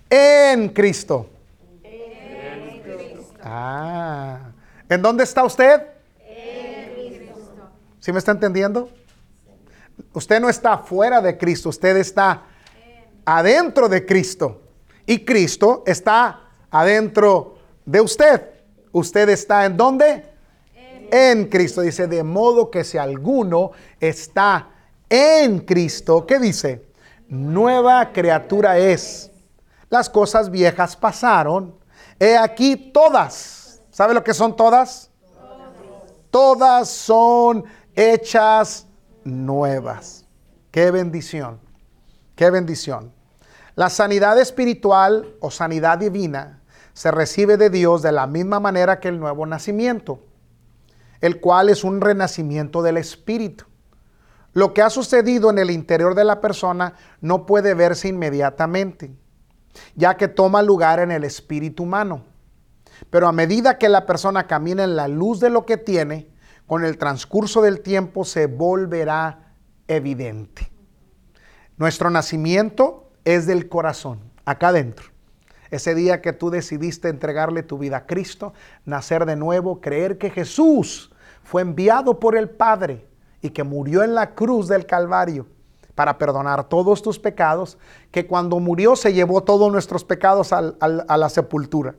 En 0.09 0.69
Cristo. 0.69 1.29
Ah, 3.51 4.51
¿en 4.87 5.01
dónde 5.01 5.23
está 5.23 5.43
usted? 5.43 5.81
¿Sí 7.99 8.11
me 8.11 8.19
está 8.19 8.31
entendiendo? 8.31 8.89
Usted 10.13 10.39
no 10.39 10.49
está 10.49 10.77
fuera 10.77 11.19
de 11.19 11.35
Cristo, 11.37 11.69
usted 11.69 11.97
está 11.97 12.43
adentro 13.25 13.89
de 13.89 14.05
Cristo. 14.05 14.61
Y 15.05 15.25
Cristo 15.25 15.83
está 15.87 16.41
adentro 16.69 17.57
de 17.85 18.01
usted. 18.01 18.41
¿Usted 18.91 19.29
está 19.29 19.65
en 19.65 19.75
dónde? 19.75 20.25
En 21.11 21.45
Cristo. 21.45 21.81
Dice, 21.81 22.05
de 22.05 22.23
modo 22.23 22.69
que 22.69 22.83
si 22.83 22.99
alguno 22.99 23.71
está 23.99 24.69
en 25.09 25.61
Cristo, 25.61 26.27
¿qué 26.27 26.37
dice? 26.37 26.85
Nueva 27.27 28.11
criatura 28.11 28.77
es. 28.77 29.31
Las 29.89 30.07
cosas 30.09 30.51
viejas 30.51 30.95
pasaron. 30.95 31.78
He 32.19 32.37
aquí 32.37 32.91
todas. 32.93 33.81
¿Sabe 33.89 34.13
lo 34.13 34.23
que 34.23 34.33
son 34.33 34.55
todas? 34.55 35.09
Todas 36.29 36.89
son 36.89 37.63
hechas 37.95 38.87
nuevas. 39.23 40.25
Qué 40.71 40.91
bendición. 40.91 41.59
Qué 42.35 42.49
bendición. 42.49 43.13
La 43.75 43.89
sanidad 43.89 44.37
espiritual 44.39 45.35
o 45.39 45.49
sanidad 45.51 45.97
divina 45.97 46.61
se 46.93 47.11
recibe 47.11 47.55
de 47.55 47.69
Dios 47.69 48.01
de 48.01 48.11
la 48.11 48.27
misma 48.27 48.59
manera 48.59 48.99
que 48.99 49.07
el 49.07 49.19
nuevo 49.19 49.45
nacimiento, 49.45 50.19
el 51.21 51.39
cual 51.39 51.69
es 51.69 51.85
un 51.85 52.01
renacimiento 52.01 52.81
del 52.81 52.97
espíritu. 52.97 53.65
Lo 54.53 54.73
que 54.73 54.81
ha 54.81 54.89
sucedido 54.89 55.49
en 55.49 55.59
el 55.59 55.71
interior 55.71 56.15
de 56.15 56.25
la 56.25 56.41
persona 56.41 56.93
no 57.21 57.45
puede 57.45 57.73
verse 57.73 58.09
inmediatamente, 58.09 59.11
ya 59.95 60.17
que 60.17 60.27
toma 60.27 60.61
lugar 60.61 60.99
en 60.99 61.11
el 61.11 61.23
espíritu 61.23 61.83
humano. 61.83 62.23
Pero 63.09 63.27
a 63.27 63.31
medida 63.31 63.77
que 63.77 63.89
la 63.89 64.05
persona 64.05 64.47
camina 64.47 64.83
en 64.83 64.95
la 64.95 65.07
luz 65.07 65.39
de 65.39 65.49
lo 65.49 65.65
que 65.65 65.77
tiene, 65.77 66.29
con 66.67 66.83
el 66.85 66.97
transcurso 66.97 67.61
del 67.61 67.81
tiempo 67.81 68.25
se 68.25 68.45
volverá 68.45 69.53
evidente. 69.87 70.71
Nuestro 71.77 72.09
nacimiento 72.09 73.11
es 73.25 73.47
del 73.47 73.69
corazón, 73.69 74.19
acá 74.45 74.69
adentro. 74.69 75.09
Ese 75.71 75.95
día 75.95 76.21
que 76.21 76.33
tú 76.33 76.49
decidiste 76.49 77.09
entregarle 77.09 77.63
tu 77.63 77.77
vida 77.77 77.97
a 77.97 78.05
Cristo, 78.05 78.53
nacer 78.85 79.25
de 79.25 79.35
nuevo, 79.35 79.81
creer 79.81 80.17
que 80.17 80.29
Jesús 80.29 81.11
fue 81.43 81.61
enviado 81.61 82.19
por 82.19 82.35
el 82.35 82.49
Padre 82.49 83.07
y 83.41 83.51
que 83.51 83.63
murió 83.63 84.03
en 84.03 84.13
la 84.13 84.35
cruz 84.35 84.67
del 84.67 84.85
Calvario 84.85 85.47
para 85.99 86.17
perdonar 86.17 86.69
todos 86.69 87.01
tus 87.01 87.19
pecados, 87.19 87.77
que 88.09 88.25
cuando 88.25 88.57
murió 88.61 88.95
se 88.95 89.11
llevó 89.11 89.43
todos 89.43 89.69
nuestros 89.69 90.05
pecados 90.05 90.53
a 90.53 91.17
la 91.17 91.27
sepultura 91.27 91.95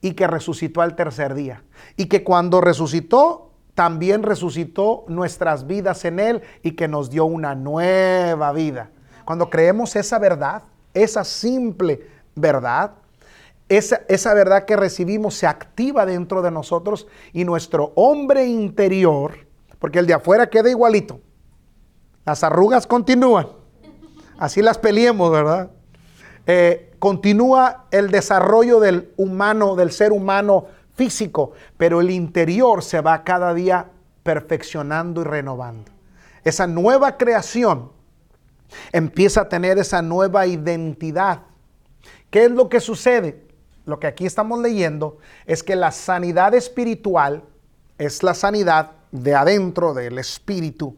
y 0.00 0.12
que 0.12 0.28
resucitó 0.28 0.82
al 0.82 0.94
tercer 0.94 1.34
día. 1.34 1.64
Y 1.96 2.06
que 2.06 2.22
cuando 2.22 2.60
resucitó, 2.60 3.50
también 3.74 4.22
resucitó 4.22 5.04
nuestras 5.08 5.66
vidas 5.66 6.04
en 6.04 6.20
Él 6.20 6.42
y 6.62 6.76
que 6.76 6.86
nos 6.86 7.10
dio 7.10 7.24
una 7.24 7.56
nueva 7.56 8.52
vida. 8.52 8.90
Cuando 9.24 9.50
creemos 9.50 9.96
esa 9.96 10.20
verdad, 10.20 10.62
esa 10.94 11.24
simple 11.24 12.06
verdad, 12.36 12.92
esa, 13.68 14.02
esa 14.06 14.32
verdad 14.32 14.64
que 14.64 14.76
recibimos 14.76 15.34
se 15.34 15.48
activa 15.48 16.06
dentro 16.06 16.40
de 16.40 16.52
nosotros 16.52 17.08
y 17.32 17.44
nuestro 17.44 17.90
hombre 17.96 18.46
interior, 18.46 19.48
porque 19.80 19.98
el 19.98 20.06
de 20.06 20.14
afuera 20.14 20.48
queda 20.48 20.70
igualito, 20.70 21.18
las 22.24 22.44
arrugas 22.44 22.86
continúan, 22.86 23.48
así 24.38 24.62
las 24.62 24.78
peleemos, 24.78 25.30
¿verdad? 25.30 25.70
Eh, 26.46 26.92
continúa 26.98 27.86
el 27.90 28.10
desarrollo 28.10 28.80
del 28.80 29.12
humano, 29.16 29.76
del 29.76 29.90
ser 29.90 30.12
humano 30.12 30.66
físico, 30.94 31.52
pero 31.76 32.00
el 32.00 32.10
interior 32.10 32.82
se 32.82 33.00
va 33.00 33.24
cada 33.24 33.54
día 33.54 33.86
perfeccionando 34.22 35.22
y 35.22 35.24
renovando. 35.24 35.90
Esa 36.44 36.66
nueva 36.66 37.16
creación 37.16 37.90
empieza 38.92 39.42
a 39.42 39.48
tener 39.48 39.78
esa 39.78 40.02
nueva 40.02 40.46
identidad. 40.46 41.42
¿Qué 42.30 42.44
es 42.44 42.50
lo 42.50 42.68
que 42.68 42.80
sucede? 42.80 43.42
Lo 43.86 43.98
que 43.98 44.06
aquí 44.06 44.26
estamos 44.26 44.60
leyendo 44.60 45.18
es 45.46 45.62
que 45.62 45.76
la 45.76 45.90
sanidad 45.90 46.54
espiritual 46.54 47.44
es 47.98 48.22
la 48.22 48.34
sanidad 48.34 48.92
de 49.10 49.34
adentro 49.34 49.94
del 49.94 50.18
espíritu. 50.18 50.96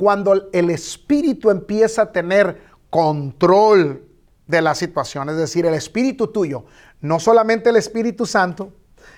Cuando 0.00 0.48
el 0.54 0.70
espíritu 0.70 1.50
empieza 1.50 2.00
a 2.00 2.10
tener 2.10 2.58
control 2.88 4.02
de 4.46 4.62
la 4.62 4.74
situación, 4.74 5.28
es 5.28 5.36
decir, 5.36 5.66
el 5.66 5.74
espíritu 5.74 6.28
tuyo, 6.28 6.64
no 7.02 7.20
solamente 7.20 7.68
el 7.68 7.76
Espíritu 7.76 8.24
Santo, 8.24 8.72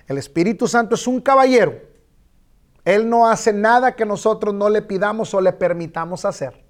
el 0.09 0.19
Espíritu 0.19 0.67
Santo 0.67 0.97
es 0.97 1.07
un 1.07 1.21
caballero. 1.21 1.81
Él 2.85 3.09
no 3.09 3.29
hace 3.29 3.53
nada 3.53 3.95
que 3.95 4.05
nosotros 4.05 4.53
no 4.53 4.69
le 4.69 4.83
pidamos 4.83 5.33
o 5.35 5.41
le 5.41 5.53
permitamos 5.53 6.25
hacer. 6.25 6.65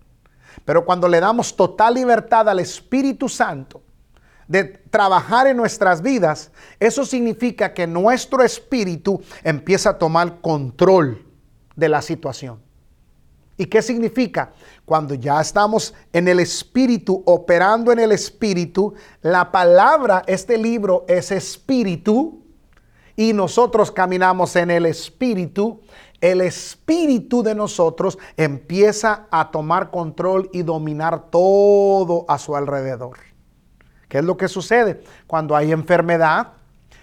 Pero 0.66 0.84
cuando 0.84 1.08
le 1.08 1.18
damos 1.18 1.56
total 1.56 1.94
libertad 1.94 2.50
al 2.50 2.60
Espíritu 2.60 3.30
Santo 3.30 3.80
de 4.46 4.64
trabajar 4.64 5.46
en 5.46 5.56
nuestras 5.56 6.02
vidas, 6.02 6.52
eso 6.78 7.06
significa 7.06 7.72
que 7.72 7.86
nuestro 7.86 8.42
espíritu 8.42 9.22
empieza 9.42 9.88
a 9.88 9.98
tomar 9.98 10.42
control 10.42 11.24
de 11.76 11.88
la 11.88 12.02
situación. 12.02 12.60
¿Y 13.56 13.66
qué 13.66 13.82
significa? 13.82 14.52
Cuando 14.84 15.14
ya 15.14 15.40
estamos 15.40 15.94
en 16.12 16.26
el 16.28 16.40
espíritu, 16.40 17.22
operando 17.26 17.92
en 17.92 17.98
el 17.98 18.12
espíritu, 18.12 18.94
la 19.20 19.52
palabra, 19.52 20.22
este 20.26 20.56
libro 20.56 21.04
es 21.06 21.30
espíritu, 21.30 22.42
y 23.16 23.32
nosotros 23.32 23.90
caminamos 23.90 24.56
en 24.56 24.70
el 24.70 24.86
espíritu, 24.86 25.80
el 26.20 26.40
espíritu 26.40 27.42
de 27.42 27.54
nosotros 27.54 28.18
empieza 28.36 29.26
a 29.30 29.50
tomar 29.50 29.90
control 29.90 30.48
y 30.52 30.62
dominar 30.62 31.30
todo 31.30 32.24
a 32.28 32.38
su 32.38 32.56
alrededor. 32.56 33.18
¿Qué 34.08 34.18
es 34.18 34.24
lo 34.24 34.36
que 34.36 34.48
sucede? 34.48 35.02
Cuando 35.26 35.56
hay 35.56 35.72
enfermedad, 35.72 36.52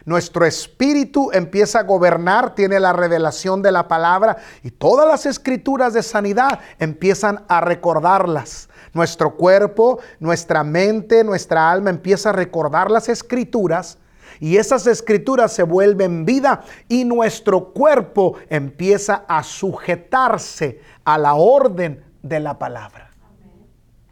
nuestro 0.09 0.43
espíritu 0.43 1.29
empieza 1.33 1.79
a 1.79 1.83
gobernar, 1.83 2.55
tiene 2.55 2.79
la 2.79 2.93
revelación 2.93 3.61
de 3.61 3.71
la 3.71 3.87
palabra 3.87 4.37
y 4.63 4.71
todas 4.71 5.07
las 5.07 5.27
escrituras 5.27 5.93
de 5.93 6.01
sanidad 6.01 6.61
empiezan 6.79 7.45
a 7.47 7.61
recordarlas. 7.61 8.69
Nuestro 8.91 9.35
cuerpo, 9.35 9.99
nuestra 10.19 10.63
mente, 10.63 11.23
nuestra 11.23 11.69
alma 11.69 11.91
empieza 11.91 12.29
a 12.29 12.33
recordar 12.33 12.89
las 12.89 13.07
escrituras 13.07 13.99
y 14.39 14.57
esas 14.57 14.87
escrituras 14.87 15.53
se 15.53 15.61
vuelven 15.61 16.25
vida 16.25 16.63
y 16.87 17.05
nuestro 17.05 17.71
cuerpo 17.71 18.33
empieza 18.49 19.25
a 19.27 19.43
sujetarse 19.43 20.81
a 21.03 21.19
la 21.19 21.35
orden 21.35 22.03
de 22.23 22.39
la 22.39 22.57
palabra. 22.57 23.11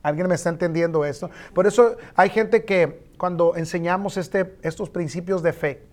¿Alguien 0.03 0.27
me 0.27 0.35
está 0.35 0.49
entendiendo 0.49 1.03
esto? 1.05 1.31
Por 1.55 1.65
eso 1.65 1.97
hay 2.15 2.29
gente 2.29 2.65
que 2.65 3.07
cuando 3.17 3.55
enseñamos 3.55 4.15
este, 4.15 4.57
estos 4.61 4.91
principios 4.91 5.41
de 5.41 5.53
fe, 5.53 5.86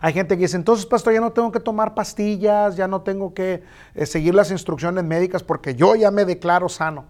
hay 0.00 0.12
gente 0.12 0.36
que 0.36 0.42
dice, 0.42 0.56
entonces 0.56 0.86
pastor, 0.86 1.12
ya 1.12 1.20
no 1.20 1.32
tengo 1.32 1.52
que 1.52 1.60
tomar 1.60 1.94
pastillas, 1.94 2.76
ya 2.76 2.88
no 2.88 3.02
tengo 3.02 3.34
que 3.34 3.62
eh, 3.94 4.06
seguir 4.06 4.34
las 4.34 4.50
instrucciones 4.50 5.04
médicas 5.04 5.42
porque 5.42 5.74
yo 5.74 5.94
ya 5.94 6.10
me 6.10 6.24
declaro 6.24 6.68
sano. 6.68 7.06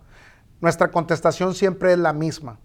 Nuestra 0.60 0.90
contestación 0.90 1.54
siempre 1.54 1.92
es 1.92 1.98
la 1.98 2.12
misma. 2.12 2.58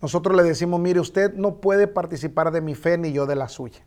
Nosotros 0.00 0.36
le 0.36 0.42
decimos, 0.42 0.80
mire, 0.80 1.00
usted 1.00 1.34
no 1.34 1.60
puede 1.60 1.86
participar 1.86 2.50
de 2.50 2.60
mi 2.60 2.74
fe 2.74 2.98
ni 2.98 3.12
yo 3.12 3.26
de 3.26 3.36
la 3.36 3.48
suya. 3.48 3.84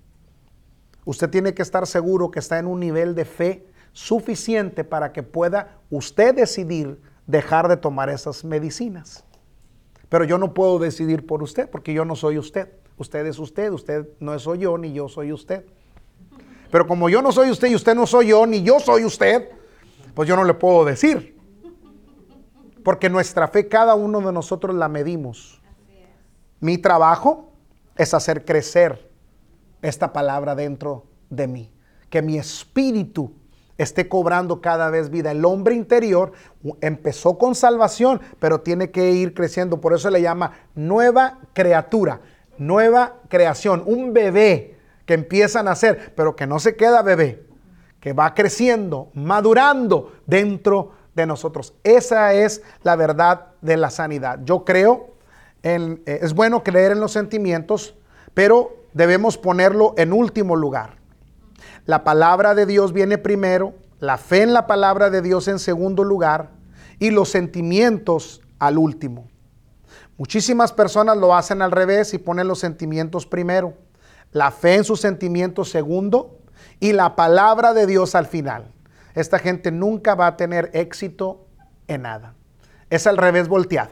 Usted 1.05 1.30
tiene 1.30 1.53
que 1.53 1.61
estar 1.61 1.86
seguro 1.88 2.32
que 2.32 2.39
está 2.39 2.57
en 2.57 2.68
un 2.68 2.80
nivel 2.80 3.16
de 3.16 3.26
fe 3.26 3.68
suficiente 3.91 4.84
para 4.84 5.13
que 5.13 5.24
pueda 5.24 5.78
usted 5.89 6.36
decidir 6.36 6.99
dejar 7.28 7.68
de 7.68 7.78
tomar 7.78 8.09
esas 8.09 8.43
medicinas. 8.43 9.24
Pero 10.09 10.26
yo 10.26 10.38
no 10.38 10.53
puedo 10.53 10.80
decidir 10.80 11.26
por 11.26 11.43
usted 11.43 11.70
porque 11.70 11.93
yo 11.93 12.05
no 12.05 12.16
soy 12.16 12.38
usted. 12.38 12.70
Usted 12.98 13.26
es 13.26 13.39
usted, 13.39 13.72
usted 13.72 14.08
no 14.20 14.38
soy 14.39 14.60
yo, 14.60 14.78
ni 14.78 14.93
yo 14.93 15.10
soy 15.10 15.32
usted. 15.32 15.66
Pero 16.72 16.88
como 16.88 17.10
yo 17.10 17.22
no 17.22 17.32
soy 17.32 17.50
usted 17.50 17.70
y 17.70 17.76
usted 17.76 17.96
no 17.96 18.08
soy 18.08 18.28
yo, 18.28 18.46
ni 18.46 18.64
yo 18.64 18.80
soy 18.80 19.04
usted, 19.04 19.50
pues 20.14 20.28
yo 20.28 20.36
no 20.36 20.43
le 20.43 20.54
puedo 20.54 20.86
decir. 20.86 21.38
Porque 22.84 23.10
nuestra 23.10 23.48
fe 23.48 23.68
cada 23.68 23.96
uno 23.96 24.22
de 24.22 24.32
nosotros 24.32 24.76
la 24.76 24.88
medimos. 24.88 25.62
Mi 26.60 26.78
trabajo 26.78 27.52
es 27.98 28.14
hacer 28.14 28.46
crecer 28.46 29.10
esta 29.82 30.14
palabra 30.14 30.56
dentro 30.56 31.06
de 31.30 31.48
mí. 31.48 31.72
Que 32.10 32.22
mi 32.22 32.38
espíritu 32.38 33.34
esté 33.78 34.08
cobrando 34.08 34.62
cada 34.62 34.89
vez 34.89 35.10
vida. 35.10 35.32
El 35.32 35.43
hombre 35.46 35.76
interior 35.76 36.32
empezó 36.82 37.38
con 37.38 37.56
salvación, 37.56 38.22
pero 38.39 38.62
tiene 38.62 38.91
que 38.91 39.12
ir 39.12 39.34
creciendo. 39.34 39.82
Por 39.82 39.93
eso 39.93 40.10
le 40.10 40.22
llama 40.22 40.54
nueva 40.76 41.39
criatura, 41.54 42.22
nueva 42.58 43.16
creación, 43.30 43.84
un 43.86 44.14
bebé 44.14 44.78
que 45.06 45.14
empieza 45.14 45.60
a 45.60 45.64
nacer, 45.64 46.14
pero 46.16 46.36
que 46.36 46.47
no 46.47 46.60
se 46.60 46.76
queda 46.76 47.01
bebé, 47.01 47.45
que 47.99 48.14
va 48.14 48.34
creciendo, 48.34 49.10
madurando 49.14 50.14
dentro 50.26 50.91
de 51.16 51.26
nosotros. 51.26 51.74
Esa 51.84 52.34
es 52.34 52.62
la 52.84 52.95
verdad 52.95 53.47
de 53.62 53.78
la 53.78 53.89
sanidad. 53.89 54.39
Yo 54.43 54.66
creo, 54.66 55.16
en, 55.64 56.01
eh, 56.06 56.20
es 56.22 56.34
bueno 56.34 56.64
creer 56.64 56.91
en 56.91 56.99
los 56.99 57.12
sentimientos, 57.12 57.95
pero 58.34 58.76
debemos 58.93 59.38
ponerlo 59.38 59.93
en 59.97 60.14
último 60.14 60.56
lugar. 60.56 60.97
La 61.86 62.03
palabra 62.03 62.56
de 62.56 62.66
Dios 62.66 62.93
viene 62.93 63.18
primero, 63.18 63.74
la 63.99 64.18
fe 64.18 64.41
en 64.41 64.53
la 64.53 64.68
palabra 64.68 65.10
de 65.10 65.22
Dios 65.22 65.47
en 65.47 65.60
segundo 65.60 66.03
lugar 66.03 66.49
y 66.99 67.12
los 67.12 67.30
sentimientos 67.30 68.41
al 68.60 68.78
último. 68.78 69.28
Muchísimas 70.18 70.72
personas 70.72 71.18
lo 71.18 71.36
hacen 71.36 71.61
al 71.61 71.72
revés 71.72 72.13
y 72.13 72.18
ponen 72.18 72.47
los 72.47 72.59
sentimientos 72.59 73.26
primero, 73.26 73.74
la 74.32 74.51
fe 74.51 74.76
en 74.76 74.84
sus 74.84 75.01
sentimientos 75.01 75.70
segundo 75.70 76.39
y 76.80 76.93
la 76.93 77.16
palabra 77.16 77.74
de 77.74 77.86
Dios 77.86 78.16
al 78.16 78.26
final. 78.26 78.72
Esta 79.13 79.39
gente 79.39 79.72
nunca 79.72 80.16
va 80.16 80.28
a 80.28 80.38
tener 80.38 80.70
éxito 80.74 81.47
en 81.88 82.03
nada. 82.03 82.34
Es 82.89 83.07
al 83.07 83.18
revés 83.18 83.47
volteado. 83.47 83.91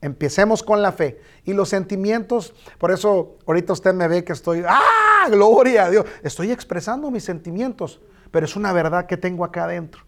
Empecemos 0.00 0.62
con 0.62 0.82
la 0.82 0.92
fe. 0.92 1.20
Y 1.44 1.52
los 1.52 1.68
sentimientos, 1.68 2.54
por 2.78 2.92
eso 2.92 3.38
ahorita 3.46 3.72
usted 3.72 3.94
me 3.94 4.06
ve 4.06 4.24
que 4.24 4.32
estoy, 4.32 4.62
¡ah! 4.66 5.26
Gloria 5.30 5.86
a 5.86 5.90
Dios. 5.90 6.06
Estoy 6.22 6.52
expresando 6.52 7.10
mis 7.10 7.24
sentimientos, 7.24 8.00
pero 8.30 8.46
es 8.46 8.56
una 8.56 8.72
verdad 8.72 9.06
que 9.06 9.16
tengo 9.16 9.44
acá 9.44 9.64
adentro. 9.64 10.02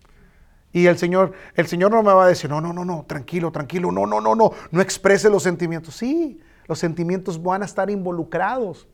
Y 0.73 0.87
el 0.87 0.99
Señor, 0.99 1.33
el 1.55 1.67
Señor 1.67 1.91
no 1.91 2.03
me 2.03 2.13
va 2.13 2.25
a 2.25 2.29
decir, 2.29 2.49
no, 2.49 2.61
no, 2.61 2.73
no, 2.73 2.85
no, 2.85 3.05
tranquilo, 3.07 3.51
tranquilo, 3.51 3.91
no, 3.91 4.07
no, 4.07 4.21
no, 4.21 4.35
no, 4.35 4.53
no 4.71 4.81
exprese 4.81 5.29
los 5.29 5.43
sentimientos. 5.43 5.97
Sí, 5.97 6.41
los 6.67 6.79
sentimientos 6.79 7.43
van 7.43 7.63
a 7.63 7.65
estar 7.65 7.91
involucrados. 7.91 8.87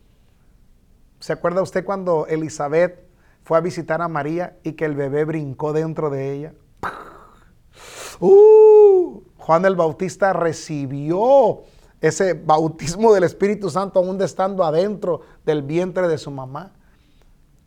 ¿Se 1.20 1.32
acuerda 1.32 1.62
usted 1.62 1.84
cuando 1.84 2.26
Elizabeth 2.26 3.06
fue 3.42 3.58
a 3.58 3.60
visitar 3.60 4.00
a 4.00 4.08
María 4.08 4.56
y 4.62 4.72
que 4.72 4.86
el 4.86 4.94
bebé 4.94 5.24
brincó 5.24 5.72
dentro 5.72 6.08
de 6.08 6.32
ella? 6.32 6.54
Uh, 8.20 9.22
Juan 9.36 9.64
el 9.66 9.76
Bautista 9.76 10.32
recibió 10.32 11.62
ese 12.00 12.34
bautismo 12.34 13.12
del 13.12 13.24
Espíritu 13.24 13.70
Santo 13.70 13.98
aún 13.98 14.20
estando 14.22 14.64
adentro 14.64 15.20
del 15.44 15.62
vientre 15.62 16.08
de 16.08 16.18
su 16.18 16.30
mamá. 16.30 16.72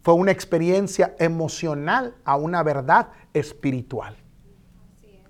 Fue 0.01 0.13
una 0.13 0.31
experiencia 0.31 1.15
emocional 1.19 2.15
a 2.23 2.35
una 2.35 2.63
verdad 2.63 3.09
espiritual. 3.33 4.15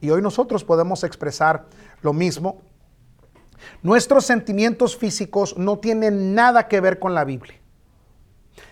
Y 0.01 0.09
hoy 0.11 0.21
nosotros 0.21 0.63
podemos 0.63 1.03
expresar 1.03 1.65
lo 2.01 2.13
mismo. 2.13 2.61
Nuestros 3.81 4.25
sentimientos 4.25 4.95
físicos 4.95 5.57
no 5.57 5.79
tienen 5.79 6.33
nada 6.33 6.67
que 6.67 6.79
ver 6.79 6.99
con 6.99 7.13
la 7.13 7.25
Biblia. 7.25 7.59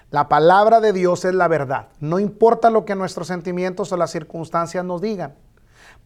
La 0.10 0.30
palabra 0.30 0.80
de 0.80 0.94
Dios 0.94 1.26
es 1.26 1.34
la 1.34 1.50
verdad. 1.50 1.90
No 2.00 2.20
importa 2.20 2.70
lo 2.70 2.86
que 2.86 2.96
nuestros 2.96 3.28
sentimientos 3.28 3.92
o 3.92 3.98
las 3.98 4.12
circunstancias 4.12 4.86
nos 4.86 5.02
digan. 5.02 5.36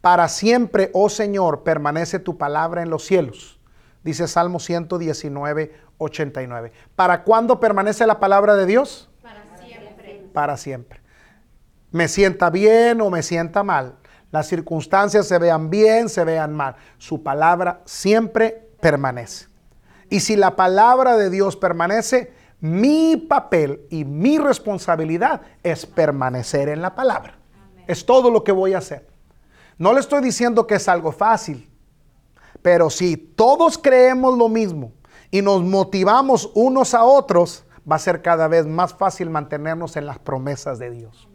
Para 0.01 0.27
siempre, 0.27 0.89
oh 0.93 1.09
Señor, 1.09 1.61
permanece 1.61 2.17
tu 2.17 2.37
palabra 2.37 2.81
en 2.81 2.89
los 2.89 3.05
cielos. 3.05 3.59
Dice 4.03 4.27
Salmo 4.27 4.59
119, 4.59 5.75
89. 5.99 6.71
¿Para 6.95 7.23
cuándo 7.23 7.59
permanece 7.59 8.07
la 8.07 8.19
palabra 8.19 8.55
de 8.55 8.65
Dios? 8.65 9.10
Para 10.33 10.57
siempre. 10.57 11.01
Me 11.91 12.07
sienta 12.07 12.49
bien 12.49 13.01
o 13.01 13.09
me 13.09 13.21
sienta 13.23 13.63
mal. 13.63 13.97
Las 14.31 14.47
circunstancias 14.47 15.27
se 15.27 15.37
vean 15.37 15.69
bien, 15.69 16.07
se 16.07 16.23
vean 16.23 16.53
mal. 16.53 16.75
Su 16.97 17.21
palabra 17.21 17.81
siempre 17.85 18.69
permanece. 18.79 19.47
Y 20.09 20.21
si 20.21 20.35
la 20.35 20.55
palabra 20.55 21.17
de 21.17 21.29
Dios 21.29 21.55
permanece, 21.55 22.33
mi 22.61 23.17
papel 23.17 23.87
y 23.89 24.05
mi 24.05 24.37
responsabilidad 24.37 25.41
es 25.63 25.85
permanecer 25.85 26.69
en 26.69 26.81
la 26.81 26.95
palabra. 26.95 27.37
Es 27.87 28.05
todo 28.05 28.29
lo 28.29 28.43
que 28.43 28.51
voy 28.51 28.73
a 28.73 28.77
hacer. 28.77 29.07
No 29.77 29.93
le 29.93 29.99
estoy 29.99 30.21
diciendo 30.21 30.67
que 30.67 30.75
es 30.75 30.87
algo 30.87 31.11
fácil, 31.11 31.69
pero 32.61 32.89
si 32.89 33.17
todos 33.17 33.77
creemos 33.77 34.37
lo 34.37 34.47
mismo 34.47 34.91
y 35.31 35.41
nos 35.41 35.63
motivamos 35.63 36.51
unos 36.53 36.93
a 36.93 37.03
otros, 37.03 37.65
va 37.89 37.95
a 37.95 37.99
ser 37.99 38.21
cada 38.21 38.47
vez 38.47 38.65
más 38.65 38.93
fácil 38.93 39.29
mantenernos 39.29 39.97
en 39.97 40.05
las 40.05 40.19
promesas 40.19 40.79
de 40.79 40.91
Dios. 40.91 41.29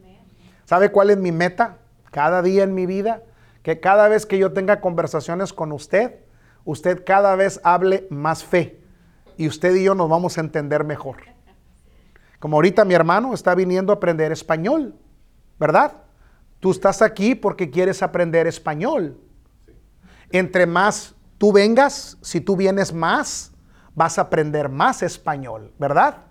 ¿Sabe 0.65 0.91
cuál 0.91 1.11
es 1.11 1.17
mi 1.17 1.33
meta? 1.33 1.79
Cada 2.11 2.43
día 2.43 2.65
en 2.65 2.75
mi 2.75 2.87
vida, 2.87 3.23
que 3.63 3.81
cada 3.81 4.09
vez 4.09 4.27
que 4.27 4.39
yo 4.39 4.53
tenga 4.53 4.81
conversaciones 4.81 5.53
con 5.53 5.73
usted, 5.73 6.21
usted 6.65 7.05
cada 7.05 7.37
vez 7.37 7.61
hable 7.63 8.07
más 8.11 8.45
fe 8.45 8.81
y 9.37 9.49
usted 9.49 9.75
y 9.75 9.85
yo 9.85 9.95
nos 9.95 10.09
vamos 10.09 10.39
a 10.39 10.41
entender 10.41 10.85
mejor. 10.85 11.17
Como 12.39 12.57
ahorita 12.57 12.85
mi 12.85 12.95
hermano 12.95 13.35
está 13.35 13.55
viniendo 13.55 13.93
a 13.93 13.97
aprender 13.97 14.33
español, 14.33 14.95
¿verdad? 15.59 15.93
Tú 16.61 16.71
estás 16.71 17.03
aquí 17.03 17.35
porque 17.35 17.71
quieres 17.71 18.03
aprender 18.03 18.47
español. 18.47 19.21
Entre 20.31 20.67
más 20.67 21.15
tú 21.39 21.53
vengas, 21.53 22.19
si 22.23 22.41
tú 22.41 22.57
vienes 22.57 22.93
más, 22.93 23.53
vas 23.95 24.19
a 24.19 24.23
aprender 24.23 24.69
más 24.69 25.03
español, 25.03 25.73
¿verdad? 25.79 26.26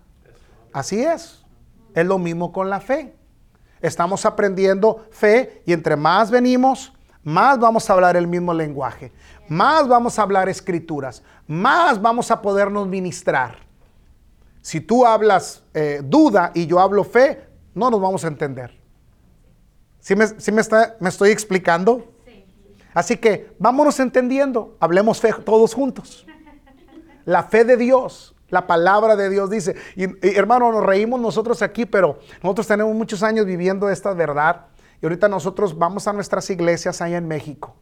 Así 0.76 1.02
es. 1.02 1.42
Es 1.94 2.06
lo 2.06 2.18
mismo 2.18 2.52
con 2.52 2.70
la 2.70 2.82
fe. 2.82 3.16
Estamos 3.80 4.26
aprendiendo 4.26 5.06
fe 5.10 5.64
y 5.66 5.72
entre 5.72 5.96
más 5.96 6.30
venimos, 6.30 6.92
más 7.24 7.58
vamos 7.58 7.90
a 7.90 7.94
hablar 7.94 8.18
el 8.18 8.28
mismo 8.28 8.54
lenguaje, 8.54 9.14
más 9.48 9.88
vamos 9.88 10.20
a 10.20 10.24
hablar 10.24 10.50
escrituras, 10.50 11.24
más 11.48 12.02
vamos 12.02 12.30
a 12.30 12.42
podernos 12.42 12.90
ministrar. 12.90 13.60
Si 14.62 14.82
tú 14.82 15.06
hablas 15.06 15.64
eh, 15.74 16.02
duda 16.04 16.52
y 16.54 16.66
yo 16.68 16.82
hablo 16.82 17.06
fe, 17.06 17.48
no 17.74 17.90
nos 17.90 18.02
vamos 18.02 18.26
a 18.26 18.28
entender. 18.28 18.78
¿Sí 20.02 20.14
me, 20.14 20.26
estoy 21.08 21.30
explicando? 21.30 22.12
Sí. 22.26 22.46
Así 22.94 23.16
que 23.16 23.56
vámonos 23.60 23.98
entendiendo, 24.02 24.76
hablemos 24.82 25.22
fe 25.22 25.32
todos 25.46 25.74
juntos. 25.74 26.28
La 27.24 27.44
fe 27.44 27.64
de 27.64 27.78
Dios, 27.78 28.35
la 28.56 28.68
palabra 28.68 29.16
de 29.16 29.30
Dios 29.30 29.50
dice, 29.50 29.76
y, 29.96 30.06
hermano, 30.36 30.72
nos 30.72 30.84
reímos 30.84 31.20
nosotros 31.20 31.62
aquí, 31.62 31.86
pero 31.86 32.20
nosotros 32.42 32.66
tenemos 32.66 32.96
muchos 32.96 33.22
años 33.22 33.46
viviendo 33.46 33.90
esta 33.90 34.14
verdad 34.14 34.68
y 35.02 35.06
ahorita 35.06 35.28
nosotros 35.28 35.78
vamos 35.78 36.08
a 36.08 36.14
nuestras 36.14 36.50
iglesias 36.50 37.02
allá 37.02 37.18
en 37.18 37.28
México. 37.28 37.76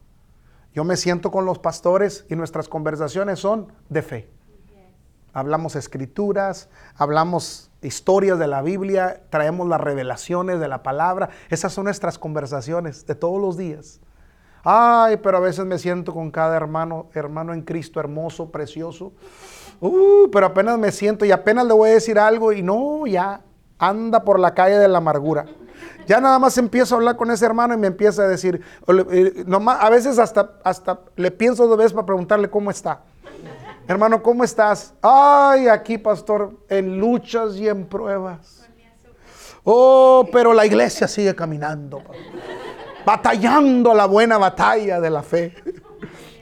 Yo 0.74 0.82
me 0.82 0.96
siento 0.96 1.30
con 1.30 1.44
los 1.46 1.60
pastores 1.60 2.26
y 2.28 2.34
nuestras 2.34 2.68
conversaciones 2.68 3.38
son 3.38 3.72
de 3.88 4.02
fe. 4.02 4.30
Hablamos 5.32 5.76
escrituras, 5.76 6.68
hablamos 6.96 7.70
historias 7.80 8.36
de 8.38 8.48
la 8.48 8.60
Biblia, 8.60 9.22
traemos 9.30 9.68
las 9.68 9.80
revelaciones 9.80 10.58
de 10.58 10.66
la 10.66 10.82
palabra. 10.82 11.30
Esas 11.50 11.72
son 11.72 11.84
nuestras 11.84 12.18
conversaciones 12.18 13.06
de 13.06 13.14
todos 13.14 13.40
los 13.40 13.56
días. 13.56 14.00
Ay, 14.64 15.18
pero 15.18 15.36
a 15.36 15.40
veces 15.40 15.64
me 15.66 15.78
siento 15.78 16.12
con 16.12 16.30
cada 16.30 16.56
hermano, 16.56 17.10
hermano 17.14 17.52
en 17.52 17.62
Cristo, 17.62 18.00
hermoso, 18.00 18.50
precioso. 18.50 19.12
Uh, 19.80 20.28
pero 20.30 20.46
apenas 20.46 20.78
me 20.78 20.92
siento 20.92 21.24
y 21.24 21.32
apenas 21.32 21.66
le 21.66 21.74
voy 21.74 21.90
a 21.90 21.94
decir 21.94 22.18
algo 22.18 22.52
y 22.52 22.62
no, 22.62 23.06
ya 23.06 23.42
anda 23.78 24.24
por 24.24 24.38
la 24.38 24.54
calle 24.54 24.78
de 24.78 24.88
la 24.88 24.98
amargura. 24.98 25.46
Ya 26.06 26.20
nada 26.20 26.38
más 26.38 26.56
empiezo 26.58 26.94
a 26.94 26.98
hablar 26.98 27.16
con 27.16 27.30
ese 27.30 27.46
hermano 27.46 27.74
y 27.74 27.78
me 27.78 27.86
empieza 27.86 28.22
a 28.22 28.28
decir, 28.28 28.60
eh, 29.10 29.44
a 29.46 29.90
veces 29.90 30.18
hasta, 30.18 30.58
hasta 30.62 31.00
le 31.16 31.30
pienso 31.30 31.66
dos 31.66 31.78
veces 31.78 31.92
para 31.92 32.06
preguntarle 32.06 32.50
cómo 32.50 32.70
está. 32.70 33.02
Hermano, 33.86 34.22
¿cómo 34.22 34.44
estás? 34.44 34.94
Ay, 35.02 35.68
aquí, 35.68 35.98
pastor, 35.98 36.52
en 36.68 36.98
luchas 36.98 37.56
y 37.56 37.68
en 37.68 37.86
pruebas. 37.86 38.62
Oh, 39.62 40.26
pero 40.30 40.52
la 40.52 40.66
iglesia 40.66 41.08
sigue 41.08 41.34
caminando, 41.34 42.02
batallando 43.04 43.94
la 43.94 44.06
buena 44.06 44.36
batalla 44.36 45.00
de 45.00 45.10
la 45.10 45.22
fe. 45.22 45.54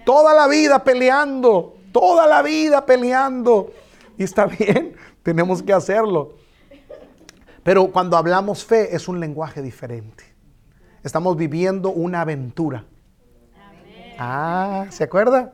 Toda 0.04 0.34
la 0.34 0.48
vida 0.48 0.82
peleando, 0.82 1.76
toda 1.92 2.26
la 2.26 2.42
vida 2.42 2.84
peleando. 2.84 3.72
Y 4.18 4.24
está 4.24 4.46
bien, 4.58 4.96
tenemos 5.22 5.62
que 5.62 5.72
hacerlo. 5.72 6.34
Pero 7.62 7.92
cuando 7.92 8.16
hablamos 8.16 8.64
fe 8.64 8.94
es 8.96 9.06
un 9.06 9.20
lenguaje 9.20 9.62
diferente. 9.62 10.24
Estamos 11.04 11.36
viviendo 11.36 11.90
una 11.90 12.22
aventura. 12.22 12.84
Ah, 14.18 14.86
¿se 14.90 15.04
acuerda? 15.04 15.52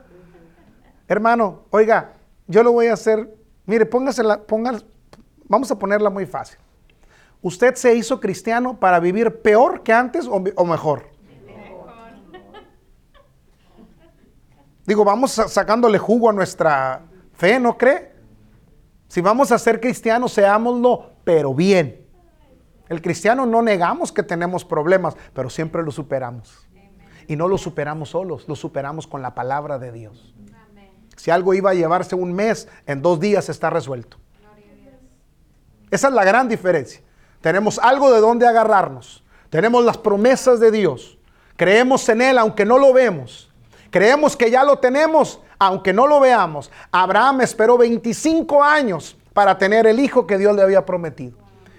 Hermano, 1.06 1.64
oiga, 1.70 2.12
yo 2.46 2.62
le 2.62 2.70
voy 2.70 2.86
a 2.86 2.94
hacer 2.94 3.38
Mire, 3.68 3.84
póngasela, 3.84 4.40
ponga, 4.46 4.78
vamos 5.46 5.70
a 5.70 5.78
ponerla 5.78 6.08
muy 6.08 6.24
fácil. 6.24 6.58
¿Usted 7.42 7.74
se 7.74 7.94
hizo 7.94 8.18
cristiano 8.18 8.80
para 8.80 8.98
vivir 8.98 9.42
peor 9.42 9.82
que 9.82 9.92
antes 9.92 10.26
o, 10.26 10.42
o 10.56 10.64
mejor? 10.64 11.10
Digo, 14.88 15.04
vamos 15.04 15.32
sa- 15.32 15.48
sacándole 15.48 15.98
jugo 15.98 16.30
a 16.30 16.32
nuestra 16.32 17.02
fe, 17.34 17.60
¿no 17.60 17.76
cree? 17.76 18.14
Si 19.06 19.20
vamos 19.20 19.52
a 19.52 19.58
ser 19.58 19.80
cristianos, 19.82 20.32
seámoslo, 20.32 21.10
pero 21.24 21.52
bien. 21.52 22.06
El 22.88 23.02
cristiano 23.02 23.44
no 23.44 23.60
negamos 23.60 24.10
que 24.10 24.22
tenemos 24.22 24.64
problemas, 24.64 25.14
pero 25.34 25.50
siempre 25.50 25.82
los 25.82 25.94
superamos. 25.94 26.66
Y 27.26 27.36
no 27.36 27.48
los 27.48 27.60
superamos 27.60 28.08
solos, 28.08 28.48
los 28.48 28.58
superamos 28.58 29.06
con 29.06 29.20
la 29.20 29.34
palabra 29.34 29.78
de 29.78 29.92
Dios. 29.92 30.34
Si 31.18 31.30
algo 31.30 31.52
iba 31.52 31.68
a 31.68 31.74
llevarse 31.74 32.14
un 32.14 32.32
mes, 32.32 32.66
en 32.86 33.02
dos 33.02 33.20
días 33.20 33.50
está 33.50 33.68
resuelto. 33.68 34.16
Esa 35.90 36.08
es 36.08 36.14
la 36.14 36.24
gran 36.24 36.48
diferencia. 36.48 37.02
Tenemos 37.42 37.78
algo 37.78 38.10
de 38.10 38.20
donde 38.20 38.46
agarrarnos. 38.46 39.22
Tenemos 39.50 39.84
las 39.84 39.98
promesas 39.98 40.60
de 40.60 40.70
Dios. 40.70 41.18
Creemos 41.56 42.08
en 42.08 42.22
Él 42.22 42.38
aunque 42.38 42.64
no 42.64 42.78
lo 42.78 42.94
vemos. 42.94 43.47
Creemos 43.90 44.36
que 44.36 44.50
ya 44.50 44.64
lo 44.64 44.78
tenemos 44.78 45.40
aunque 45.58 45.92
no 45.92 46.06
lo 46.06 46.20
veamos. 46.20 46.70
Abraham 46.90 47.40
esperó 47.42 47.76
25 47.76 48.62
años 48.62 49.16
para 49.32 49.58
tener 49.58 49.86
el 49.86 49.98
hijo 50.00 50.26
que 50.26 50.38
Dios 50.38 50.54
le 50.54 50.62
había 50.62 50.86
prometido. 50.86 51.36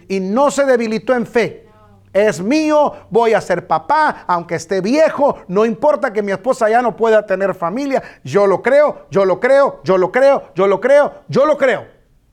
Y 0.07 0.19
no 0.19 0.51
se 0.51 0.65
debilitó 0.65 1.13
en 1.13 1.25
fe. 1.25 1.67
Es 2.11 2.41
mío, 2.41 2.93
voy 3.11 3.33
a 3.33 3.41
ser 3.41 3.67
papá, 3.67 4.23
aunque 4.25 4.55
esté 4.55 4.81
viejo, 4.81 5.43
no 5.47 5.63
importa 5.63 6.11
que 6.11 6.23
mi 6.23 6.31
esposa 6.31 6.67
ya 6.67 6.81
no 6.81 6.95
pueda 6.95 7.23
tener 7.23 7.53
familia, 7.53 8.01
yo 8.23 8.47
lo 8.47 8.63
creo, 8.63 9.05
yo 9.11 9.25
lo 9.25 9.39
creo, 9.39 9.79
yo 9.83 9.95
lo 9.95 10.11
creo, 10.11 10.51
yo 10.55 10.65
lo 10.65 10.81
creo, 10.81 11.13
yo 11.27 11.45
lo 11.45 11.55
creo. 11.55 11.85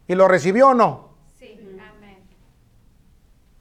¿Y 0.08 0.14
lo 0.14 0.28
recibió 0.28 0.68
o 0.68 0.74
no? 0.74 1.10
Sí. 1.38 1.58
Amén. 1.94 2.24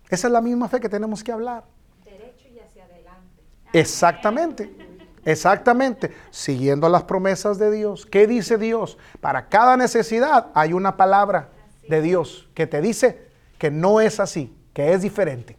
Esa 0.10 0.28
es 0.28 0.32
la 0.34 0.40
misma 0.40 0.70
fe 0.70 0.80
que 0.80 0.88
tenemos 0.88 1.22
que 1.22 1.34
hablar. 1.34 1.66
Derecho 2.06 2.48
y 2.48 2.60
hacia 2.60 2.86
adelante. 2.86 3.44
Exactamente. 3.74 4.95
Exactamente. 5.26 6.14
Siguiendo 6.32 6.88
las 6.88 7.04
promesas 7.04 7.58
de 7.58 7.72
Dios. 7.72 8.06
¿Qué 8.06 8.28
dice 8.28 8.58
Dios? 8.58 8.98
Para 9.22 9.50
cada 9.50 9.76
necesidad 9.76 10.48
hay 10.54 10.74
una 10.74 10.96
palabra 10.98 11.50
de 11.90 12.02
Dios 12.02 12.48
que 12.54 12.68
te 12.68 12.82
dice 12.82 13.28
que 13.58 13.72
no 13.72 14.00
es 14.02 14.20
así, 14.20 14.56
que 14.74 14.94
es 14.94 15.02
diferente. 15.02 15.58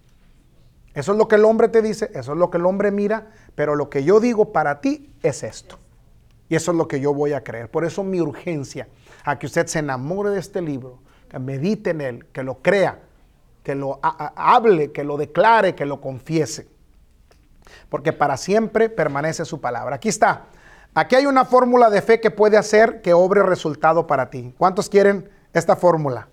Eso 0.94 1.12
es 1.12 1.18
lo 1.18 1.28
que 1.28 1.36
el 1.36 1.44
hombre 1.44 1.68
te 1.68 1.82
dice, 1.82 2.10
eso 2.14 2.32
es 2.32 2.38
lo 2.38 2.50
que 2.50 2.56
el 2.58 2.64
hombre 2.64 2.90
mira, 2.90 3.26
pero 3.54 3.74
lo 3.76 3.90
que 3.90 4.02
yo 4.02 4.18
digo 4.18 4.52
para 4.52 4.80
ti 4.80 5.12
es 5.22 5.42
esto. 5.42 5.78
Y 6.48 6.54
eso 6.54 6.70
es 6.70 6.76
lo 6.78 6.88
que 6.88 7.00
yo 7.00 7.12
voy 7.12 7.32
a 7.32 7.42
creer. 7.44 7.70
Por 7.70 7.84
eso 7.84 8.02
mi 8.04 8.20
urgencia 8.20 8.88
a 9.24 9.38
que 9.38 9.46
usted 9.46 9.66
se 9.66 9.80
enamore 9.80 10.30
de 10.30 10.38
este 10.38 10.62
libro, 10.62 11.00
que 11.28 11.38
medite 11.38 11.90
en 11.90 12.00
él, 12.00 12.26
que 12.32 12.42
lo 12.44 12.62
crea, 12.62 13.00
que 13.62 13.74
lo 13.74 13.98
ha- 14.02 14.32
ha- 14.36 14.54
hable, 14.54 14.92
que 14.92 15.02
lo 15.04 15.16
declare, 15.16 15.74
que 15.74 15.84
lo 15.84 16.00
confiese. 16.00 16.68
Porque 17.88 18.12
para 18.12 18.36
siempre 18.36 18.88
permanece 18.88 19.44
su 19.44 19.60
palabra. 19.60 19.96
Aquí 19.96 20.08
está. 20.08 20.44
Aquí 20.94 21.14
hay 21.14 21.26
una 21.26 21.44
fórmula 21.44 21.90
de 21.90 22.02
fe 22.02 22.20
que 22.20 22.30
puede 22.30 22.56
hacer 22.56 23.02
que 23.02 23.12
obre 23.12 23.42
resultado 23.42 24.06
para 24.06 24.30
ti. 24.30 24.54
¿Cuántos 24.56 24.88
quieren 24.88 25.28
esta 25.52 25.76
fórmula? 25.76 26.28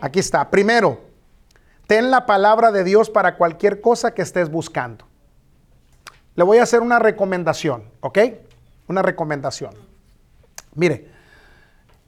Aquí 0.00 0.18
está. 0.18 0.50
Primero, 0.50 1.00
ten 1.86 2.10
la 2.10 2.26
palabra 2.26 2.72
de 2.72 2.84
Dios 2.84 3.10
para 3.10 3.36
cualquier 3.36 3.80
cosa 3.80 4.14
que 4.14 4.22
estés 4.22 4.50
buscando. 4.50 5.06
Le 6.34 6.44
voy 6.44 6.58
a 6.58 6.62
hacer 6.62 6.80
una 6.80 6.98
recomendación, 6.98 7.84
¿ok? 8.00 8.18
Una 8.88 9.02
recomendación. 9.02 9.74
Mire, 10.74 11.10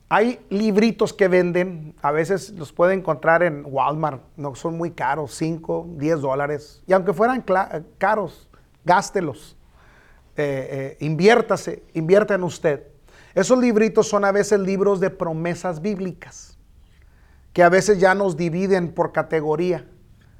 hay 0.09 0.45
libritos 0.49 1.13
que 1.13 1.29
venden, 1.29 1.95
a 2.01 2.11
veces 2.13 2.51
los 2.51 2.73
puede 2.73 2.95
encontrar 2.95 3.43
en 3.43 3.63
Walmart, 3.67 4.23
no 4.37 4.55
son 4.55 4.79
muy 4.79 4.93
caros, 4.93 5.35
5, 5.35 5.89
10 5.97 6.21
dólares. 6.21 6.83
Y 6.87 6.93
aunque 6.93 7.13
fueran 7.13 7.45
caros, 7.99 8.49
gástelos, 8.85 9.57
eh, 10.37 10.97
eh, 10.99 11.05
inviértase, 11.05 11.83
invierta 11.95 12.35
en 12.35 12.43
usted. 12.43 12.87
Esos 13.35 13.59
libritos 13.59 14.09
son 14.09 14.25
a 14.25 14.33
veces 14.33 14.61
libros 14.61 15.01
de 15.01 15.11
promesas 15.11 15.81
bíblicas, 15.81 16.57
que 17.53 17.63
a 17.63 17.69
veces 17.69 17.99
ya 17.99 18.15
nos 18.15 18.37
dividen 18.37 18.93
por 18.93 19.13
categoría. 19.13 19.89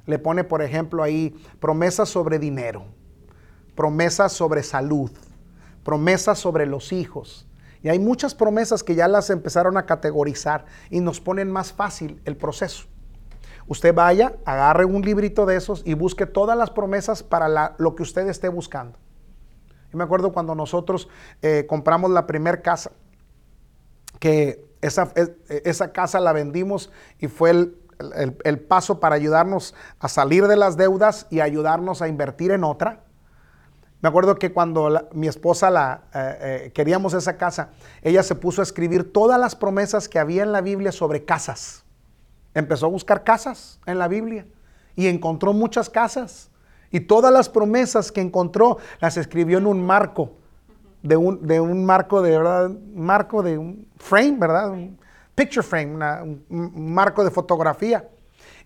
Le 0.05 0.19
pone, 0.19 0.43
por 0.43 0.61
ejemplo, 0.61 1.01
ahí 1.01 1.35
promesas 1.59 2.09
sobre 2.09 2.39
dinero, 2.39 2.85
promesas 3.75 4.31
sobre 4.31 4.63
salud, 4.63 5.11
promesas 5.83 6.39
sobre 6.39 6.65
los 6.65 6.91
hijos. 6.91 7.47
Y 7.81 7.89
hay 7.89 7.99
muchas 7.99 8.33
promesas 8.33 8.83
que 8.83 8.95
ya 8.95 9.07
las 9.07 9.29
empezaron 9.29 9.77
a 9.77 9.85
categorizar 9.85 10.65
y 10.89 11.01
nos 11.01 11.21
ponen 11.21 11.51
más 11.51 11.71
fácil 11.71 12.21
el 12.25 12.35
proceso. 12.35 12.87
Usted 13.67 13.93
vaya, 13.95 14.35
agarre 14.45 14.85
un 14.85 15.01
librito 15.01 15.45
de 15.45 15.55
esos 15.55 15.81
y 15.85 15.95
busque 15.95 16.25
todas 16.25 16.57
las 16.57 16.69
promesas 16.69 17.23
para 17.23 17.75
lo 17.77 17.95
que 17.95 18.03
usted 18.03 18.27
esté 18.27 18.47
buscando. 18.49 18.97
Yo 19.91 19.97
me 19.97 20.03
acuerdo 20.03 20.31
cuando 20.33 20.53
nosotros 20.55 21.07
eh, 21.41 21.65
compramos 21.67 22.11
la 22.11 22.27
primer 22.27 22.61
casa, 22.61 22.91
que 24.19 24.63
esa, 24.81 25.11
es- 25.15 25.31
esa 25.47 25.91
casa 25.93 26.19
la 26.19 26.33
vendimos 26.33 26.91
y 27.19 27.27
fue 27.27 27.51
el, 27.51 27.77
el- 28.43 28.59
paso 28.59 28.99
para 28.99 29.15
ayudarnos 29.15 29.73
a 29.99 30.09
salir 30.09 30.47
de 30.47 30.57
las 30.57 30.77
deudas 30.77 31.27
y 31.29 31.39
ayudarnos 31.39 32.01
a 32.01 32.07
invertir 32.07 32.51
en 32.51 32.63
otra. 32.63 33.01
Me 34.01 34.09
acuerdo 34.09 34.35
que 34.35 34.51
cuando 34.53 35.07
mi 35.13 35.27
esposa 35.27 35.71
la 35.71 36.03
eh, 36.13 36.37
eh, 36.67 36.71
queríamos 36.73 37.13
esa 37.15 37.37
casa, 37.37 37.69
ella 38.03 38.21
se 38.21 38.35
puso 38.35 38.61
a 38.61 38.63
escribir 38.63 39.11
todas 39.11 39.39
las 39.39 39.55
promesas 39.55 40.07
que 40.07 40.19
había 40.19 40.43
en 40.43 40.51
la 40.51 40.61
Biblia 40.61 40.91
sobre 40.91 41.25
casas. 41.25 41.84
Empezó 42.55 42.87
a 42.87 42.89
buscar 42.89 43.23
casas 43.23 43.79
en 43.85 43.99
la 43.99 44.07
Biblia 44.07 44.47
y 44.95 45.07
encontró 45.07 45.53
muchas 45.53 45.89
casas. 45.89 46.49
Y 46.89 47.01
todas 47.01 47.31
las 47.31 47.49
promesas 47.49 48.11
que 48.11 48.21
encontró 48.21 48.77
las 49.01 49.17
escribió 49.17 49.57
en 49.57 49.67
un 49.67 49.85
marco, 49.85 50.31
de 51.03 51.17
un, 51.17 51.45
de 51.45 51.59
un 51.59 51.85
marco 51.85 52.21
de 52.21 52.31
verdad, 52.31 52.71
marco 52.93 53.43
de 53.43 53.57
un 53.57 53.87
frame, 53.97 54.37
¿verdad? 54.39 54.71
Un 54.71 54.97
picture 55.35 55.63
frame, 55.63 55.97
un, 56.49 56.93
marco 56.93 57.23
de 57.25 57.31
fotografía. 57.31 58.07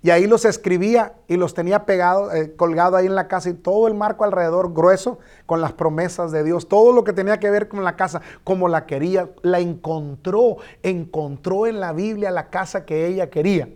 Y 0.02 0.12
ahí 0.12 0.28
los 0.28 0.46
escribía 0.46 1.16
y 1.28 1.36
los 1.36 1.54
tenía 1.54 1.86
pegados, 1.86 2.34
eh, 2.34 2.56
colgado 2.56 2.96
ahí 2.96 3.08
en 3.08 3.16
la 3.16 3.28
casa 3.28 3.50
y 3.50 3.54
todo 3.54 3.88
el 3.88 3.96
marco 3.96 4.24
alrededor 4.24 4.74
grueso 4.74 5.20
con 5.46 5.60
las 5.60 5.74
promesas 5.74 6.32
de 6.32 6.44
Dios. 6.44 6.70
Todo 6.70 6.94
lo 6.94 7.04
que 7.04 7.12
tenía 7.12 7.40
que 7.40 7.50
ver 7.50 7.68
con 7.68 7.84
la 7.84 7.98
casa, 7.98 8.22
como 8.46 8.70
la 8.70 8.86
quería, 8.86 9.30
la 9.42 9.60
encontró, 9.60 10.58
encontró 10.84 11.68
en 11.68 11.82
la 11.82 11.92
Biblia 11.92 12.32
la 12.32 12.50
casa 12.50 12.86
que 12.86 13.08
ella 13.08 13.30
quería. 13.30 13.68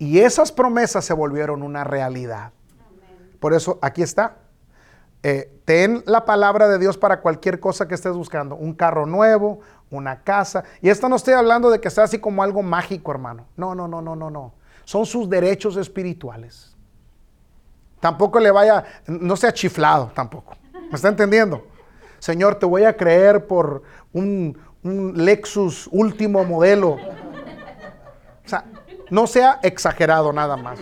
Y 0.00 0.20
esas 0.20 0.50
promesas 0.50 1.04
se 1.04 1.12
volvieron 1.12 1.62
una 1.62 1.84
realidad. 1.84 2.52
Por 3.38 3.52
eso 3.52 3.78
aquí 3.82 4.00
está. 4.00 4.38
Eh, 5.22 5.52
ten 5.66 6.02
la 6.06 6.24
palabra 6.24 6.68
de 6.68 6.78
Dios 6.78 6.96
para 6.96 7.20
cualquier 7.20 7.60
cosa 7.60 7.86
que 7.86 7.96
estés 7.96 8.14
buscando. 8.14 8.56
Un 8.56 8.72
carro 8.72 9.04
nuevo, 9.04 9.60
una 9.90 10.22
casa. 10.22 10.64
Y 10.80 10.88
esto 10.88 11.06
no 11.10 11.16
estoy 11.16 11.34
hablando 11.34 11.68
de 11.68 11.82
que 11.82 11.90
sea 11.90 12.04
así 12.04 12.18
como 12.18 12.42
algo 12.42 12.62
mágico, 12.62 13.10
hermano. 13.10 13.44
No, 13.58 13.74
no, 13.74 13.86
no, 13.86 14.00
no, 14.00 14.16
no, 14.16 14.30
no. 14.30 14.54
Son 14.84 15.04
sus 15.04 15.28
derechos 15.28 15.76
espirituales. 15.76 16.74
Tampoco 18.00 18.40
le 18.40 18.50
vaya, 18.50 18.82
no 19.06 19.36
sea 19.36 19.52
chiflado 19.52 20.10
tampoco. 20.14 20.56
¿Me 20.72 20.94
está 20.94 21.08
entendiendo? 21.08 21.62
Señor, 22.20 22.54
te 22.54 22.64
voy 22.64 22.84
a 22.84 22.96
creer 22.96 23.46
por 23.46 23.82
un, 24.14 24.56
un 24.82 25.12
Lexus 25.26 25.90
último 25.92 26.42
modelo. 26.44 26.92
O 26.92 28.48
sea, 28.48 28.64
no 29.10 29.26
sea 29.26 29.58
exagerado 29.62 30.32
nada 30.32 30.56
más. 30.56 30.78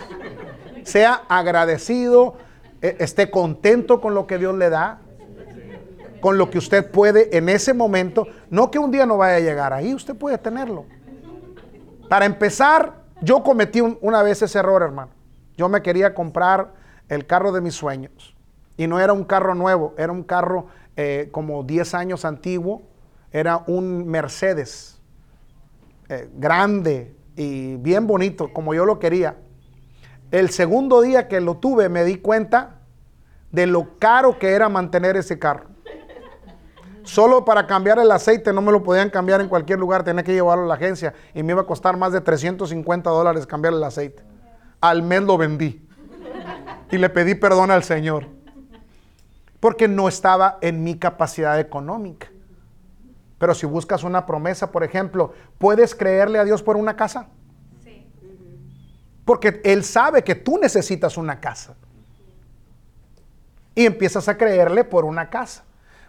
Sea 0.83 1.21
agradecido, 1.29 2.35
eh, 2.81 2.97
esté 2.99 3.29
contento 3.29 3.99
con 4.01 4.13
lo 4.15 4.25
que 4.27 4.37
Dios 4.37 4.55
le 4.55 4.69
da, 4.69 4.99
con 6.21 6.37
lo 6.37 6.49
que 6.49 6.57
usted 6.57 6.89
puede 6.91 7.35
en 7.37 7.49
ese 7.49 7.73
momento. 7.73 8.27
No 8.49 8.71
que 8.71 8.79
un 8.79 8.91
día 8.91 9.05
no 9.05 9.17
vaya 9.17 9.35
a 9.35 9.39
llegar 9.39 9.73
ahí, 9.73 9.93
usted 9.93 10.15
puede 10.15 10.37
tenerlo. 10.37 10.85
Para 12.09 12.25
empezar, 12.25 13.03
yo 13.21 13.43
cometí 13.43 13.81
un- 13.81 13.97
una 14.01 14.23
vez 14.23 14.41
ese 14.41 14.59
error, 14.59 14.81
hermano. 14.81 15.11
Yo 15.57 15.69
me 15.69 15.81
quería 15.81 16.13
comprar 16.13 16.73
el 17.07 17.25
carro 17.25 17.51
de 17.51 17.61
mis 17.61 17.75
sueños. 17.75 18.35
Y 18.77 18.87
no 18.87 18.99
era 18.99 19.11
un 19.13 19.25
carro 19.25 19.55
nuevo, 19.55 19.93
era 19.97 20.11
un 20.11 20.23
carro 20.23 20.67
eh, 20.95 21.29
como 21.31 21.63
10 21.63 21.93
años 21.93 22.25
antiguo. 22.25 22.81
Era 23.31 23.63
un 23.67 24.07
Mercedes 24.07 24.99
eh, 26.09 26.29
grande 26.35 27.13
y 27.39 27.77
bien 27.77 28.05
bonito, 28.05 28.51
como 28.51 28.73
yo 28.73 28.83
lo 28.83 28.99
quería. 28.99 29.37
El 30.29 30.49
segundo 30.49 30.99
día 30.99 31.29
que 31.29 31.39
lo 31.39 31.55
tuve 31.55 31.87
me 31.87 32.03
di 32.03 32.17
cuenta 32.17 32.81
de 33.49 33.65
lo 33.65 33.97
caro 33.97 34.37
que 34.37 34.49
era 34.49 34.67
mantener 34.67 35.15
ese 35.15 35.39
carro. 35.39 35.67
Solo 37.03 37.45
para 37.45 37.65
cambiar 37.65 37.97
el 37.97 38.11
aceite 38.11 38.51
no 38.51 38.61
me 38.61 38.73
lo 38.73 38.83
podían 38.83 39.09
cambiar 39.09 39.39
en 39.39 39.47
cualquier 39.47 39.79
lugar, 39.79 40.03
tenía 40.03 40.21
que 40.21 40.33
llevarlo 40.33 40.65
a 40.65 40.67
la 40.67 40.73
agencia 40.73 41.13
y 41.33 41.41
me 41.41 41.53
iba 41.53 41.61
a 41.61 41.65
costar 41.65 41.95
más 41.95 42.11
de 42.11 42.19
350 42.19 43.09
dólares 43.09 43.47
cambiar 43.47 43.73
el 43.73 43.83
aceite. 43.85 44.21
Al 44.81 45.01
mes 45.01 45.21
lo 45.21 45.37
vendí 45.37 45.87
y 46.91 46.97
le 46.97 47.09
pedí 47.09 47.35
perdón 47.35 47.71
al 47.71 47.85
Señor 47.85 48.27
porque 49.61 49.87
no 49.87 50.09
estaba 50.09 50.57
en 50.59 50.83
mi 50.83 50.99
capacidad 50.99 51.57
económica. 51.57 52.27
Pero 53.39 53.55
si 53.55 53.65
buscas 53.65 54.03
una 54.03 54.25
promesa, 54.25 54.71
por 54.71 54.83
ejemplo, 54.83 55.33
¿puedes 55.57 55.95
creerle 55.95 56.37
a 56.37 56.43
Dios 56.43 56.61
por 56.61 56.75
una 56.75 56.95
casa? 56.95 57.29
Sí. 57.83 58.05
Porque 59.25 59.61
Él 59.63 59.83
sabe 59.83 60.23
que 60.23 60.35
tú 60.35 60.59
necesitas 60.59 61.17
una 61.17 61.39
casa. 61.39 61.75
Y 63.73 63.85
empiezas 63.85 64.27
a 64.27 64.37
creerle 64.37 64.83
por 64.83 65.05
una 65.05 65.29
casa. 65.29 65.63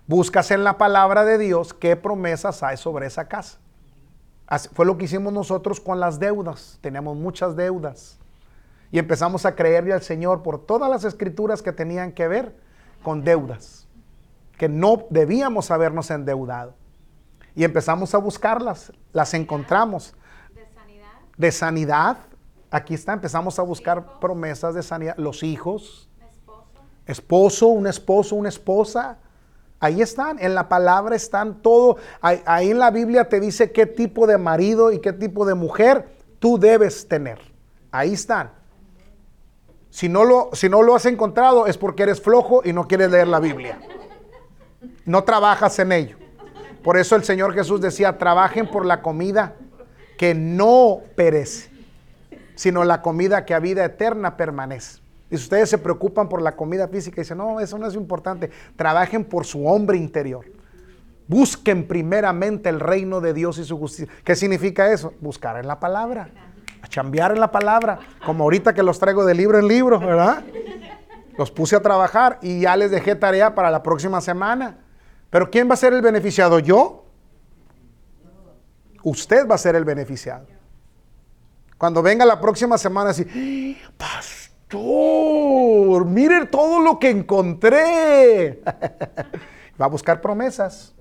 Buscas 0.09 0.51
en 0.51 0.65
la 0.65 0.77
palabra 0.77 1.25
de 1.25 1.39
Dios 1.39 1.73
qué 1.73 1.95
promesas 1.95 2.65
hay 2.65 2.77
sobre 2.77 3.07
esa 3.07 3.29
casa. 3.29 3.59
Así 4.49 4.69
fue 4.73 4.85
lo 4.85 4.99
que 4.99 5.05
hicimos 5.05 5.33
nosotros 5.33 5.79
con 5.79 6.01
las 6.01 6.19
deudas. 6.19 6.79
Teníamos 6.81 7.17
muchas 7.17 7.55
deudas. 7.55 8.19
Y 8.91 8.99
empezamos 8.99 9.47
a 9.47 9.55
creerle 9.55 9.93
al 9.93 10.03
Señor 10.03 10.43
por 10.43 10.67
todas 10.67 10.91
las 10.91 11.05
escrituras 11.05 11.63
que 11.63 11.71
tenían 11.71 12.11
que 12.11 12.27
ver 12.27 12.57
con 13.05 13.23
deudas. 13.23 13.87
Que 14.59 14.69
no 14.69 15.07
debíamos 15.11 15.71
habernos 15.71 16.11
endeudado. 16.11 16.75
Y 17.55 17.65
empezamos 17.65 18.15
a 18.15 18.19
buscarlas. 18.19 18.93
Las 19.13 19.35
encontramos. 19.35 20.15
De 20.55 20.67
sanidad. 20.75 21.13
De 21.37 21.53
sanidad. 21.53 22.19
Aquí 22.71 22.95
está. 22.95 23.13
Empezamos 23.13 23.59
a 23.59 23.63
buscar 23.63 24.19
promesas 24.21 24.75
de 24.75 24.83
sanidad. 24.83 25.15
Los 25.17 25.43
hijos. 25.43 26.09
Esposo. 26.21 26.65
Esposo, 27.07 27.67
un 27.69 27.87
esposo, 27.87 28.37
una 28.37 28.49
esposa. 28.49 29.19
Ahí 29.83 30.03
están, 30.03 30.39
en 30.39 30.55
la 30.55 30.69
palabra 30.69 31.17
están 31.17 31.63
todo. 31.63 31.97
Ahí, 32.21 32.43
ahí, 32.45 32.71
en 32.71 32.79
la 32.79 32.91
Biblia 32.91 33.31
te 33.31 33.41
dice 33.41 33.73
qué 33.73 33.87
tipo 33.87 34.27
de 34.27 34.37
marido 34.37 34.93
y 34.93 35.01
qué 35.01 35.15
tipo 35.15 35.47
de 35.47 35.55
mujer 35.55 36.15
tú 36.39 36.59
debes 36.59 37.09
tener. 37.09 37.41
Ahí 37.91 38.13
están. 38.13 38.53
Si 39.89 40.09
no, 40.09 40.25
lo, 40.25 40.51
si 40.53 40.69
no 40.69 40.83
lo 40.83 40.95
has 40.95 41.07
encontrado 41.07 41.67
es 41.67 41.77
porque 41.77 42.05
eres 42.05 42.21
flojo 42.21 42.61
y 42.65 42.73
no 42.73 42.87
quieres 42.87 43.11
leer 43.11 43.27
la 43.27 43.41
Biblia. 43.41 43.81
No 45.05 45.25
trabajas 45.25 45.79
en 45.79 45.93
ello. 45.93 46.20
Por 46.83 46.97
eso 46.97 47.17
el 47.17 47.25
Señor 47.25 47.55
Jesús 47.55 47.81
decía, 47.81 48.19
trabajen 48.19 48.71
por 48.71 48.87
la 48.87 49.03
comida 49.03 49.55
que 50.17 50.35
no 50.35 51.01
perece, 51.15 51.71
sino 52.55 52.85
la 52.85 53.03
comida 53.03 53.45
que 53.45 53.55
a 53.55 53.59
vida 53.59 53.85
eterna 53.85 54.37
permanece. 54.37 55.01
Y 55.31 55.37
si 55.37 55.45
ustedes 55.45 55.71
se 55.71 55.79
preocupan 55.79 56.29
por 56.29 56.43
la 56.43 56.57
comida 56.57 56.89
física 56.89 57.21
y 57.21 57.25
dicen, 57.25 57.39
no, 57.39 57.61
eso 57.61 57.79
no 57.79 57.87
es 57.87 57.95
importante, 57.95 58.51
trabajen 58.77 59.25
por 59.25 59.47
su 59.47 59.67
hombre 59.67 59.97
interior. 59.97 60.45
Busquen 61.29 61.87
primeramente 61.87 62.69
el 62.69 62.81
reino 62.81 63.21
de 63.21 63.33
Dios 63.33 63.59
y 63.59 63.65
su 63.65 63.79
justicia. 63.79 64.13
¿Qué 64.25 64.35
significa 64.35 64.93
eso? 64.93 65.15
Buscar 65.21 65.57
en 65.59 65.69
la 65.69 65.79
palabra, 65.79 66.29
a 66.83 66.89
chambear 66.89 67.31
en 67.31 67.39
la 67.39 67.53
palabra, 67.53 68.01
como 68.27 68.45
ahorita 68.45 68.75
que 68.75 68.83
los 68.83 68.99
traigo 68.99 69.25
de 69.25 69.35
libro 69.35 69.59
en 69.59 69.69
libro, 69.69 70.01
¿verdad? 70.01 70.43
Los 71.39 71.53
puse 71.53 71.77
a 71.77 71.81
trabajar 71.81 72.39
y 72.43 72.63
ya 72.63 72.77
les 72.77 72.91
dejé 72.91 73.15
tarea 73.15 73.55
para 73.55 73.71
la 73.71 73.83
próxima 73.83 74.21
semana. 74.21 74.79
Pero 75.31 75.51
¿quién 75.51 75.71
va 75.71 75.75
a 75.75 75.77
ser 75.77 75.95
el 75.95 76.03
beneficiado? 76.03 76.59
¿Yo? 76.59 77.05
Usted 79.03 79.49
va 79.49 79.55
a 79.55 79.59
ser 79.59 79.77
el 79.77 79.85
beneficiado. 79.85 80.47
Cuando 81.79 82.03
venga 82.03 82.27
la 82.27 82.41
próxima 82.41 82.77
semana, 82.77 83.11
así, 83.11 83.79
pastor, 83.97 86.05
mire 86.05 86.45
todo 86.47 86.81
lo 86.81 86.99
que 86.99 87.09
encontré. 87.09 88.63
va 89.81 89.87
a 89.87 89.89
buscar 89.89 90.21
promesas. 90.21 90.95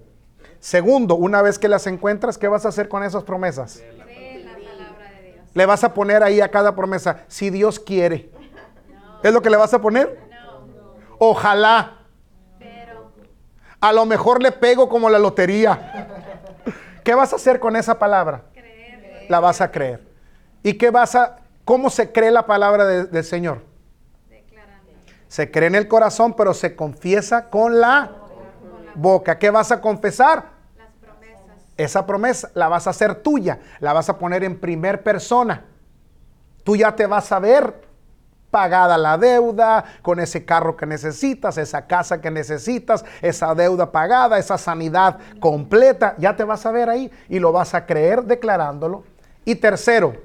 Segundo, 0.60 1.16
una 1.16 1.42
vez 1.42 1.60
que 1.60 1.68
las 1.68 1.88
encuentras, 1.88 2.38
¿qué 2.38 2.48
vas 2.48 2.66
a 2.66 2.70
hacer 2.70 2.88
con 2.88 3.04
esas 3.04 3.24
promesas? 3.24 3.84
Le 5.54 5.66
vas 5.66 5.84
a 5.84 5.94
poner 5.94 6.24
ahí 6.24 6.40
a 6.40 6.50
cada 6.50 6.76
promesa, 6.76 7.26
si 7.28 7.50
Dios 7.50 7.80
quiere. 7.80 8.32
¿Es 9.24 9.34
lo 9.34 9.42
que 9.42 9.50
le 9.50 9.58
vas 9.58 9.74
a 9.74 9.82
poner? 9.82 10.18
Ojalá. 11.18 11.99
A 13.82 13.94
lo 13.94 14.06
mejor 14.06 14.42
le 14.44 14.52
pego 14.52 14.90
como 14.90 15.10
la 15.10 15.20
lotería. 15.20 16.08
¿Qué 17.04 17.16
vas 17.16 17.32
a 17.34 17.38
hacer 17.38 17.60
con 17.60 17.76
esa 17.76 17.98
palabra? 17.98 18.44
Creer. 18.54 19.26
La 19.30 19.40
vas 19.40 19.62
a 19.62 19.72
creer. 19.72 20.06
¿Y 20.64 20.74
qué 20.74 20.90
vas 20.92 21.16
a, 21.16 21.38
cómo 21.64 21.90
se 21.90 22.12
cree 22.12 22.32
la 22.32 22.46
palabra 22.46 22.86
de- 22.86 23.06
del 23.06 23.24
Señor? 23.24 23.64
Declarando. 24.30 24.92
Se 25.28 25.50
cree 25.50 25.68
en 25.68 25.76
el 25.76 25.88
corazón, 25.88 26.34
pero 26.36 26.54
se 26.54 26.76
confiesa 26.76 27.50
con 27.50 27.80
la 27.80 28.12
boca. 28.96 29.40
¿Qué 29.40 29.50
vas 29.50 29.72
a 29.72 29.80
confesar? 29.80 30.50
Las 30.78 30.90
promesas. 31.00 31.58
Esa 31.78 32.06
promesa 32.06 32.52
la 32.56 32.68
vas 32.68 32.86
a 32.86 32.90
hacer 32.90 33.16
tuya, 33.16 33.60
la 33.80 33.94
vas 33.94 34.10
a 34.10 34.18
poner 34.18 34.44
en 34.44 34.60
primer 34.60 35.02
persona. 35.04 35.64
Tú 36.66 36.76
ya 36.76 36.94
te 36.96 37.06
vas 37.08 37.32
a 37.32 37.40
ver 37.40 37.74
pagada 38.52 38.98
la 38.98 39.18
deuda, 39.18 39.84
con 40.02 40.20
ese 40.20 40.46
carro 40.46 40.76
que 40.76 40.86
necesitas, 40.86 41.58
esa 41.58 41.88
casa 41.88 42.22
que 42.22 42.32
necesitas, 42.32 43.06
esa 43.22 43.54
deuda 43.56 43.92
pagada, 43.92 44.38
esa 44.38 44.58
sanidad 44.58 45.20
completa, 45.40 46.16
ya 46.18 46.36
te 46.36 46.44
vas 46.44 46.66
a 46.66 46.72
ver 46.72 46.90
ahí 46.90 47.12
y 47.28 47.40
lo 47.40 47.52
vas 47.52 47.74
a 47.74 47.86
creer 47.86 48.24
declarándolo. 48.24 49.04
Y 49.46 49.56
tercero, 49.56 50.16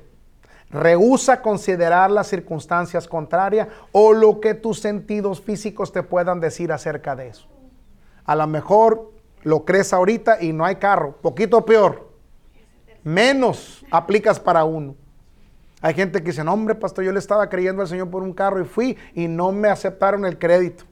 rehúsa 0.70 1.40
considerar 1.40 2.10
las 2.10 2.26
circunstancias 2.26 3.06
contrarias 3.06 3.68
o 3.92 4.12
lo 4.12 4.40
que 4.40 4.54
tus 4.54 4.80
sentidos 4.80 5.40
físicos 5.40 5.92
te 5.92 6.02
puedan 6.02 6.40
decir 6.40 6.72
acerca 6.72 7.14
de 7.14 7.28
eso. 7.28 7.46
A 8.24 8.34
lo 8.34 8.46
mejor 8.46 9.12
lo 9.42 9.64
crees 9.64 9.92
ahorita 9.92 10.42
y 10.42 10.52
no 10.52 10.64
hay 10.64 10.76
carro, 10.76 11.16
poquito 11.20 11.64
peor. 11.64 12.12
Menos 13.02 13.84
aplicas 13.90 14.40
para 14.40 14.64
uno. 14.64 14.96
Hay 15.84 15.92
gente 15.92 16.20
que 16.20 16.30
dice, 16.30 16.42
no, 16.42 16.54
hombre, 16.54 16.74
pastor, 16.74 17.04
yo 17.04 17.12
le 17.12 17.18
estaba 17.18 17.50
creyendo 17.50 17.82
al 17.82 17.88
Señor 17.88 18.08
por 18.08 18.22
un 18.22 18.32
carro 18.32 18.58
y 18.58 18.64
fui 18.64 18.96
y 19.12 19.28
no 19.28 19.52
me 19.52 19.68
aceptaron 19.68 20.24
el 20.24 20.38
crédito. 20.38 20.84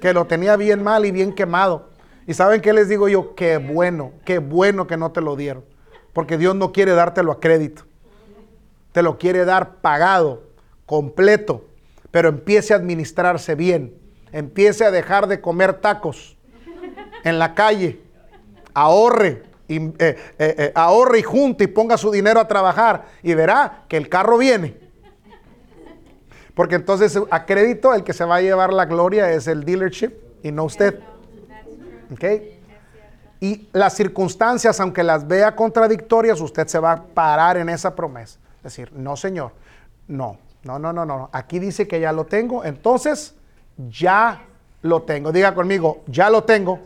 Que 0.00 0.12
lo 0.12 0.24
tenía 0.24 0.56
bien 0.56 0.82
mal 0.82 1.06
y 1.06 1.12
bien 1.12 1.32
quemado. 1.32 1.90
¿Y 2.26 2.34
saben 2.34 2.60
qué 2.60 2.72
les 2.72 2.88
digo 2.88 3.08
yo? 3.08 3.36
Qué 3.36 3.58
bueno, 3.58 4.10
qué 4.24 4.40
bueno 4.40 4.88
que 4.88 4.96
no 4.96 5.12
te 5.12 5.20
lo 5.20 5.36
dieron. 5.36 5.64
Porque 6.12 6.38
Dios 6.38 6.56
no 6.56 6.72
quiere 6.72 6.90
dártelo 6.90 7.30
a 7.30 7.38
crédito. 7.38 7.84
Te 8.90 9.04
lo 9.04 9.16
quiere 9.16 9.44
dar 9.44 9.76
pagado, 9.76 10.42
completo. 10.86 11.68
Pero 12.10 12.30
empiece 12.30 12.74
a 12.74 12.78
administrarse 12.78 13.54
bien. 13.54 13.94
Empiece 14.32 14.84
a 14.84 14.90
dejar 14.90 15.28
de 15.28 15.40
comer 15.40 15.74
tacos 15.74 16.36
en 17.22 17.38
la 17.38 17.54
calle. 17.54 18.00
Ahorre, 18.74 19.44
eh, 19.76 19.94
eh, 19.98 20.18
eh, 20.38 20.72
ahorre 20.74 21.20
y 21.20 21.22
junte 21.22 21.64
y 21.64 21.66
ponga 21.68 21.96
su 21.96 22.10
dinero 22.10 22.40
a 22.40 22.48
trabajar 22.48 23.06
y 23.22 23.34
verá 23.34 23.84
que 23.88 23.96
el 23.96 24.08
carro 24.08 24.36
viene. 24.36 24.76
Porque 26.54 26.74
entonces 26.74 27.18
a 27.30 27.46
crédito 27.46 27.94
el 27.94 28.02
que 28.02 28.12
se 28.12 28.24
va 28.24 28.36
a 28.36 28.40
llevar 28.40 28.72
la 28.72 28.86
gloria 28.86 29.30
es 29.30 29.46
el 29.46 29.64
dealership 29.64 30.12
y 30.42 30.50
no 30.50 30.64
usted. 30.64 31.00
¿Ok? 32.12 32.24
Y 33.40 33.68
las 33.72 33.94
circunstancias, 33.94 34.80
aunque 34.80 35.02
las 35.02 35.26
vea 35.26 35.54
contradictorias, 35.54 36.40
usted 36.40 36.66
se 36.66 36.78
va 36.78 36.92
a 36.92 37.02
parar 37.02 37.56
en 37.56 37.68
esa 37.68 37.94
promesa. 37.94 38.38
Es 38.58 38.64
decir, 38.64 38.92
no, 38.92 39.16
Señor, 39.16 39.52
no, 40.08 40.36
no, 40.64 40.78
no, 40.78 40.92
no, 40.92 41.06
no. 41.06 41.30
Aquí 41.32 41.58
dice 41.58 41.86
que 41.88 42.00
ya 42.00 42.12
lo 42.12 42.26
tengo, 42.26 42.64
entonces 42.64 43.34
ya 43.88 44.42
lo 44.82 45.02
tengo. 45.02 45.32
Diga 45.32 45.54
conmigo, 45.54 46.02
ya 46.06 46.28
lo 46.28 46.44
tengo. 46.44 46.80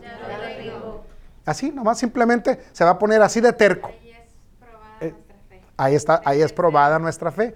Así, 1.45 1.71
nomás 1.71 1.99
simplemente 1.99 2.59
se 2.71 2.83
va 2.83 2.91
a 2.91 2.99
poner 2.99 3.21
así 3.21 3.39
de 3.39 3.53
terco. 3.53 3.89
Ahí 3.89 4.11
es 4.11 4.23
probada 4.59 4.97
Eh, 5.01 5.11
nuestra 5.11 5.35
fe. 5.47 5.61
Ahí 5.77 5.95
está, 5.95 6.21
ahí 6.25 6.41
es 6.41 6.53
probada 6.53 6.99
nuestra 6.99 7.31
fe. 7.31 7.55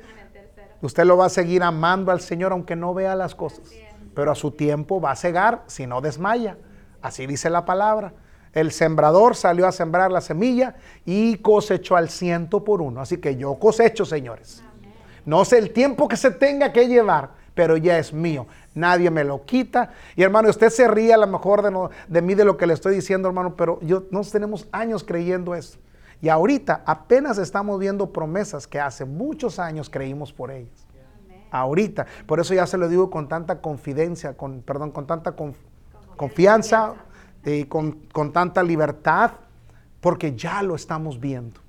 Usted 0.82 1.04
lo 1.04 1.18
va 1.18 1.26
a 1.26 1.30
seguir 1.30 1.64
amando 1.64 2.12
al 2.12 2.22
Señor 2.22 2.52
aunque 2.52 2.76
no 2.76 2.94
vea 2.94 3.16
las 3.16 3.36
cosas. 3.36 3.72
Pero 4.16 4.32
a 4.32 4.36
su 4.36 4.52
tiempo 4.52 5.02
va 5.02 5.12
a 5.12 5.16
cegar 5.16 5.64
si 5.68 5.88
no 5.88 6.02
desmaya. 6.02 6.58
Así 7.02 7.26
dice 7.26 7.50
la 7.50 7.66
palabra. 7.66 8.14
El 8.54 8.72
sembrador 8.72 9.36
salió 9.36 9.68
a 9.68 9.72
sembrar 9.72 10.12
la 10.12 10.22
semilla 10.22 10.76
y 11.06 11.38
cosechó 11.38 11.96
al 11.96 12.10
ciento 12.10 12.64
por 12.64 12.82
uno. 12.82 13.02
Así 13.02 13.18
que 13.18 13.36
yo 13.36 13.56
cosecho, 13.56 14.06
señores. 14.06 14.64
No 15.26 15.46
sé 15.46 15.58
el 15.60 15.72
tiempo 15.72 16.08
que 16.08 16.18
se 16.18 16.32
tenga 16.32 16.74
que 16.74 16.88
llevar, 16.88 17.32
pero 17.54 17.78
ya 17.78 18.00
es 18.00 18.12
mío. 18.14 18.48
Nadie 18.80 19.12
me 19.12 19.24
lo 19.24 19.46
quita. 19.46 19.92
Y 20.16 20.24
hermano, 20.24 20.50
usted 20.50 20.70
se 20.70 20.88
ríe 20.88 21.14
a 21.14 21.18
lo 21.18 21.28
mejor 21.28 21.62
de, 22.08 22.22
mí 22.22 22.36
de 22.36 22.46
lo 22.46 22.58
que 22.58 22.66
le 22.66 22.74
estoy 22.74 22.96
diciendo, 22.96 23.28
hermano, 23.28 23.56
pero 23.56 23.80
yo, 23.82 24.04
nos 24.12 24.32
tenemos 24.32 24.68
años 24.72 25.04
creyendo 25.04 25.54
esto. 25.54 25.78
Y 26.22 26.30
ahorita 26.30 26.84
apenas 26.86 27.38
estamos 27.38 27.80
viendo 27.80 28.12
promesas 28.12 28.68
que 28.68 28.80
hace 28.80 29.06
muchos 29.06 29.60
años 29.60 29.90
creímos 29.90 30.34
por 30.34 30.52
ellas. 30.52 30.86
Ahorita. 31.52 32.06
Por 32.26 32.40
eso 32.40 32.54
ya 32.54 32.68
se 32.68 32.78
lo 32.78 32.88
digo 32.88 33.10
con 33.10 33.28
tanta 33.28 33.62
confidencia, 33.62 34.38
con, 34.38 34.62
perdón, 34.62 34.92
con 34.92 35.08
tanta 35.08 35.36
conf- 35.36 35.56
confianza 36.16 36.94
y 37.44 37.64
con, 37.66 37.94
con 38.12 38.32
tanta 38.34 38.62
libertad, 38.62 39.32
porque 40.02 40.36
ya 40.36 40.62
lo 40.62 40.76
estamos 40.76 41.20
viendo. 41.20 41.62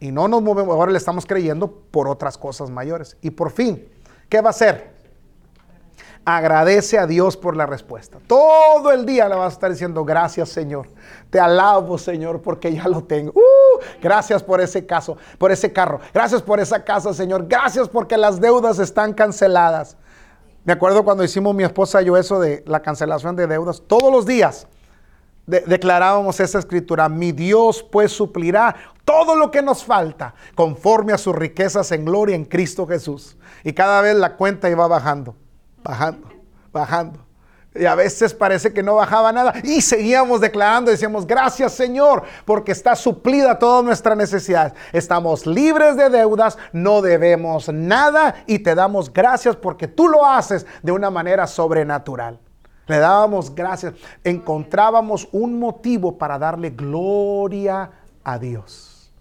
Y 0.00 0.12
no 0.12 0.28
nos 0.28 0.42
movemos, 0.42 0.74
ahora 0.74 0.92
le 0.92 0.98
estamos 0.98 1.24
creyendo 1.24 1.70
por 1.90 2.08
otras 2.08 2.36
cosas 2.36 2.70
mayores. 2.70 3.16
Y 3.22 3.30
por 3.30 3.50
fin, 3.50 3.88
¿qué 4.28 4.40
va 4.40 4.48
a 4.48 4.50
hacer? 4.50 4.97
Agradece 6.30 6.98
a 6.98 7.06
Dios 7.06 7.38
por 7.38 7.56
la 7.56 7.64
respuesta. 7.64 8.18
Todo 8.26 8.92
el 8.92 9.06
día 9.06 9.30
le 9.30 9.34
vas 9.34 9.52
a 9.52 9.54
estar 9.54 9.70
diciendo, 9.70 10.04
gracias 10.04 10.50
Señor. 10.50 10.86
Te 11.30 11.40
alabo 11.40 11.96
Señor 11.96 12.42
porque 12.42 12.70
ya 12.70 12.86
lo 12.86 13.02
tengo. 13.02 13.32
Uh, 13.34 13.80
gracias 14.02 14.42
por 14.42 14.60
ese 14.60 14.84
caso, 14.84 15.16
por 15.38 15.50
ese 15.52 15.72
carro. 15.72 16.00
Gracias 16.12 16.42
por 16.42 16.60
esa 16.60 16.84
casa 16.84 17.14
Señor. 17.14 17.46
Gracias 17.48 17.88
porque 17.88 18.18
las 18.18 18.38
deudas 18.42 18.78
están 18.78 19.14
canceladas. 19.14 19.96
Me 20.66 20.74
acuerdo 20.74 21.02
cuando 21.02 21.24
hicimos 21.24 21.54
mi 21.54 21.64
esposa 21.64 22.02
y 22.02 22.04
yo 22.04 22.16
eso 22.18 22.38
de 22.38 22.62
la 22.66 22.82
cancelación 22.82 23.34
de 23.34 23.46
deudas. 23.46 23.82
Todos 23.86 24.12
los 24.12 24.26
días 24.26 24.66
de- 25.46 25.60
declarábamos 25.62 26.40
esa 26.40 26.58
escritura, 26.58 27.08
mi 27.08 27.32
Dios 27.32 27.82
pues 27.82 28.12
suplirá 28.12 28.76
todo 29.06 29.34
lo 29.34 29.50
que 29.50 29.62
nos 29.62 29.82
falta 29.82 30.34
conforme 30.54 31.14
a 31.14 31.16
sus 31.16 31.34
riquezas 31.34 31.90
en 31.92 32.04
gloria 32.04 32.36
en 32.36 32.44
Cristo 32.44 32.86
Jesús. 32.86 33.38
Y 33.64 33.72
cada 33.72 34.02
vez 34.02 34.14
la 34.14 34.36
cuenta 34.36 34.68
iba 34.68 34.86
bajando, 34.86 35.34
bajando, 35.82 36.28
bajando. 36.72 37.28
Y 37.74 37.84
a 37.84 37.94
veces 37.94 38.34
parece 38.34 38.72
que 38.72 38.82
no 38.82 38.96
bajaba 38.96 39.30
nada. 39.30 39.54
Y 39.62 39.80
seguíamos 39.82 40.40
declarando, 40.40 40.90
decíamos, 40.90 41.26
gracias 41.26 41.72
Señor, 41.74 42.24
porque 42.44 42.72
está 42.72 42.96
suplida 42.96 43.58
toda 43.58 43.82
nuestra 43.82 44.16
necesidad. 44.16 44.74
Estamos 44.92 45.46
libres 45.46 45.96
de 45.96 46.08
deudas, 46.08 46.58
no 46.72 47.02
debemos 47.02 47.68
nada 47.68 48.42
y 48.46 48.58
te 48.60 48.74
damos 48.74 49.12
gracias 49.12 49.54
porque 49.54 49.86
tú 49.86 50.08
lo 50.08 50.26
haces 50.26 50.66
de 50.82 50.92
una 50.92 51.10
manera 51.10 51.46
sobrenatural. 51.46 52.40
Le 52.86 52.98
dábamos 52.98 53.54
gracias, 53.54 53.94
encontrábamos 54.24 55.28
un 55.30 55.58
motivo 55.58 56.16
para 56.16 56.38
darle 56.38 56.70
gloria 56.70 57.90
a 58.24 58.38
Dios. 58.38 59.12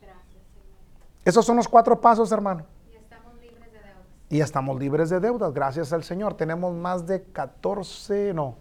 Esos 1.26 1.46
son 1.46 1.58
los 1.58 1.68
cuatro 1.68 2.00
pasos, 2.00 2.32
hermano. 2.32 2.66
Y 2.90 2.96
estamos 2.96 3.34
libres 3.42 3.70
de 3.74 3.80
deudas. 3.80 4.06
Y 4.30 4.42
estamos 4.42 4.78
libres 4.78 5.10
de 5.10 5.20
deudas, 5.20 5.54
gracias 5.54 5.94
al 5.94 6.04
Señor. 6.04 6.34
Tenemos 6.34 6.76
más 6.76 7.08
de 7.08 7.24
14, 7.24 8.34
no, 8.34 8.58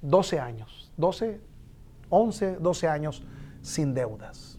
12 0.00 0.40
años, 0.40 0.92
12, 0.96 1.40
11, 2.08 2.56
12 2.56 2.88
años 2.88 3.22
sin 3.60 3.92
deudas. 3.92 4.58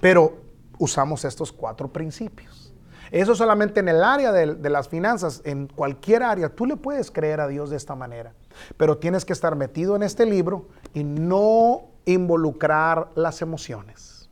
Pero 0.00 0.38
usamos 0.78 1.24
estos 1.24 1.50
cuatro 1.50 1.92
principios. 1.92 2.72
Eso 3.10 3.34
solamente 3.34 3.80
en 3.80 3.88
el 3.88 4.04
área 4.04 4.30
de, 4.30 4.54
de 4.54 4.70
las 4.70 4.88
finanzas, 4.88 5.40
en 5.44 5.66
cualquier 5.66 6.22
área, 6.22 6.50
tú 6.50 6.66
le 6.66 6.76
puedes 6.76 7.10
creer 7.10 7.40
a 7.40 7.48
Dios 7.48 7.70
de 7.70 7.76
esta 7.76 7.96
manera. 7.96 8.34
Pero 8.76 8.98
tienes 8.98 9.24
que 9.24 9.32
estar 9.32 9.56
metido 9.56 9.96
en 9.96 10.04
este 10.04 10.24
libro 10.24 10.68
y 10.94 11.02
no 11.02 11.86
involucrar 12.04 13.10
las 13.16 13.42
emociones. 13.42 14.30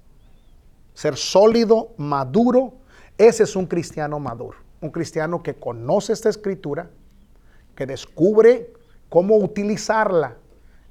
Ser 0.95 1.16
sólido, 1.16 1.95
maduro, 1.97 2.74
ese 3.18 3.43
es 3.43 3.57
un 3.57 3.66
cristiano 3.66 4.20
maduro. 4.20 4.66
Un 4.81 4.91
cristiano 4.91 5.43
que 5.43 5.55
conoce 5.55 6.12
esta 6.12 6.29
escritura, 6.29 6.91
que 7.74 7.87
descubre 7.87 8.72
cómo 9.09 9.37
utilizarla 9.37 10.37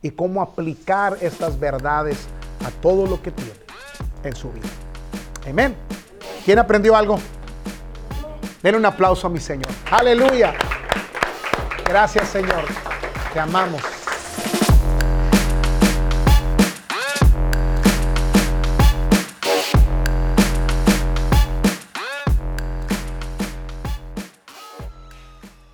y 0.02 0.12
cómo 0.12 0.42
aplicar 0.42 1.18
estas 1.22 1.60
verdades 1.60 2.28
a 2.66 2.72
todo 2.82 3.06
lo 3.06 3.22
que 3.22 3.32
tiene 3.32 3.54
en 4.24 4.36
su 4.36 4.52
vida. 4.52 4.68
Amén. 5.48 5.76
¿Quién 6.44 6.60
aprendió 6.60 6.96
algo? 6.96 7.18
Denle 8.62 8.80
un 8.80 8.86
aplauso 8.86 9.28
a 9.28 9.30
mi 9.30 9.40
Señor. 9.40 9.72
Aleluya. 9.92 10.54
Gracias 11.88 12.30
Señor. 12.30 12.64
Te 13.34 13.40
amamos. 13.40 13.95